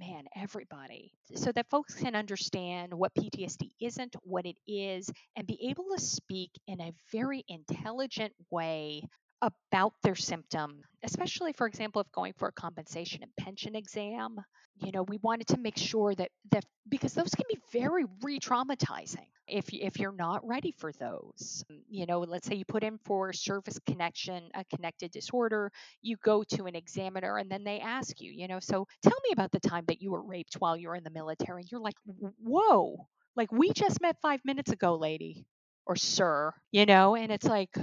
man, 0.00 0.24
everybody, 0.34 1.12
so 1.36 1.52
that 1.52 1.70
folks 1.70 1.94
can 1.94 2.16
understand 2.16 2.92
what 2.92 3.14
PTSD 3.14 3.70
isn't, 3.80 4.16
what 4.22 4.44
it 4.44 4.56
is, 4.66 5.08
and 5.36 5.46
be 5.46 5.68
able 5.70 5.84
to 5.94 6.02
speak 6.02 6.50
in 6.66 6.80
a 6.80 6.92
very 7.12 7.44
intelligent 7.48 8.32
way 8.50 9.00
about 9.42 9.92
their 10.02 10.14
symptom, 10.14 10.80
especially, 11.02 11.52
for 11.52 11.66
example, 11.66 12.00
if 12.00 12.10
going 12.12 12.32
for 12.36 12.48
a 12.48 12.52
compensation 12.52 13.22
and 13.22 13.34
pension 13.36 13.76
exam. 13.76 14.38
You 14.78 14.92
know, 14.92 15.04
we 15.04 15.18
wanted 15.22 15.46
to 15.48 15.58
make 15.58 15.78
sure 15.78 16.14
that 16.14 16.30
that 16.50 16.64
because 16.88 17.14
those 17.14 17.34
can 17.34 17.46
be 17.48 17.58
very 17.72 18.04
re-traumatizing 18.22 19.26
if 19.48 19.72
if 19.72 19.98
you're 19.98 20.12
not 20.12 20.46
ready 20.46 20.70
for 20.70 20.92
those. 20.92 21.64
Mm, 21.72 21.80
you 21.88 22.06
know, 22.06 22.20
let's 22.20 22.46
say 22.46 22.56
you 22.56 22.64
put 22.66 22.82
in 22.82 22.98
for 23.04 23.32
service 23.32 23.78
connection, 23.86 24.50
a 24.54 24.64
connected 24.64 25.12
disorder, 25.12 25.72
you 26.02 26.16
go 26.22 26.42
to 26.50 26.66
an 26.66 26.74
examiner 26.74 27.38
and 27.38 27.50
then 27.50 27.64
they 27.64 27.80
ask 27.80 28.20
you, 28.20 28.30
you 28.30 28.48
know, 28.48 28.60
so 28.60 28.86
tell 29.02 29.18
me 29.24 29.30
about 29.32 29.50
the 29.52 29.60
time 29.60 29.84
that 29.88 30.02
you 30.02 30.10
were 30.10 30.22
raped 30.22 30.54
while 30.54 30.76
you 30.76 30.88
were 30.88 30.96
in 30.96 31.04
the 31.04 31.10
military. 31.10 31.62
And 31.62 31.70
you're 31.70 31.80
like, 31.80 31.96
whoa, 32.04 33.06
like 33.34 33.50
we 33.52 33.72
just 33.72 34.02
met 34.02 34.20
five 34.20 34.40
minutes 34.44 34.72
ago, 34.72 34.96
lady 34.96 35.46
or 35.86 35.96
sir, 35.96 36.52
you 36.72 36.84
know, 36.84 37.14
and 37.14 37.30
it's 37.32 37.46
like, 37.46 37.76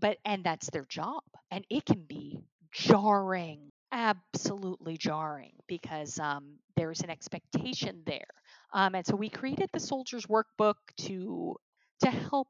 but 0.00 0.18
and 0.24 0.44
that's 0.44 0.70
their 0.70 0.84
job 0.86 1.22
and 1.50 1.64
it 1.70 1.84
can 1.84 2.02
be 2.02 2.40
jarring 2.72 3.70
absolutely 3.92 4.96
jarring 4.98 5.52
because 5.68 6.18
um, 6.18 6.56
there's 6.76 7.00
an 7.02 7.10
expectation 7.10 8.02
there. 8.06 8.26
Um, 8.72 8.96
and 8.96 9.06
so 9.06 9.14
we 9.14 9.28
created 9.28 9.70
the 9.72 9.78
soldiers 9.78 10.26
workbook 10.26 10.74
to 11.02 11.54
to 12.00 12.10
help 12.10 12.48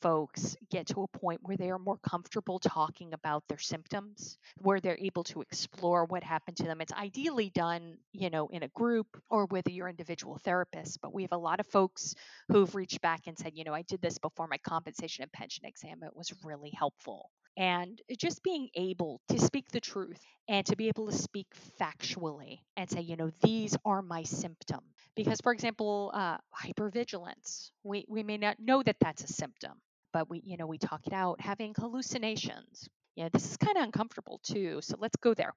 folks 0.00 0.56
get 0.70 0.86
to 0.88 1.02
a 1.02 1.18
point 1.18 1.40
where 1.42 1.56
they 1.56 1.70
are 1.70 1.78
more 1.78 1.98
comfortable 1.98 2.58
talking 2.58 3.12
about 3.12 3.42
their 3.48 3.58
symptoms 3.58 4.38
where 4.58 4.80
they're 4.80 4.98
able 5.00 5.24
to 5.24 5.40
explore 5.40 6.04
what 6.04 6.22
happened 6.22 6.56
to 6.58 6.64
them. 6.64 6.80
It's 6.80 6.92
ideally 6.92 7.50
done 7.50 7.98
you 8.12 8.30
know 8.30 8.48
in 8.48 8.62
a 8.62 8.68
group 8.68 9.06
or 9.30 9.46
with 9.46 9.68
your 9.68 9.88
individual 9.88 10.38
therapist 10.38 11.00
but 11.02 11.14
we 11.14 11.22
have 11.22 11.32
a 11.32 11.36
lot 11.36 11.60
of 11.60 11.66
folks 11.66 12.14
who've 12.48 12.74
reached 12.74 13.00
back 13.00 13.22
and 13.26 13.38
said 13.38 13.52
you 13.54 13.64
know 13.64 13.74
i 13.74 13.82
did 13.82 14.00
this 14.00 14.18
before 14.18 14.46
my 14.46 14.58
compensation 14.58 15.22
and 15.22 15.32
pension 15.32 15.64
exam. 15.64 16.02
It 16.02 16.16
was 16.16 16.32
really 16.44 16.70
helpful. 16.76 17.30
And 17.58 18.00
just 18.18 18.42
being 18.42 18.68
able 18.74 19.20
to 19.28 19.38
speak 19.38 19.70
the 19.70 19.80
truth 19.80 20.20
and 20.46 20.66
to 20.66 20.76
be 20.76 20.88
able 20.88 21.06
to 21.06 21.16
speak 21.16 21.46
factually 21.80 22.58
and 22.76 22.88
say 22.90 23.00
you 23.00 23.16
know 23.16 23.30
these 23.42 23.76
are 23.84 24.02
my 24.02 24.22
symptoms 24.22 24.82
because 25.16 25.40
for 25.40 25.52
example 25.52 26.12
uh, 26.14 26.36
hypervigilance 26.54 27.70
we, 27.82 28.04
we 28.08 28.22
may 28.22 28.36
not 28.36 28.60
know 28.60 28.82
that 28.82 28.96
that's 29.00 29.24
a 29.24 29.28
symptom 29.28 29.72
but 30.12 30.28
we 30.30 30.42
you 30.44 30.56
know 30.56 30.66
we 30.66 30.78
talk 30.78 31.06
it 31.06 31.12
out 31.12 31.40
having 31.40 31.74
hallucinations. 31.78 32.88
Yeah 33.16 33.28
this 33.32 33.50
is 33.50 33.56
kind 33.56 33.76
of 33.76 33.84
uncomfortable 33.84 34.40
too 34.42 34.80
so 34.82 34.96
let's 34.98 35.16
go 35.16 35.34
there. 35.34 35.52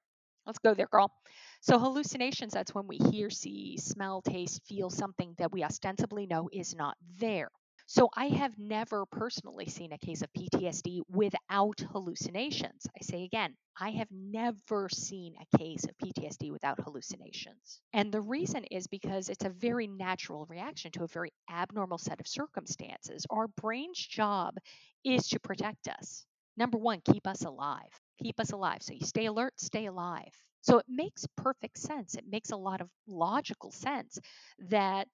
Let's 0.46 0.58
go 0.58 0.74
there 0.74 0.88
girl. 0.90 1.12
So 1.60 1.78
hallucinations 1.78 2.52
that's 2.54 2.74
when 2.74 2.86
we 2.86 2.96
hear 2.96 3.30
see 3.30 3.76
smell 3.78 4.22
taste 4.22 4.62
feel 4.66 4.90
something 4.90 5.34
that 5.38 5.52
we 5.52 5.64
ostensibly 5.64 6.26
know 6.26 6.48
is 6.52 6.74
not 6.74 6.96
there 7.18 7.50
So 7.90 8.08
I 8.14 8.28
have 8.28 8.56
never 8.56 9.04
personally 9.04 9.66
seen 9.66 9.92
a 9.92 9.98
case 9.98 10.22
of 10.22 10.32
PTSD 10.32 11.02
without 11.08 11.80
hallucinations. 11.80 12.86
I 12.96 13.02
say 13.02 13.24
again, 13.24 13.56
I 13.76 13.90
have 13.90 14.06
never 14.12 14.88
seen 14.88 15.34
a 15.34 15.58
case 15.58 15.82
of 15.82 15.98
PTSD 15.98 16.52
without 16.52 16.78
hallucinations. 16.78 17.80
And 17.92 18.12
the 18.12 18.20
reason 18.20 18.62
is 18.66 18.86
because 18.86 19.28
it's 19.28 19.44
a 19.44 19.50
very 19.50 19.88
natural 19.88 20.46
reaction 20.46 20.92
to 20.92 21.02
a 21.02 21.08
very 21.08 21.32
abnormal 21.50 21.98
set 21.98 22.20
of 22.20 22.28
circumstances. 22.28 23.26
Our 23.28 23.48
brain's 23.48 23.98
job 23.98 24.54
is 25.02 25.26
to 25.30 25.40
protect 25.40 25.88
us. 25.88 26.24
Number 26.56 26.78
one, 26.78 27.00
keep 27.00 27.26
us 27.26 27.42
alive. 27.44 27.90
Keep 28.22 28.38
us 28.38 28.52
alive. 28.52 28.82
So 28.82 28.94
you 28.94 29.04
stay 29.04 29.26
alert, 29.26 29.58
stay 29.58 29.86
alive. 29.86 30.32
So 30.60 30.78
it 30.78 30.86
makes 30.88 31.26
perfect 31.36 31.76
sense. 31.76 32.14
It 32.14 32.24
makes 32.30 32.50
a 32.52 32.56
lot 32.56 32.80
of 32.82 32.88
logical 33.08 33.72
sense 33.72 34.20
that 34.68 35.08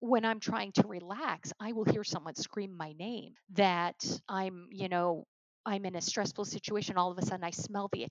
when 0.00 0.24
I'm 0.24 0.40
trying 0.40 0.72
to 0.72 0.86
relax, 0.86 1.52
I 1.60 1.72
will 1.72 1.84
hear 1.84 2.04
someone 2.04 2.34
scream 2.34 2.76
my 2.76 2.92
name, 2.92 3.34
that 3.54 3.96
I'm, 4.28 4.68
you 4.70 4.88
know, 4.88 5.24
I'm 5.64 5.84
in 5.84 5.96
a 5.96 6.00
stressful 6.00 6.44
situation, 6.44 6.96
all 6.96 7.10
of 7.10 7.18
a 7.18 7.22
sudden 7.26 7.42
I 7.44 7.50
smell 7.50 7.88
the 7.92 8.06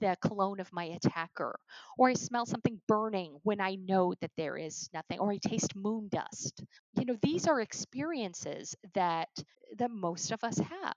the 0.00 0.16
cologne 0.22 0.60
of 0.60 0.72
my 0.72 0.84
attacker, 0.84 1.58
or 1.98 2.10
I 2.10 2.14
smell 2.14 2.46
something 2.46 2.80
burning 2.86 3.38
when 3.42 3.60
I 3.60 3.74
know 3.74 4.14
that 4.20 4.30
there 4.36 4.56
is 4.56 4.88
nothing, 4.94 5.18
or 5.18 5.32
I 5.32 5.38
taste 5.38 5.74
moon 5.74 6.08
dust. 6.10 6.62
You 6.98 7.06
know, 7.06 7.16
these 7.22 7.48
are 7.48 7.60
experiences 7.60 8.76
that 8.94 9.28
that 9.78 9.90
most 9.90 10.30
of 10.32 10.44
us 10.44 10.58
have 10.58 10.96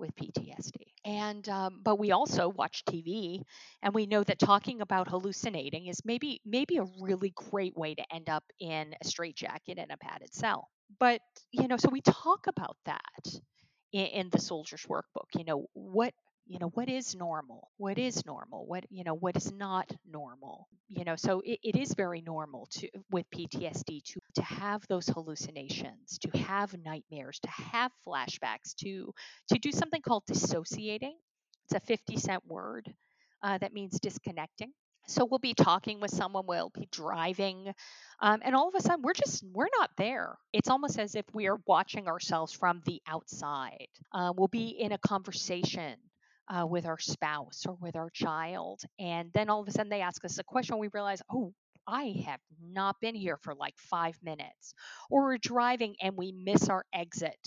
with 0.00 0.14
PTSD. 0.16 0.94
And 1.04 1.48
um, 1.48 1.80
but 1.82 1.98
we 1.98 2.12
also 2.12 2.48
watch 2.48 2.84
TV, 2.84 3.42
and 3.82 3.94
we 3.94 4.06
know 4.06 4.24
that 4.24 4.38
talking 4.38 4.80
about 4.80 5.08
hallucinating 5.08 5.86
is 5.86 6.00
maybe 6.04 6.40
maybe 6.44 6.78
a 6.78 6.86
really 7.00 7.32
great 7.34 7.76
way 7.76 7.94
to 7.94 8.04
end 8.12 8.28
up 8.28 8.44
in 8.60 8.94
a 9.00 9.06
straitjacket 9.06 9.78
in 9.78 9.90
a 9.90 9.96
padded 9.98 10.34
cell. 10.34 10.68
But 10.98 11.20
you 11.52 11.68
know, 11.68 11.76
so 11.76 11.88
we 11.90 12.00
talk 12.02 12.46
about 12.48 12.76
that 12.86 13.26
in, 13.92 14.06
in 14.06 14.30
the 14.30 14.40
soldier's 14.40 14.86
workbook. 14.88 15.28
You 15.36 15.44
know 15.44 15.66
what 15.74 16.14
you 16.46 16.58
know 16.58 16.70
what 16.74 16.88
is 16.88 17.14
normal? 17.14 17.70
What 17.76 17.98
is 17.98 18.26
normal? 18.26 18.66
What 18.66 18.84
you 18.90 19.04
know 19.04 19.14
what 19.14 19.36
is 19.36 19.52
not 19.52 19.90
normal? 20.06 20.68
You 20.88 21.04
know 21.04 21.16
so 21.16 21.40
it, 21.44 21.60
it 21.62 21.76
is 21.76 21.94
very 21.94 22.20
normal 22.20 22.66
to 22.72 22.88
with 23.10 23.26
ptsd 23.30 24.02
to 24.04 24.20
to 24.34 24.42
have 24.42 24.86
those 24.88 25.08
hallucinations 25.08 26.18
to 26.18 26.38
have 26.38 26.76
nightmares 26.84 27.38
to 27.40 27.50
have 27.50 27.92
flashbacks 28.06 28.74
to 28.80 29.12
to 29.48 29.58
do 29.58 29.70
something 29.72 30.02
called 30.02 30.24
dissociating. 30.26 31.16
It's 31.66 31.74
a 31.74 31.80
50 31.80 32.16
cent 32.16 32.46
word 32.46 32.92
uh, 33.42 33.58
that 33.58 33.72
means 33.72 34.00
disconnecting. 34.00 34.72
So 35.06 35.24
we'll 35.24 35.38
be 35.38 35.54
talking 35.54 36.00
with 36.00 36.10
someone 36.10 36.46
we'll 36.46 36.70
be 36.70 36.88
driving 36.92 37.72
um, 38.20 38.40
and 38.44 38.54
all 38.54 38.68
of 38.68 38.74
a 38.74 38.80
sudden 38.80 39.02
we're 39.02 39.14
just 39.14 39.44
we're 39.52 39.68
not 39.78 39.90
there. 39.96 40.36
It's 40.52 40.68
almost 40.68 40.98
as 40.98 41.14
if 41.14 41.24
we 41.32 41.48
are 41.48 41.58
watching 41.66 42.08
ourselves 42.08 42.52
from 42.52 42.82
the 42.86 43.00
outside. 43.06 43.88
Uh, 44.12 44.32
we'll 44.36 44.48
be 44.48 44.68
in 44.68 44.92
a 44.92 44.98
conversation 44.98 45.96
uh, 46.50 46.66
with 46.66 46.86
our 46.86 46.98
spouse 46.98 47.64
or 47.66 47.76
with 47.80 47.96
our 47.96 48.10
child. 48.10 48.82
And 48.98 49.30
then 49.32 49.48
all 49.48 49.62
of 49.62 49.68
a 49.68 49.70
sudden 49.70 49.90
they 49.90 50.02
ask 50.02 50.24
us 50.24 50.38
a 50.38 50.44
question. 50.44 50.78
We 50.78 50.88
realize, 50.92 51.22
oh, 51.32 51.52
I 51.86 52.22
have 52.26 52.40
not 52.62 52.96
been 53.00 53.14
here 53.14 53.38
for 53.42 53.54
like 53.54 53.74
five 53.78 54.16
minutes. 54.22 54.74
Or 55.10 55.24
we're 55.24 55.38
driving 55.38 55.96
and 56.02 56.16
we 56.16 56.32
miss 56.32 56.68
our 56.68 56.84
exit. 56.92 57.38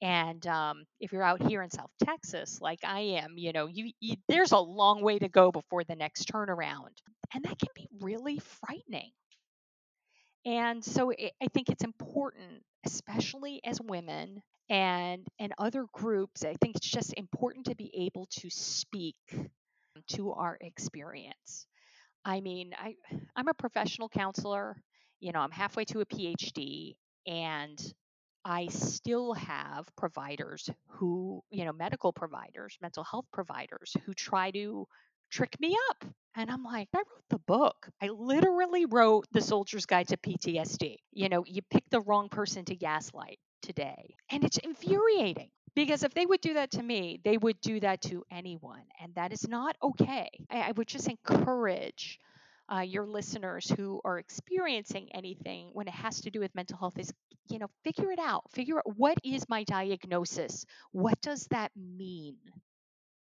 And 0.00 0.44
um, 0.48 0.84
if 1.00 1.12
you're 1.12 1.22
out 1.22 1.42
here 1.48 1.62
in 1.62 1.70
South 1.70 1.90
Texas, 2.04 2.58
like 2.60 2.80
I 2.84 3.00
am, 3.00 3.34
you 3.36 3.52
know, 3.52 3.66
you, 3.66 3.92
you, 4.00 4.16
there's 4.28 4.52
a 4.52 4.58
long 4.58 5.02
way 5.02 5.18
to 5.18 5.28
go 5.28 5.52
before 5.52 5.84
the 5.84 5.94
next 5.94 6.28
turnaround, 6.28 6.90
and 7.32 7.44
that 7.44 7.58
can 7.58 7.68
be 7.76 7.88
really 8.00 8.40
frightening. 8.66 9.12
And 10.44 10.84
so 10.84 11.10
it, 11.10 11.32
I 11.40 11.46
think 11.54 11.68
it's 11.68 11.84
important, 11.84 12.64
especially 12.84 13.60
as 13.64 13.80
women, 13.80 14.42
and 14.68 15.26
and 15.38 15.52
other 15.58 15.86
groups 15.92 16.44
i 16.44 16.54
think 16.60 16.76
it's 16.76 16.88
just 16.88 17.14
important 17.16 17.66
to 17.66 17.74
be 17.74 17.90
able 17.94 18.26
to 18.30 18.48
speak 18.50 19.16
to 20.08 20.32
our 20.32 20.56
experience 20.60 21.66
i 22.24 22.40
mean 22.40 22.72
i 22.78 22.94
i'm 23.36 23.48
a 23.48 23.54
professional 23.54 24.08
counselor 24.08 24.76
you 25.20 25.32
know 25.32 25.40
i'm 25.40 25.50
halfway 25.50 25.84
to 25.84 26.00
a 26.00 26.06
phd 26.06 26.94
and 27.26 27.92
i 28.44 28.66
still 28.68 29.34
have 29.34 29.84
providers 29.96 30.70
who 30.88 31.42
you 31.50 31.64
know 31.64 31.72
medical 31.72 32.12
providers 32.12 32.76
mental 32.80 33.04
health 33.04 33.26
providers 33.32 33.96
who 34.04 34.14
try 34.14 34.50
to 34.50 34.86
trick 35.30 35.56
me 35.60 35.76
up 35.90 36.04
and 36.34 36.50
I'm 36.50 36.64
like, 36.64 36.88
I 36.94 36.98
wrote 36.98 37.24
the 37.28 37.38
book. 37.38 37.88
I 38.00 38.08
literally 38.08 38.86
wrote 38.86 39.26
The 39.32 39.42
Soldier's 39.42 39.84
Guide 39.84 40.08
to 40.08 40.16
PTSD. 40.16 40.96
You 41.12 41.28
know, 41.28 41.44
you 41.46 41.60
pick 41.70 41.84
the 41.90 42.00
wrong 42.00 42.30
person 42.30 42.64
to 42.66 42.74
gaslight 42.74 43.38
today. 43.62 44.14
And 44.30 44.44
it's 44.44 44.58
infuriating 44.58 45.50
because 45.74 46.02
if 46.02 46.14
they 46.14 46.26
would 46.26 46.40
do 46.40 46.54
that 46.54 46.72
to 46.72 46.82
me, 46.82 47.20
they 47.24 47.38
would 47.38 47.60
do 47.60 47.80
that 47.80 48.02
to 48.02 48.24
anyone. 48.30 48.82
And 49.00 49.14
that 49.14 49.32
is 49.32 49.48
not 49.48 49.76
okay. 49.82 50.28
I, 50.50 50.60
I 50.68 50.72
would 50.72 50.88
just 50.88 51.08
encourage 51.08 52.18
uh, 52.72 52.80
your 52.80 53.06
listeners 53.06 53.70
who 53.70 54.00
are 54.04 54.18
experiencing 54.18 55.08
anything 55.14 55.70
when 55.72 55.88
it 55.88 55.94
has 55.94 56.20
to 56.22 56.30
do 56.30 56.40
with 56.40 56.54
mental 56.54 56.78
health 56.78 56.98
is 56.98 57.12
you 57.50 57.58
know 57.58 57.68
figure 57.84 58.12
it 58.12 58.18
out 58.20 58.44
figure 58.52 58.78
out 58.78 58.96
what 58.96 59.18
is 59.24 59.48
my 59.48 59.64
diagnosis 59.64 60.64
what 60.92 61.20
does 61.20 61.46
that 61.50 61.72
mean 61.76 62.36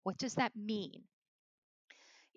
what 0.04 0.16
does 0.18 0.34
that 0.36 0.54
mean 0.56 1.02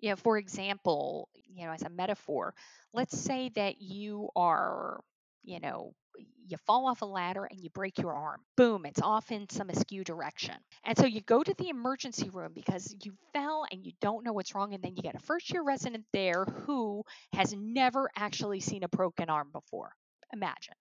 you 0.00 0.10
know 0.10 0.16
for 0.16 0.38
example 0.38 1.28
you 1.46 1.66
know 1.66 1.72
as 1.72 1.82
a 1.82 1.88
metaphor 1.90 2.54
let's 2.92 3.18
say 3.18 3.50
that 3.54 3.80
you 3.80 4.28
are 4.36 5.00
you 5.44 5.60
know 5.60 5.92
you 6.46 6.56
fall 6.66 6.86
off 6.86 7.02
a 7.02 7.06
ladder 7.06 7.44
and 7.44 7.60
you 7.60 7.70
break 7.70 7.98
your 7.98 8.14
arm. 8.14 8.40
Boom, 8.56 8.86
it's 8.86 9.02
off 9.02 9.30
in 9.30 9.48
some 9.50 9.70
askew 9.70 10.02
direction. 10.04 10.54
And 10.84 10.96
so 10.96 11.06
you 11.06 11.20
go 11.20 11.42
to 11.42 11.54
the 11.58 11.68
emergency 11.68 12.30
room 12.30 12.52
because 12.54 12.94
you 13.04 13.12
fell 13.32 13.64
and 13.70 13.84
you 13.84 13.92
don't 14.00 14.24
know 14.24 14.32
what's 14.32 14.54
wrong. 14.54 14.74
And 14.74 14.82
then 14.82 14.96
you 14.96 15.02
get 15.02 15.14
a 15.14 15.20
first 15.20 15.52
year 15.52 15.62
resident 15.62 16.04
there 16.12 16.44
who 16.44 17.04
has 17.34 17.54
never 17.54 18.08
actually 18.16 18.60
seen 18.60 18.82
a 18.82 18.88
broken 18.88 19.28
arm 19.28 19.50
before. 19.52 19.92
Imagine. 20.32 20.74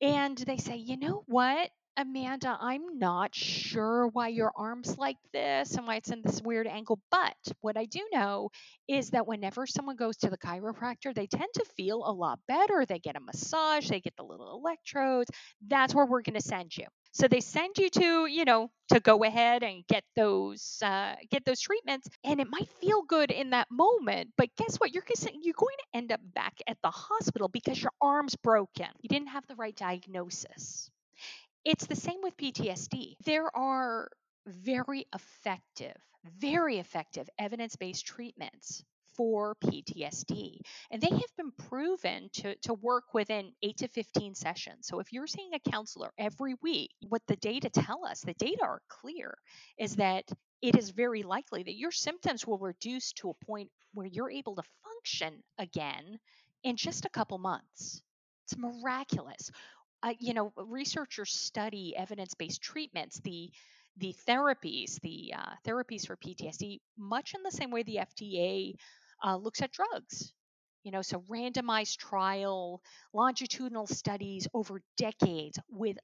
And 0.00 0.36
they 0.36 0.56
say, 0.56 0.76
you 0.76 0.96
know 0.96 1.22
what? 1.26 1.70
Amanda, 1.96 2.56
I'm 2.60 2.98
not 2.98 3.34
sure 3.34 4.08
why 4.08 4.28
your 4.28 4.52
arm's 4.56 4.98
like 4.98 5.18
this 5.32 5.74
and 5.74 5.86
why 5.86 5.96
it's 5.96 6.10
in 6.10 6.22
this 6.22 6.40
weird 6.42 6.66
angle, 6.66 6.98
but 7.10 7.36
what 7.60 7.76
I 7.76 7.84
do 7.84 8.00
know 8.12 8.50
is 8.88 9.10
that 9.10 9.26
whenever 9.26 9.66
someone 9.66 9.96
goes 9.96 10.16
to 10.18 10.30
the 10.30 10.38
chiropractor, 10.38 11.14
they 11.14 11.26
tend 11.26 11.50
to 11.54 11.64
feel 11.76 12.02
a 12.06 12.12
lot 12.12 12.40
better. 12.48 12.86
They 12.86 12.98
get 12.98 13.16
a 13.16 13.20
massage, 13.20 13.88
they 13.88 14.00
get 14.00 14.16
the 14.16 14.24
little 14.24 14.54
electrodes. 14.58 15.30
That's 15.66 15.94
where 15.94 16.06
we're 16.06 16.22
going 16.22 16.34
to 16.34 16.40
send 16.40 16.76
you. 16.76 16.86
So 17.12 17.28
they 17.28 17.40
send 17.40 17.76
you 17.78 17.90
to, 17.90 18.26
you 18.26 18.44
know, 18.46 18.70
to 18.88 19.00
go 19.00 19.22
ahead 19.24 19.62
and 19.62 19.86
get 19.86 20.04
those 20.16 20.78
uh, 20.82 21.16
get 21.30 21.44
those 21.44 21.60
treatments, 21.60 22.08
and 22.24 22.40
it 22.40 22.48
might 22.50 22.68
feel 22.80 23.02
good 23.02 23.30
in 23.30 23.50
that 23.50 23.68
moment, 23.70 24.30
but 24.38 24.48
guess 24.56 24.76
what? 24.76 24.94
You're 24.94 25.04
you're 25.42 25.54
going 25.56 25.76
to 25.78 25.98
end 25.98 26.12
up 26.12 26.20
back 26.34 26.54
at 26.66 26.78
the 26.82 26.90
hospital 26.90 27.48
because 27.48 27.82
your 27.82 27.92
arm's 28.00 28.36
broken. 28.36 28.88
You 29.02 29.08
didn't 29.10 29.28
have 29.28 29.46
the 29.46 29.56
right 29.56 29.76
diagnosis. 29.76 30.91
It's 31.64 31.86
the 31.86 31.96
same 31.96 32.20
with 32.22 32.36
PTSD. 32.36 33.14
There 33.24 33.54
are 33.56 34.08
very 34.46 35.06
effective, 35.14 35.96
very 36.38 36.78
effective 36.78 37.28
evidence 37.38 37.76
based 37.76 38.04
treatments 38.04 38.82
for 39.16 39.54
PTSD. 39.64 40.58
And 40.90 41.00
they 41.00 41.10
have 41.10 41.36
been 41.36 41.52
proven 41.68 42.30
to, 42.34 42.56
to 42.62 42.74
work 42.74 43.14
within 43.14 43.52
8 43.62 43.76
to 43.78 43.88
15 43.88 44.34
sessions. 44.34 44.86
So 44.88 44.98
if 44.98 45.12
you're 45.12 45.26
seeing 45.26 45.54
a 45.54 45.70
counselor 45.70 46.10
every 46.18 46.54
week, 46.62 46.90
what 47.08 47.22
the 47.28 47.36
data 47.36 47.68
tell 47.68 48.04
us, 48.04 48.22
the 48.22 48.34
data 48.34 48.62
are 48.62 48.80
clear, 48.88 49.36
is 49.78 49.96
that 49.96 50.24
it 50.62 50.76
is 50.76 50.90
very 50.90 51.22
likely 51.22 51.62
that 51.62 51.78
your 51.78 51.90
symptoms 51.90 52.46
will 52.46 52.58
reduce 52.58 53.12
to 53.14 53.30
a 53.30 53.44
point 53.44 53.70
where 53.94 54.06
you're 54.06 54.30
able 54.30 54.56
to 54.56 54.62
function 54.82 55.42
again 55.58 56.18
in 56.64 56.76
just 56.76 57.04
a 57.04 57.10
couple 57.10 57.38
months. 57.38 58.02
It's 58.46 58.56
miraculous 58.56 59.50
uh, 60.02 60.14
you 60.18 60.34
know, 60.34 60.52
researchers 60.56 61.32
study 61.32 61.94
evidence-based 61.96 62.62
treatments, 62.62 63.20
the 63.20 63.50
the 63.98 64.14
therapies, 64.26 64.98
the 65.00 65.34
uh, 65.36 65.52
therapies 65.66 66.06
for 66.06 66.16
PTSD, 66.16 66.80
much 66.96 67.34
in 67.34 67.42
the 67.42 67.50
same 67.50 67.70
way 67.70 67.82
the 67.82 68.00
FDA 68.00 68.74
uh, 69.22 69.36
looks 69.36 69.60
at 69.60 69.70
drugs. 69.70 70.32
You 70.82 70.92
know, 70.92 71.02
so 71.02 71.20
randomized 71.30 71.98
trial, 71.98 72.80
longitudinal 73.12 73.86
studies 73.86 74.48
over 74.54 74.82
decades 74.96 75.58
with 75.70 75.98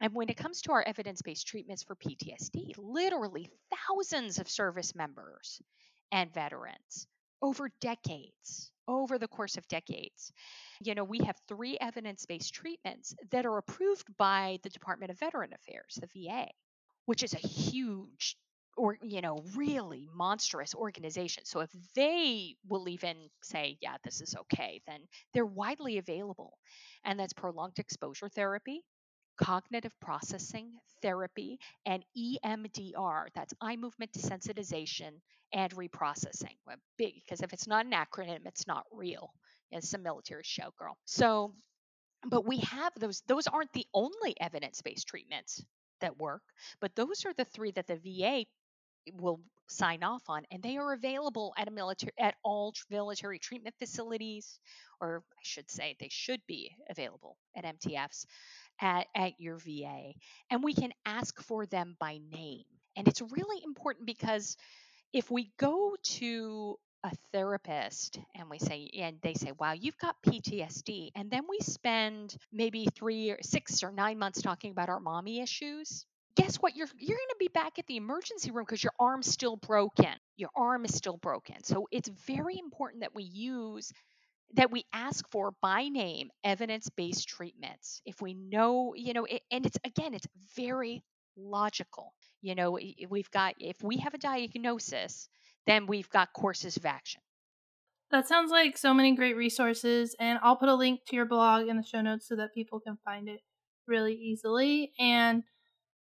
and 0.00 0.14
when 0.14 0.28
it 0.28 0.36
comes 0.36 0.62
to 0.62 0.72
our 0.72 0.82
evidence 0.82 1.22
based 1.22 1.46
treatments 1.46 1.82
for 1.82 1.96
PTSD, 1.96 2.74
literally 2.76 3.50
thousands 3.88 4.38
of 4.38 4.48
service 4.48 4.94
members 4.94 5.60
and 6.12 6.32
veterans 6.32 7.06
over 7.42 7.70
decades, 7.80 8.70
over 8.88 9.18
the 9.18 9.28
course 9.28 9.56
of 9.56 9.68
decades. 9.68 10.32
You 10.80 10.94
know, 10.94 11.04
we 11.04 11.18
have 11.18 11.36
three 11.46 11.76
evidence 11.80 12.26
based 12.26 12.54
treatments 12.54 13.14
that 13.30 13.46
are 13.46 13.58
approved 13.58 14.16
by 14.16 14.58
the 14.62 14.70
Department 14.70 15.10
of 15.12 15.18
Veteran 15.18 15.52
Affairs, 15.52 16.00
the 16.00 16.26
VA, 16.26 16.46
which 17.06 17.22
is 17.22 17.34
a 17.34 17.38
huge 17.38 18.36
or 18.78 18.96
you 19.02 19.20
know 19.20 19.42
really 19.56 20.08
monstrous 20.14 20.74
organization 20.74 21.44
so 21.44 21.60
if 21.60 21.70
they 21.96 22.54
will 22.68 22.88
even 22.88 23.16
say 23.42 23.76
yeah 23.82 23.96
this 24.04 24.20
is 24.20 24.36
okay 24.38 24.80
then 24.86 25.00
they're 25.34 25.44
widely 25.44 25.98
available 25.98 26.56
and 27.04 27.18
that's 27.18 27.32
prolonged 27.32 27.78
exposure 27.78 28.28
therapy 28.28 28.82
cognitive 29.38 29.92
processing 30.00 30.72
therapy, 31.02 31.58
and 31.86 32.04
EMDR. 32.16 33.26
That's 33.34 33.54
eye 33.60 33.76
movement 33.76 34.12
desensitization 34.12 35.12
and 35.52 35.74
reprocessing. 35.74 36.56
Big 36.96 37.14
because 37.14 37.40
if 37.40 37.52
it's 37.52 37.66
not 37.66 37.86
an 37.86 37.92
acronym, 37.92 38.46
it's 38.46 38.66
not 38.66 38.84
real. 38.92 39.32
It's 39.70 39.94
a 39.94 39.98
military 39.98 40.42
show, 40.44 40.72
girl. 40.78 40.96
So, 41.04 41.54
but 42.26 42.46
we 42.46 42.58
have 42.58 42.92
those. 42.98 43.22
Those 43.26 43.46
aren't 43.46 43.72
the 43.72 43.86
only 43.94 44.34
evidence-based 44.40 45.06
treatments 45.06 45.64
that 46.00 46.18
work, 46.18 46.42
but 46.80 46.94
those 46.96 47.24
are 47.26 47.32
the 47.34 47.44
three 47.44 47.70
that 47.72 47.86
the 47.86 47.96
VA 47.96 48.44
will 49.16 49.40
sign 49.68 50.02
off 50.02 50.22
on 50.28 50.44
and 50.50 50.62
they 50.62 50.78
are 50.78 50.94
available 50.94 51.52
at 51.58 51.68
a 51.68 51.70
military 51.70 52.12
at 52.18 52.34
all 52.42 52.72
military 52.90 53.38
treatment 53.38 53.74
facilities 53.78 54.58
or 55.00 55.22
I 55.32 55.42
should 55.42 55.70
say 55.70 55.94
they 56.00 56.08
should 56.10 56.40
be 56.46 56.74
available 56.88 57.36
at 57.54 57.64
MTFs 57.64 58.24
at, 58.80 59.06
at 59.14 59.32
your 59.38 59.58
VA 59.58 60.12
and 60.50 60.62
we 60.64 60.72
can 60.74 60.92
ask 61.04 61.40
for 61.42 61.66
them 61.66 61.96
by 62.00 62.18
name. 62.32 62.64
And 62.96 63.06
it's 63.06 63.20
really 63.20 63.62
important 63.64 64.06
because 64.06 64.56
if 65.12 65.30
we 65.30 65.52
go 65.58 65.96
to 66.02 66.76
a 67.04 67.12
therapist 67.32 68.18
and 68.34 68.50
we 68.50 68.58
say 68.58 68.90
and 68.98 69.18
they 69.22 69.34
say 69.34 69.52
wow 69.58 69.72
you've 69.72 69.98
got 69.98 70.16
ptsd 70.26 71.10
and 71.14 71.30
then 71.30 71.44
we 71.48 71.58
spend 71.60 72.36
maybe 72.52 72.86
three 72.96 73.30
or 73.30 73.38
six 73.40 73.84
or 73.84 73.92
nine 73.92 74.18
months 74.18 74.42
talking 74.42 74.72
about 74.72 74.88
our 74.88 74.98
mommy 74.98 75.40
issues 75.40 76.06
guess 76.38 76.56
what? 76.56 76.76
You're 76.76 76.88
you're 76.98 77.18
going 77.18 77.28
to 77.30 77.36
be 77.38 77.48
back 77.48 77.78
at 77.78 77.86
the 77.86 77.96
emergency 77.96 78.50
room 78.50 78.64
because 78.64 78.82
your 78.82 78.92
arm's 78.98 79.26
still 79.26 79.56
broken. 79.56 80.14
Your 80.36 80.50
arm 80.56 80.84
is 80.84 80.94
still 80.94 81.16
broken. 81.16 81.62
So 81.64 81.88
it's 81.90 82.08
very 82.26 82.58
important 82.58 83.02
that 83.02 83.14
we 83.14 83.24
use 83.24 83.92
that 84.54 84.70
we 84.70 84.84
ask 84.94 85.28
for 85.30 85.52
by 85.60 85.88
name 85.88 86.30
evidence-based 86.42 87.28
treatments. 87.28 88.00
If 88.06 88.22
we 88.22 88.32
know, 88.32 88.94
you 88.96 89.12
know, 89.12 89.24
it, 89.24 89.42
and 89.50 89.66
it's 89.66 89.76
again, 89.84 90.14
it's 90.14 90.26
very 90.56 91.02
logical. 91.36 92.14
You 92.40 92.54
know, 92.54 92.78
we've 93.10 93.30
got 93.30 93.54
if 93.58 93.82
we 93.82 93.98
have 93.98 94.14
a 94.14 94.18
diagnosis, 94.18 95.28
then 95.66 95.86
we've 95.86 96.08
got 96.08 96.32
courses 96.32 96.76
of 96.76 96.86
action. 96.86 97.20
That 98.10 98.26
sounds 98.26 98.50
like 98.50 98.78
so 98.78 98.94
many 98.94 99.14
great 99.14 99.36
resources, 99.36 100.16
and 100.18 100.38
I'll 100.42 100.56
put 100.56 100.70
a 100.70 100.74
link 100.74 101.00
to 101.08 101.16
your 101.16 101.26
blog 101.26 101.68
in 101.68 101.76
the 101.76 101.82
show 101.82 102.00
notes 102.00 102.26
so 102.26 102.36
that 102.36 102.54
people 102.54 102.80
can 102.80 102.96
find 103.04 103.28
it 103.28 103.40
really 103.86 104.14
easily. 104.14 104.92
And 104.98 105.42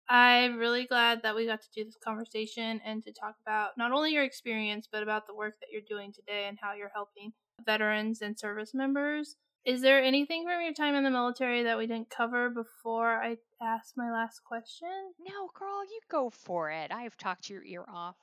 I'm 0.08 0.58
really 0.58 0.86
glad 0.86 1.22
that 1.22 1.34
we 1.34 1.46
got 1.46 1.62
to 1.62 1.70
do 1.74 1.84
this 1.84 1.96
conversation 1.96 2.80
and 2.84 3.02
to 3.04 3.12
talk 3.12 3.36
about 3.46 3.70
not 3.78 3.92
only 3.92 4.12
your 4.12 4.24
experience, 4.24 4.86
but 4.90 5.02
about 5.02 5.26
the 5.26 5.34
work 5.34 5.54
that 5.60 5.68
you're 5.72 5.82
doing 5.88 6.12
today 6.12 6.46
and 6.46 6.58
how 6.60 6.74
you're 6.74 6.92
helping 6.94 7.32
veterans 7.64 8.20
and 8.20 8.38
service 8.38 8.74
members. 8.74 9.36
Is 9.64 9.80
there 9.80 10.02
anything 10.02 10.44
from 10.44 10.60
your 10.60 10.74
time 10.74 10.94
in 10.94 11.04
the 11.04 11.10
military 11.10 11.62
that 11.62 11.78
we 11.78 11.86
didn't 11.86 12.10
cover 12.10 12.50
before 12.50 13.22
I 13.22 13.38
ask 13.62 13.94
my 13.96 14.12
last 14.12 14.44
question? 14.44 15.14
No, 15.18 15.48
girl, 15.58 15.82
you 15.84 16.00
go 16.10 16.28
for 16.28 16.70
it. 16.70 16.92
I've 16.92 17.16
talked 17.16 17.48
your 17.48 17.64
ear 17.64 17.84
off. 17.90 18.16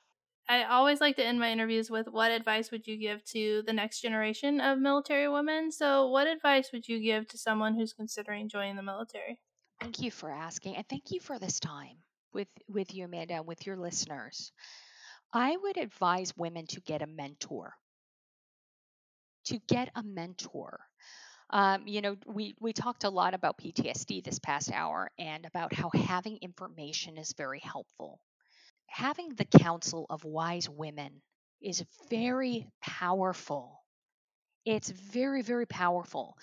I 0.48 0.64
always 0.64 1.00
like 1.00 1.16
to 1.16 1.24
end 1.24 1.40
my 1.40 1.50
interviews 1.50 1.90
with 1.90 2.06
what 2.08 2.30
advice 2.30 2.70
would 2.70 2.86
you 2.86 2.96
give 2.96 3.24
to 3.26 3.62
the 3.66 3.72
next 3.72 4.02
generation 4.02 4.60
of 4.60 4.78
military 4.78 5.28
women? 5.28 5.72
So, 5.72 6.08
what 6.08 6.26
advice 6.28 6.70
would 6.72 6.88
you 6.88 7.00
give 7.00 7.26
to 7.28 7.38
someone 7.38 7.74
who's 7.74 7.92
considering 7.92 8.48
joining 8.48 8.76
the 8.76 8.82
military? 8.82 9.38
Thank 9.82 10.00
you 10.00 10.10
for 10.10 10.30
asking, 10.30 10.76
and 10.76 10.88
thank 10.88 11.10
you 11.10 11.20
for 11.20 11.38
this 11.38 11.60
time 11.60 12.02
with 12.32 12.48
with 12.68 12.94
you, 12.94 13.04
Amanda, 13.04 13.34
and 13.34 13.46
with 13.46 13.66
your 13.66 13.76
listeners. 13.76 14.52
I 15.32 15.56
would 15.56 15.76
advise 15.76 16.36
women 16.36 16.66
to 16.68 16.80
get 16.80 17.02
a 17.02 17.06
mentor. 17.06 17.74
To 19.46 19.58
get 19.68 19.90
a 19.94 20.02
mentor. 20.02 20.80
Um, 21.50 21.86
you 21.86 22.00
know, 22.02 22.16
we 22.26 22.54
we 22.60 22.72
talked 22.72 23.04
a 23.04 23.10
lot 23.10 23.34
about 23.34 23.58
PTSD 23.58 24.20
this 24.20 24.38
past 24.38 24.72
hour 24.72 25.10
and 25.18 25.46
about 25.46 25.74
how 25.74 25.90
having 25.94 26.38
information 26.42 27.18
is 27.18 27.32
very 27.36 27.60
helpful. 27.60 28.20
Having 28.88 29.30
the 29.36 29.44
counsel 29.46 30.06
of 30.10 30.24
wise 30.24 30.68
women 30.68 31.22
is 31.62 31.84
very 32.10 32.68
powerful 32.82 33.81
it's 34.64 34.90
very 34.90 35.42
very 35.42 35.66
powerful. 35.66 36.36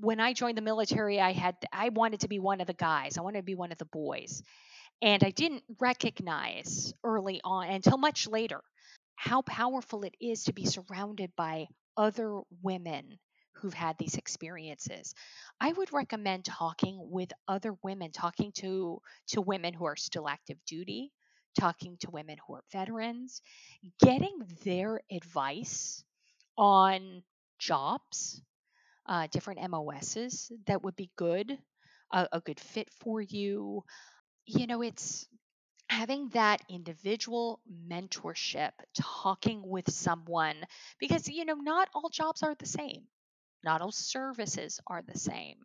When 0.00 0.20
i 0.20 0.32
joined 0.32 0.56
the 0.58 0.62
military 0.62 1.20
i 1.20 1.32
had 1.32 1.56
i 1.72 1.88
wanted 1.90 2.20
to 2.20 2.28
be 2.28 2.38
one 2.38 2.60
of 2.60 2.66
the 2.66 2.74
guys. 2.74 3.18
I 3.18 3.22
wanted 3.22 3.40
to 3.40 3.44
be 3.44 3.54
one 3.54 3.72
of 3.72 3.78
the 3.78 3.84
boys. 3.86 4.42
And 5.02 5.22
i 5.24 5.30
didn't 5.30 5.64
recognize 5.80 6.92
early 7.04 7.40
on 7.44 7.68
until 7.68 7.98
much 7.98 8.26
later 8.28 8.62
how 9.16 9.42
powerful 9.42 10.02
it 10.04 10.14
is 10.20 10.44
to 10.44 10.52
be 10.52 10.66
surrounded 10.66 11.32
by 11.36 11.66
other 11.96 12.40
women 12.62 13.18
who've 13.54 13.74
had 13.74 13.96
these 13.98 14.16
experiences. 14.16 15.14
I 15.60 15.72
would 15.72 15.92
recommend 15.92 16.44
talking 16.44 16.98
with 17.10 17.32
other 17.48 17.74
women 17.82 18.12
talking 18.12 18.52
to 18.56 19.00
to 19.28 19.40
women 19.40 19.74
who 19.74 19.84
are 19.86 19.96
still 19.96 20.28
active 20.28 20.58
duty 20.66 21.12
talking 21.58 21.96
to 22.00 22.10
women 22.10 22.36
who 22.46 22.54
are 22.54 22.64
veterans 22.72 23.40
getting 24.00 24.40
their 24.64 25.00
advice 25.10 26.04
on 26.58 27.22
jobs, 27.64 28.42
uh, 29.06 29.26
different 29.30 29.60
MOSs 29.60 30.52
that 30.66 30.82
would 30.84 30.96
be 30.96 31.10
good, 31.16 31.58
a, 32.12 32.28
a 32.32 32.40
good 32.40 32.60
fit 32.60 32.90
for 33.00 33.20
you. 33.20 33.84
You 34.46 34.66
know, 34.66 34.82
it's 34.82 35.26
having 35.88 36.28
that 36.30 36.62
individual 36.70 37.60
mentorship, 37.88 38.72
talking 38.94 39.62
with 39.66 39.90
someone, 39.92 40.56
because, 41.00 41.28
you 41.28 41.44
know, 41.44 41.54
not 41.54 41.88
all 41.94 42.10
jobs 42.10 42.42
are 42.42 42.54
the 42.58 42.66
same, 42.66 43.04
not 43.64 43.82
all 43.82 43.92
services 43.92 44.80
are 44.86 45.02
the 45.02 45.18
same. 45.18 45.56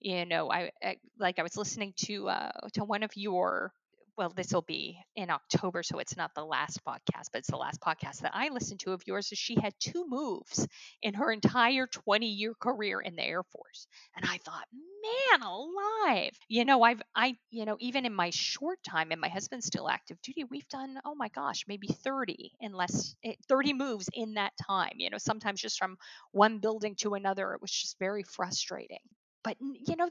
You 0.00 0.26
know, 0.26 0.50
I, 0.50 0.70
I 0.82 0.96
like 1.18 1.38
I 1.38 1.42
was 1.44 1.56
listening 1.56 1.94
to 2.06 2.28
uh, 2.28 2.52
to 2.74 2.84
one 2.84 3.02
of 3.04 3.16
your 3.16 3.72
well, 4.18 4.32
this 4.34 4.52
will 4.52 4.62
be 4.62 4.98
in 5.14 5.30
October, 5.30 5.84
so 5.84 6.00
it's 6.00 6.16
not 6.16 6.34
the 6.34 6.44
last 6.44 6.84
podcast, 6.84 7.28
but 7.32 7.38
it's 7.38 7.50
the 7.50 7.56
last 7.56 7.80
podcast 7.80 8.22
that 8.22 8.32
I 8.34 8.48
listened 8.48 8.80
to 8.80 8.92
of 8.92 9.06
yours. 9.06 9.30
Is 9.30 9.38
she 9.38 9.54
had 9.54 9.72
two 9.78 10.04
moves 10.08 10.66
in 11.02 11.14
her 11.14 11.30
entire 11.30 11.86
20 11.86 12.26
year 12.26 12.52
career 12.60 13.00
in 13.00 13.14
the 13.14 13.22
Air 13.22 13.44
Force, 13.44 13.86
and 14.16 14.28
I 14.28 14.38
thought, 14.38 14.66
man, 14.72 15.42
alive! 15.42 16.36
You 16.48 16.64
know, 16.64 16.82
I've 16.82 17.00
I 17.14 17.36
you 17.50 17.64
know 17.64 17.76
even 17.78 18.04
in 18.04 18.12
my 18.12 18.30
short 18.30 18.80
time, 18.82 19.12
and 19.12 19.20
my 19.20 19.28
husband's 19.28 19.66
still 19.66 19.88
active 19.88 20.20
duty, 20.20 20.42
we've 20.42 20.68
done 20.68 20.98
oh 21.04 21.14
my 21.14 21.28
gosh, 21.28 21.64
maybe 21.68 21.86
30 21.86 22.50
in 22.60 22.72
less 22.72 23.14
eh, 23.24 23.34
30 23.48 23.72
moves 23.72 24.10
in 24.12 24.34
that 24.34 24.52
time. 24.66 24.94
You 24.96 25.10
know, 25.10 25.18
sometimes 25.18 25.60
just 25.62 25.78
from 25.78 25.96
one 26.32 26.58
building 26.58 26.96
to 26.96 27.14
another, 27.14 27.52
it 27.54 27.62
was 27.62 27.70
just 27.70 28.00
very 28.00 28.24
frustrating 28.24 28.98
but 29.44 29.56
you 29.60 29.96
know 29.96 30.10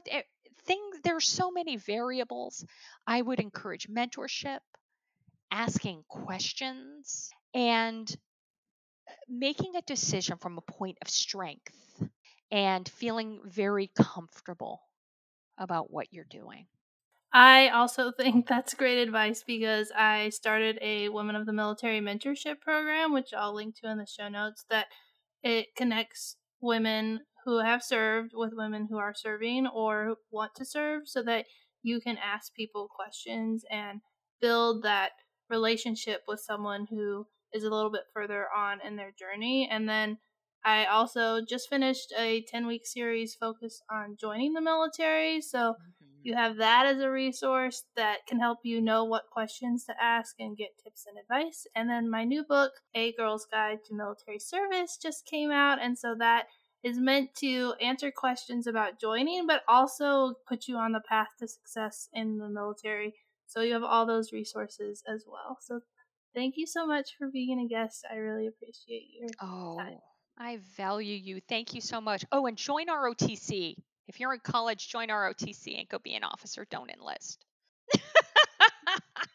things 0.68 0.98
there's 1.02 1.26
so 1.26 1.50
many 1.50 1.76
variables. 1.76 2.64
I 3.06 3.22
would 3.22 3.40
encourage 3.40 3.88
mentorship 3.88 4.60
asking 5.50 6.04
questions 6.08 7.30
and 7.54 8.08
uh, 9.08 9.12
making 9.28 9.74
a 9.76 9.82
decision 9.82 10.36
from 10.38 10.58
a 10.58 10.72
point 10.72 10.98
of 11.02 11.08
strength 11.08 11.72
and 12.50 12.88
feeling 12.88 13.40
very 13.44 13.90
comfortable 13.98 14.80
about 15.58 15.90
what 15.90 16.12
you're 16.12 16.24
doing. 16.24 16.66
I 17.32 17.68
also 17.70 18.12
think 18.16 18.46
that's 18.46 18.74
great 18.74 19.02
advice 19.02 19.42
because 19.46 19.90
I 19.96 20.28
started 20.30 20.78
a 20.82 21.08
Women 21.08 21.36
of 21.36 21.46
the 21.46 21.52
Military 21.52 22.00
mentorship 22.00 22.60
program, 22.60 23.12
which 23.12 23.32
I'll 23.34 23.54
link 23.54 23.76
to 23.80 23.90
in 23.90 23.98
the 23.98 24.06
show 24.06 24.28
notes, 24.28 24.64
that 24.70 24.86
it 25.42 25.68
connects 25.76 26.36
women 26.60 27.20
who 27.44 27.60
have 27.60 27.82
served 27.82 28.32
with 28.34 28.52
women 28.54 28.86
who 28.90 28.98
are 28.98 29.14
serving 29.14 29.66
or 29.66 30.16
want 30.30 30.54
to 30.56 30.64
serve 30.64 31.02
so 31.06 31.22
that 31.22 31.46
you 31.82 32.00
can 32.00 32.18
ask 32.18 32.54
people 32.54 32.88
questions 32.88 33.64
and 33.70 34.00
build 34.40 34.82
that 34.82 35.12
relationship 35.48 36.22
with 36.28 36.40
someone 36.40 36.86
who 36.90 37.26
is 37.52 37.64
a 37.64 37.70
little 37.70 37.90
bit 37.90 38.02
further 38.12 38.46
on 38.54 38.78
in 38.86 38.96
their 38.96 39.12
journey. 39.18 39.68
And 39.70 39.88
then 39.88 40.18
I 40.64 40.84
also 40.86 41.40
just 41.40 41.68
finished 41.68 42.12
a 42.18 42.44
10 42.48 42.66
week 42.66 42.86
series 42.86 43.34
focused 43.34 43.82
on 43.90 44.16
joining 44.20 44.52
the 44.52 44.60
military. 44.60 45.40
So 45.40 45.58
mm-hmm. 45.58 46.06
you 46.22 46.34
have 46.34 46.56
that 46.56 46.86
as 46.86 47.00
a 47.00 47.10
resource 47.10 47.84
that 47.96 48.18
can 48.28 48.40
help 48.40 48.58
you 48.64 48.80
know 48.80 49.04
what 49.04 49.30
questions 49.32 49.84
to 49.84 49.94
ask 50.02 50.34
and 50.38 50.56
get 50.56 50.78
tips 50.82 51.04
and 51.06 51.16
advice. 51.18 51.66
And 51.74 51.88
then 51.88 52.10
my 52.10 52.24
new 52.24 52.44
book, 52.44 52.72
A 52.94 53.12
Girl's 53.14 53.46
Guide 53.50 53.78
to 53.86 53.94
Military 53.94 54.40
Service, 54.40 54.98
just 55.00 55.26
came 55.26 55.50
out. 55.50 55.78
And 55.80 55.98
so 55.98 56.14
that 56.18 56.46
is 56.84 56.98
meant 56.98 57.34
to 57.34 57.74
answer 57.80 58.10
questions 58.10 58.66
about 58.66 59.00
joining, 59.00 59.46
but 59.46 59.62
also 59.68 60.34
put 60.46 60.68
you 60.68 60.76
on 60.76 60.92
the 60.92 61.00
path 61.00 61.28
to 61.38 61.48
success 61.48 62.08
in 62.12 62.38
the 62.38 62.48
military. 62.48 63.14
So 63.46 63.62
you 63.62 63.72
have 63.72 63.82
all 63.82 64.06
those 64.06 64.32
resources 64.32 65.02
as 65.08 65.24
well. 65.26 65.58
So 65.60 65.80
thank 66.34 66.54
you 66.56 66.66
so 66.66 66.86
much 66.86 67.10
for 67.18 67.28
being 67.28 67.60
a 67.60 67.68
guest. 67.68 68.04
I 68.10 68.16
really 68.16 68.46
appreciate 68.46 69.06
your 69.18 69.28
oh, 69.42 69.76
time. 69.78 69.98
I 70.38 70.58
value 70.76 71.16
you. 71.16 71.40
Thank 71.48 71.74
you 71.74 71.80
so 71.80 72.00
much. 72.00 72.24
Oh, 72.30 72.46
and 72.46 72.56
join 72.56 72.86
ROTC. 72.86 73.74
If 74.06 74.20
you're 74.20 74.32
in 74.32 74.40
college, 74.40 74.88
join 74.88 75.08
ROTC 75.08 75.78
and 75.78 75.88
go 75.88 75.98
be 75.98 76.14
an 76.14 76.24
officer. 76.24 76.66
Don't 76.70 76.90
enlist. 76.90 77.44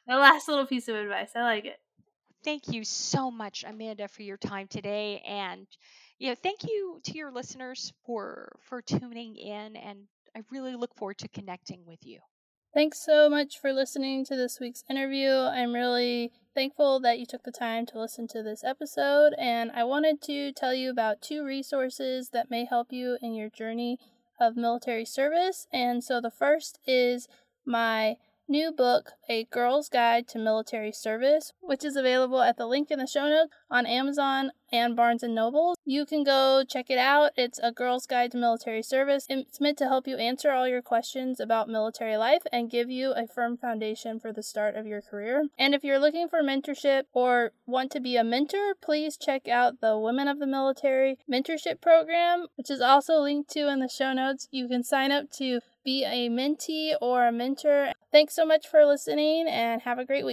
the 0.07 0.15
last 0.15 0.47
little 0.47 0.65
piece 0.65 0.87
of 0.87 0.95
advice. 0.95 1.31
I 1.35 1.41
like 1.41 1.65
it. 1.65 1.77
Thank 2.43 2.67
you 2.69 2.83
so 2.83 3.31
much, 3.31 3.63
Amanda, 3.67 4.07
for 4.07 4.23
your 4.23 4.37
time 4.37 4.67
today. 4.67 5.21
And 5.27 5.67
yeah, 6.23 6.35
thank 6.41 6.63
you 6.63 7.01
to 7.03 7.17
your 7.17 7.33
listeners 7.33 7.91
for 8.05 8.57
for 8.61 8.81
tuning 8.81 9.35
in 9.35 9.75
and 9.75 10.05
I 10.33 10.39
really 10.49 10.73
look 10.73 10.95
forward 10.95 11.17
to 11.17 11.27
connecting 11.27 11.85
with 11.85 11.99
you. 12.05 12.19
Thanks 12.73 13.03
so 13.03 13.29
much 13.29 13.59
for 13.59 13.73
listening 13.73 14.23
to 14.25 14.37
this 14.37 14.57
week's 14.57 14.85
interview. 14.89 15.29
I'm 15.29 15.73
really 15.73 16.31
thankful 16.55 17.01
that 17.01 17.19
you 17.19 17.25
took 17.25 17.43
the 17.43 17.51
time 17.51 17.85
to 17.87 17.99
listen 17.99 18.29
to 18.29 18.41
this 18.41 18.63
episode, 18.63 19.33
and 19.37 19.69
I 19.75 19.83
wanted 19.83 20.21
to 20.23 20.53
tell 20.53 20.73
you 20.73 20.89
about 20.89 21.21
two 21.21 21.43
resources 21.43 22.29
that 22.29 22.49
may 22.49 22.63
help 22.63 22.93
you 22.93 23.17
in 23.21 23.35
your 23.35 23.49
journey 23.49 23.99
of 24.39 24.55
military 24.55 25.05
service. 25.05 25.67
And 25.73 26.01
so 26.01 26.21
the 26.21 26.31
first 26.31 26.79
is 26.87 27.27
my 27.65 28.15
new 28.47 28.71
book, 28.71 29.13
A 29.29 29.45
Girl's 29.45 29.89
Guide 29.89 30.27
to 30.29 30.39
Military 30.39 30.91
Service, 30.91 31.53
which 31.61 31.83
is 31.83 31.95
available 31.95 32.41
at 32.41 32.57
the 32.57 32.67
link 32.67 32.91
in 32.91 32.99
the 32.99 33.07
show 33.07 33.29
notes 33.29 33.53
on 33.69 33.85
Amazon 33.85 34.51
and 34.71 34.95
Barnes 34.95 35.23
and 35.23 35.35
Noble. 35.35 35.75
You 35.85 36.05
can 36.05 36.23
go 36.23 36.63
check 36.67 36.89
it 36.89 36.97
out. 36.97 37.31
It's 37.37 37.59
A 37.61 37.71
Girl's 37.71 38.05
Guide 38.05 38.31
to 38.31 38.37
Military 38.37 38.81
Service. 38.81 39.25
It's 39.29 39.61
meant 39.61 39.77
to 39.77 39.87
help 39.87 40.07
you 40.07 40.17
answer 40.17 40.51
all 40.51 40.67
your 40.67 40.81
questions 40.81 41.39
about 41.39 41.69
military 41.69 42.17
life 42.17 42.41
and 42.51 42.71
give 42.71 42.89
you 42.89 43.11
a 43.11 43.27
firm 43.27 43.57
foundation 43.57 44.19
for 44.19 44.33
the 44.33 44.43
start 44.43 44.75
of 44.75 44.87
your 44.87 45.01
career. 45.01 45.45
And 45.57 45.73
if 45.73 45.83
you're 45.83 45.99
looking 45.99 46.27
for 46.27 46.41
mentorship 46.41 47.03
or 47.13 47.51
want 47.65 47.91
to 47.91 47.99
be 47.99 48.17
a 48.17 48.23
mentor, 48.23 48.73
please 48.81 49.17
check 49.17 49.47
out 49.47 49.81
the 49.81 49.97
Women 49.97 50.27
of 50.27 50.39
the 50.39 50.47
Military 50.47 51.17
Mentorship 51.31 51.81
Program, 51.81 52.47
which 52.55 52.69
is 52.69 52.81
also 52.81 53.19
linked 53.19 53.49
to 53.51 53.69
in 53.69 53.79
the 53.79 53.89
show 53.89 54.13
notes. 54.13 54.47
You 54.51 54.67
can 54.67 54.83
sign 54.83 55.11
up 55.11 55.31
to 55.33 55.61
be 55.83 56.03
a 56.05 56.29
mentee 56.29 56.93
or 57.01 57.27
a 57.27 57.31
mentor. 57.31 57.93
Thanks 58.13 58.33
so 58.33 58.45
much 58.45 58.67
for 58.67 58.85
listening 58.85 59.47
and 59.49 59.81
have 59.81 59.99
a 59.99 60.05
great 60.05 60.23
week. 60.25 60.31